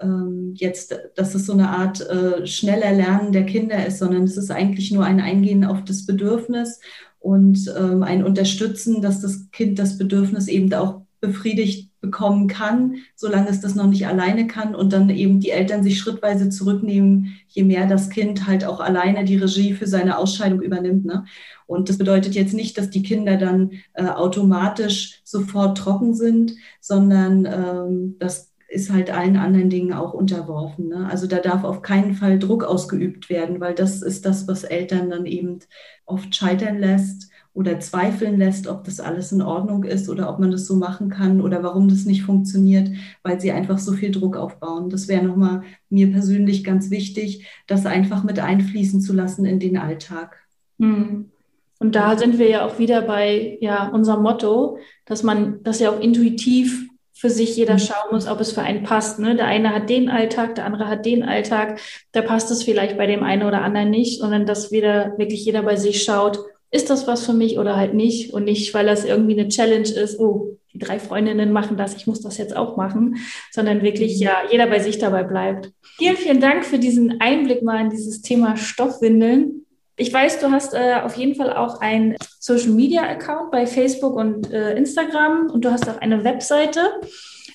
ähm, 0.00 0.52
jetzt, 0.56 0.96
dass 1.16 1.34
es 1.34 1.46
so 1.46 1.54
eine 1.54 1.70
Art 1.70 2.00
äh, 2.08 2.46
schneller 2.46 2.92
Lernen 2.92 3.32
der 3.32 3.46
Kinder 3.46 3.84
ist, 3.86 3.98
sondern 3.98 4.24
es 4.24 4.36
ist 4.36 4.50
eigentlich 4.50 4.92
nur 4.92 5.04
ein 5.04 5.20
Eingehen 5.20 5.64
auf 5.64 5.84
das 5.84 6.06
Bedürfnis 6.06 6.80
und 7.26 7.74
ähm, 7.76 8.04
ein 8.04 8.22
Unterstützen, 8.22 9.02
dass 9.02 9.20
das 9.20 9.50
Kind 9.50 9.80
das 9.80 9.98
Bedürfnis 9.98 10.46
eben 10.46 10.72
auch 10.74 11.02
befriedigt 11.20 11.90
bekommen 12.00 12.46
kann, 12.46 12.98
solange 13.16 13.48
es 13.48 13.60
das 13.60 13.74
noch 13.74 13.88
nicht 13.88 14.06
alleine 14.06 14.46
kann 14.46 14.76
und 14.76 14.92
dann 14.92 15.10
eben 15.10 15.40
die 15.40 15.50
Eltern 15.50 15.82
sich 15.82 15.98
schrittweise 15.98 16.50
zurücknehmen, 16.50 17.36
je 17.48 17.64
mehr 17.64 17.88
das 17.88 18.10
Kind 18.10 18.46
halt 18.46 18.64
auch 18.64 18.78
alleine 18.78 19.24
die 19.24 19.38
Regie 19.38 19.72
für 19.72 19.88
seine 19.88 20.18
Ausscheidung 20.18 20.62
übernimmt. 20.62 21.04
Ne? 21.04 21.24
Und 21.66 21.88
das 21.88 21.98
bedeutet 21.98 22.36
jetzt 22.36 22.54
nicht, 22.54 22.78
dass 22.78 22.90
die 22.90 23.02
Kinder 23.02 23.36
dann 23.36 23.72
äh, 23.94 24.04
automatisch 24.04 25.20
sofort 25.24 25.78
trocken 25.78 26.14
sind, 26.14 26.52
sondern 26.80 27.44
ähm, 27.44 28.16
das 28.20 28.52
ist 28.68 28.92
halt 28.92 29.10
allen 29.10 29.36
anderen 29.36 29.70
Dingen 29.70 29.92
auch 29.92 30.12
unterworfen. 30.12 30.88
Ne? 30.88 31.08
Also 31.10 31.26
da 31.26 31.38
darf 31.38 31.64
auf 31.64 31.82
keinen 31.82 32.14
Fall 32.14 32.38
Druck 32.38 32.64
ausgeübt 32.64 33.30
werden, 33.30 33.60
weil 33.60 33.74
das 33.74 34.02
ist 34.02 34.26
das, 34.26 34.48
was 34.48 34.64
Eltern 34.64 35.10
dann 35.10 35.26
eben 35.26 35.60
oft 36.04 36.34
scheitern 36.34 36.78
lässt 36.78 37.30
oder 37.54 37.80
zweifeln 37.80 38.38
lässt, 38.38 38.66
ob 38.66 38.84
das 38.84 39.00
alles 39.00 39.32
in 39.32 39.40
Ordnung 39.40 39.84
ist 39.84 40.10
oder 40.10 40.28
ob 40.28 40.38
man 40.38 40.50
das 40.50 40.66
so 40.66 40.76
machen 40.76 41.08
kann 41.08 41.40
oder 41.40 41.62
warum 41.62 41.88
das 41.88 42.04
nicht 42.04 42.22
funktioniert, 42.22 42.90
weil 43.22 43.40
sie 43.40 43.50
einfach 43.50 43.78
so 43.78 43.92
viel 43.92 44.10
Druck 44.10 44.36
aufbauen. 44.36 44.90
Das 44.90 45.08
wäre 45.08 45.24
nochmal 45.24 45.62
mir 45.88 46.10
persönlich 46.10 46.64
ganz 46.64 46.90
wichtig, 46.90 47.46
das 47.66 47.86
einfach 47.86 48.24
mit 48.24 48.40
einfließen 48.40 49.00
zu 49.00 49.14
lassen 49.14 49.46
in 49.46 49.58
den 49.58 49.78
Alltag. 49.78 50.36
Hm. 50.78 51.30
Und 51.78 51.94
da 51.94 52.16
sind 52.18 52.38
wir 52.38 52.48
ja 52.48 52.66
auch 52.66 52.78
wieder 52.78 53.02
bei 53.02 53.58
ja, 53.60 53.88
unserem 53.88 54.22
Motto, 54.22 54.78
dass 55.04 55.22
man 55.22 55.62
das 55.62 55.78
ja 55.78 55.90
auch 55.90 56.00
intuitiv 56.00 56.85
für 57.18 57.30
sich 57.30 57.56
jeder 57.56 57.74
mhm. 57.74 57.78
schauen 57.78 58.12
muss, 58.12 58.28
ob 58.28 58.40
es 58.40 58.52
für 58.52 58.60
einen 58.60 58.82
passt. 58.82 59.18
Ne? 59.18 59.36
Der 59.36 59.46
eine 59.46 59.74
hat 59.74 59.88
den 59.88 60.10
Alltag, 60.10 60.54
der 60.54 60.66
andere 60.66 60.86
hat 60.86 61.06
den 61.06 61.22
Alltag. 61.22 61.80
Da 62.12 62.20
passt 62.20 62.50
es 62.50 62.62
vielleicht 62.62 62.98
bei 62.98 63.06
dem 63.06 63.22
einen 63.22 63.42
oder 63.42 63.62
anderen 63.62 63.88
nicht, 63.88 64.20
sondern 64.20 64.44
dass 64.44 64.70
wieder 64.70 65.14
wirklich 65.16 65.44
jeder 65.44 65.62
bei 65.62 65.76
sich 65.76 66.02
schaut, 66.02 66.40
ist 66.70 66.90
das 66.90 67.06
was 67.06 67.24
für 67.24 67.32
mich 67.32 67.58
oder 67.58 67.76
halt 67.76 67.94
nicht 67.94 68.34
und 68.34 68.44
nicht, 68.44 68.74
weil 68.74 68.84
das 68.84 69.06
irgendwie 69.06 69.38
eine 69.38 69.48
Challenge 69.48 69.88
ist, 69.88 70.20
oh, 70.20 70.58
die 70.74 70.78
drei 70.78 70.98
Freundinnen 70.98 71.52
machen 71.52 71.78
das, 71.78 71.96
ich 71.96 72.06
muss 72.06 72.20
das 72.20 72.36
jetzt 72.36 72.54
auch 72.54 72.76
machen, 72.76 73.16
sondern 73.50 73.82
wirklich 73.82 74.18
ja 74.20 74.42
jeder 74.50 74.66
bei 74.66 74.80
sich 74.80 74.98
dabei 74.98 75.22
bleibt. 75.22 75.72
Vielen, 75.96 76.16
vielen 76.16 76.40
Dank 76.40 76.66
für 76.66 76.78
diesen 76.78 77.18
Einblick 77.22 77.62
mal 77.62 77.80
in 77.80 77.88
dieses 77.88 78.20
Thema 78.20 78.58
Stoffwindeln. 78.58 79.64
Ich 79.98 80.12
weiß, 80.12 80.40
du 80.40 80.50
hast 80.50 80.74
äh, 80.74 81.00
auf 81.02 81.16
jeden 81.16 81.34
Fall 81.34 81.54
auch 81.54 81.80
einen 81.80 82.16
Social 82.38 82.68
Media 82.68 83.02
Account 83.02 83.50
bei 83.50 83.66
Facebook 83.66 84.14
und 84.14 84.52
äh, 84.52 84.76
Instagram 84.76 85.50
und 85.50 85.64
du 85.64 85.72
hast 85.72 85.88
auch 85.88 85.96
eine 85.96 86.22
Webseite. 86.22 87.00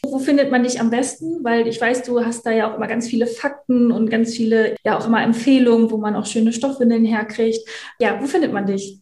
Wo 0.03 0.17
findet 0.17 0.49
man 0.49 0.63
dich 0.63 0.79
am 0.79 0.89
besten? 0.89 1.43
Weil 1.43 1.67
ich 1.67 1.79
weiß, 1.79 2.01
du 2.01 2.25
hast 2.25 2.43
da 2.43 2.51
ja 2.51 2.71
auch 2.71 2.77
immer 2.77 2.87
ganz 2.87 3.07
viele 3.07 3.27
Fakten 3.27 3.91
und 3.91 4.09
ganz 4.09 4.35
viele, 4.35 4.75
ja 4.83 4.97
auch 4.97 5.05
immer 5.05 5.21
Empfehlungen, 5.21 5.91
wo 5.91 5.97
man 5.97 6.15
auch 6.15 6.25
schöne 6.25 6.51
Stoffwindeln 6.51 7.05
herkriegt. 7.05 7.59
Ja, 7.99 8.19
wo 8.19 8.25
findet 8.25 8.51
man 8.51 8.65
dich? 8.65 9.00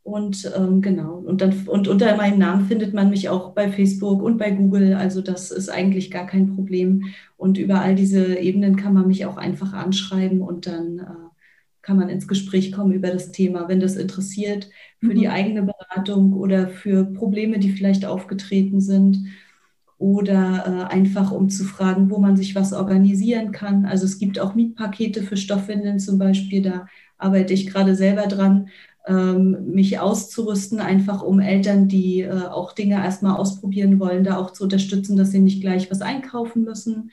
Und 0.07 0.53
ähm, 0.57 0.83
genau, 0.83 1.16
und, 1.16 1.40
dann, 1.40 1.66
und 1.66 1.88
unter 1.88 2.16
meinem 2.16 2.38
Namen 2.38 2.66
findet 2.69 2.95
man 2.95 3.11
mich 3.11 3.29
auch 3.29 3.55
bei 3.55 3.73
Facebook 3.73 4.23
und 4.23 4.38
bei 4.38 4.53
Google. 4.53 4.95
Also 4.95 5.21
das 5.21 5.51
ist 5.51 5.69
eigentlich 5.69 6.12
gar 6.12 6.29
kein 6.29 6.55
Problem. 6.55 7.07
Und 7.37 7.59
über 7.59 7.81
all 7.81 7.97
diese 7.97 8.38
Ebenen 8.38 8.77
kann 8.77 8.95
man 8.95 9.09
mich 9.09 9.27
auch 9.27 9.37
einfach 9.37 9.73
anschreiben 9.73 10.42
und 10.42 10.69
dann 10.69 11.01
äh, 11.01 11.03
kann 11.83 11.97
man 11.97 12.09
ins 12.09 12.29
Gespräch 12.29 12.71
kommen 12.71 12.92
über 12.92 13.11
das 13.11 13.33
Thema, 13.33 13.66
wenn 13.66 13.81
das 13.81 13.97
interessiert, 13.97 14.71
für 15.01 15.07
mhm. 15.07 15.19
die 15.19 15.29
eigene 15.29 15.64
Beratung 15.64 16.35
oder 16.35 16.69
für 16.69 17.05
Probleme, 17.05 17.59
die 17.59 17.73
vielleicht 17.73 18.07
aufgetreten 18.07 18.81
sind 18.81 19.27
oder 19.99 20.88
äh, 20.88 20.95
einfach 20.95 21.33
um 21.33 21.49
zu 21.49 21.64
fragen, 21.64 22.11
wo 22.11 22.19
man 22.19 22.37
sich 22.37 22.55
was 22.55 22.73
organisieren 22.73 23.51
kann. 23.51 23.85
Also 23.85 24.05
es 24.05 24.21
gibt 24.21 24.38
auch 24.38 24.55
Mietpakete 24.55 25.25
für 25.25 25.37
Stoffwindeln 25.37 25.99
zum 25.99 26.16
Beispiel, 26.16 26.62
da 26.62 26.87
arbeite 27.19 27.55
ich 27.55 27.66
gerade 27.66 27.97
selber 27.97 28.29
dran, 28.29 28.69
mich 29.12 30.01
auszurüsten, 30.01 30.81
einfach 30.81 31.23
um 31.23 31.38
Eltern, 31.38 31.87
die 31.87 32.23
äh, 32.23 32.47
auch 32.49 32.73
Dinge 32.73 32.97
erstmal 32.97 33.37
ausprobieren 33.37 34.01
wollen, 34.01 34.25
da 34.25 34.37
auch 34.37 34.53
zu 34.53 34.64
unterstützen, 34.64 35.16
dass 35.16 35.31
sie 35.31 35.38
nicht 35.38 35.61
gleich 35.61 35.90
was 35.90 36.03
einkaufen 36.03 36.64
müssen. 36.64 37.11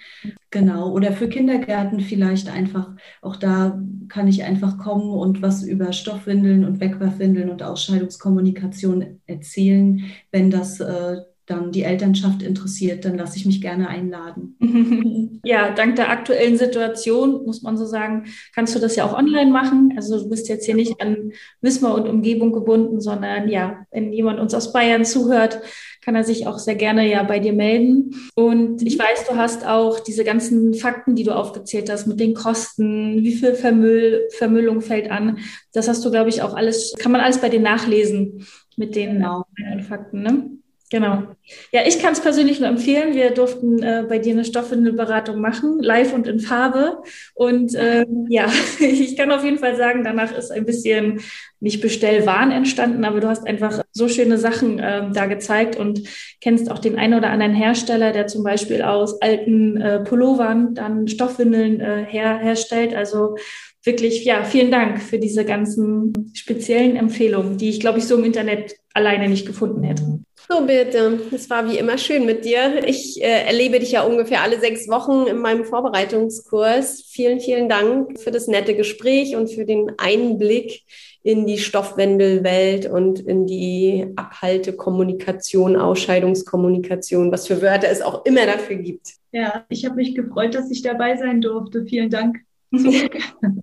Genau. 0.49 0.91
Oder 0.91 1.11
für 1.11 1.29
Kindergärten 1.29 1.99
vielleicht 1.99 2.49
einfach, 2.49 2.91
auch 3.21 3.35
da 3.35 3.79
kann 4.09 4.27
ich 4.27 4.43
einfach 4.43 4.77
kommen 4.77 5.11
und 5.11 5.41
was 5.41 5.63
über 5.63 5.93
Stoffwindeln 5.93 6.65
und 6.65 6.79
Wegwerfwindeln 6.79 7.49
und 7.49 7.61
Ausscheidungskommunikation 7.61 9.19
erzählen, 9.27 10.03
wenn 10.31 10.49
das 10.49 10.79
äh, 10.79 11.17
dann 11.45 11.71
die 11.71 11.83
Elternschaft 11.83 12.41
interessiert, 12.41 13.03
dann 13.03 13.17
lasse 13.17 13.37
ich 13.37 13.45
mich 13.45 13.61
gerne 13.61 13.87
einladen. 13.87 14.57
Ja, 15.45 15.71
dank 15.71 15.97
der 15.97 16.09
aktuellen 16.09 16.57
Situation, 16.57 17.45
muss 17.45 17.63
man 17.63 17.75
so 17.75 17.85
sagen, 17.85 18.27
kannst 18.55 18.75
du 18.75 18.79
das 18.79 18.95
ja 18.95 19.03
auch 19.03 19.13
online 19.13 19.51
machen. 19.51 19.93
Also 19.97 20.17
du 20.17 20.29
bist 20.29 20.47
jetzt 20.47 20.65
hier 20.65 20.75
nicht 20.75 21.01
an 21.01 21.33
Wismar 21.59 21.95
und 21.95 22.07
Umgebung 22.07 22.53
gebunden, 22.53 23.01
sondern 23.01 23.49
ja, 23.49 23.85
wenn 23.91 24.13
jemand 24.13 24.39
uns 24.39 24.53
aus 24.53 24.71
Bayern 24.71 25.03
zuhört, 25.03 25.59
kann 26.03 26.15
er 26.15 26.23
sich 26.23 26.47
auch 26.47 26.59
sehr 26.59 26.75
gerne 26.75 27.09
ja 27.09 27.23
bei 27.23 27.39
dir 27.39 27.51
melden. 27.51 28.15
Und 28.35 28.81
ich 28.83 28.97
weiß, 28.97 29.27
du 29.29 29.35
hast 29.35 29.65
auch 29.65 29.99
diese 29.99 30.23
ganzen 30.23 30.73
Fakten, 30.73 31.15
die 31.15 31.23
du 31.23 31.35
aufgezählt 31.35 31.89
hast, 31.89 32.07
mit 32.07 32.21
den 32.21 32.33
Kosten, 32.33 33.23
wie 33.23 33.33
viel 33.33 33.55
Vermüll, 33.55 34.27
Vermüllung 34.37 34.79
fällt 34.79 35.11
an. 35.11 35.39
Das 35.73 35.89
hast 35.89 36.05
du, 36.05 36.11
glaube 36.11 36.29
ich, 36.29 36.41
auch 36.41 36.53
alles, 36.53 36.93
kann 36.99 37.11
man 37.11 37.21
alles 37.21 37.39
bei 37.39 37.49
dir 37.49 37.59
nachlesen 37.59 38.45
mit 38.77 38.95
den 38.95 39.15
genau. 39.15 39.45
Fakten, 39.87 40.21
ne? 40.21 40.49
Genau. 40.93 41.23
Ja, 41.71 41.81
ich 41.87 41.97
kann 41.97 42.13
es 42.13 42.21
persönlich 42.21 42.59
nur 42.59 42.69
empfehlen. 42.69 43.15
Wir 43.15 43.31
durften 43.31 43.81
äh, 43.81 44.05
bei 44.07 44.19
dir 44.19 44.33
eine 44.33 44.45
Stoffwindelberatung 44.45 45.41
machen, 45.41 45.79
live 45.81 46.13
und 46.13 46.27
in 46.27 46.39
Farbe. 46.39 47.01
Und 47.33 47.73
ähm, 47.75 48.27
ja, 48.29 48.45
ich 48.79 49.17
kann 49.17 49.31
auf 49.31 49.43
jeden 49.43 49.57
Fall 49.57 49.75
sagen, 49.75 50.03
danach 50.03 50.31
ist 50.37 50.51
ein 50.51 50.67
bisschen 50.67 51.21
nicht 51.59 51.81
Bestellwahn 51.81 52.51
entstanden, 52.51 53.05
aber 53.05 53.21
du 53.21 53.27
hast 53.27 53.47
einfach 53.47 53.81
so 53.91 54.07
schöne 54.07 54.37
Sachen 54.37 54.77
äh, 54.77 55.09
da 55.11 55.25
gezeigt 55.25 55.77
und 55.77 56.03
kennst 56.41 56.69
auch 56.69 56.77
den 56.77 56.99
einen 56.99 57.15
oder 57.15 57.31
anderen 57.31 57.55
Hersteller, 57.55 58.11
der 58.11 58.27
zum 58.27 58.43
Beispiel 58.43 58.83
aus 58.83 59.19
alten 59.19 59.81
äh, 59.81 60.01
Pullovern 60.01 60.75
dann 60.75 61.07
Stoffwindeln 61.07 61.79
äh, 61.79 62.05
her 62.07 62.37
herstellt. 62.37 62.93
Also 62.93 63.35
wirklich, 63.83 64.25
ja, 64.25 64.43
vielen 64.43 64.69
Dank 64.69 65.01
für 65.01 65.17
diese 65.17 65.43
ganzen 65.43 66.31
speziellen 66.35 66.97
Empfehlungen, 66.97 67.57
die 67.57 67.69
ich, 67.69 67.79
glaube 67.79 67.97
ich, 67.97 68.05
so 68.05 68.15
im 68.15 68.25
Internet 68.25 68.75
alleine 68.93 69.27
nicht 69.27 69.47
gefunden 69.47 69.81
hätte. 69.81 70.19
So, 70.49 70.65
bitte. 70.65 71.19
Es 71.31 71.49
war 71.49 71.69
wie 71.69 71.77
immer 71.77 71.97
schön 71.97 72.25
mit 72.25 72.43
dir. 72.43 72.85
Ich 72.85 73.21
äh, 73.21 73.45
erlebe 73.45 73.79
dich 73.79 73.93
ja 73.93 74.03
ungefähr 74.03 74.41
alle 74.41 74.59
sechs 74.59 74.89
Wochen 74.89 75.27
in 75.27 75.37
meinem 75.37 75.63
Vorbereitungskurs. 75.63 77.03
Vielen, 77.07 77.39
vielen 77.39 77.69
Dank 77.69 78.19
für 78.19 78.31
das 78.31 78.47
nette 78.47 78.75
Gespräch 78.75 79.35
und 79.35 79.49
für 79.49 79.65
den 79.65 79.93
Einblick 79.97 80.83
in 81.23 81.47
die 81.47 81.57
Stoffwendelwelt 81.57 82.85
und 82.85 83.21
in 83.21 83.47
die 83.47 84.07
Abhaltekommunikation, 84.17 85.77
Ausscheidungskommunikation, 85.77 87.31
was 87.31 87.47
für 87.47 87.61
Wörter 87.61 87.87
es 87.89 88.01
auch 88.01 88.25
immer 88.25 88.45
dafür 88.45 88.75
gibt. 88.75 89.13
Ja, 89.31 89.65
ich 89.69 89.85
habe 89.85 89.95
mich 89.95 90.13
gefreut, 90.13 90.53
dass 90.53 90.69
ich 90.69 90.81
dabei 90.81 91.15
sein 91.15 91.39
durfte. 91.39 91.85
Vielen 91.85 92.09
Dank. 92.09 92.39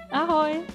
Ahoj! 0.11 0.65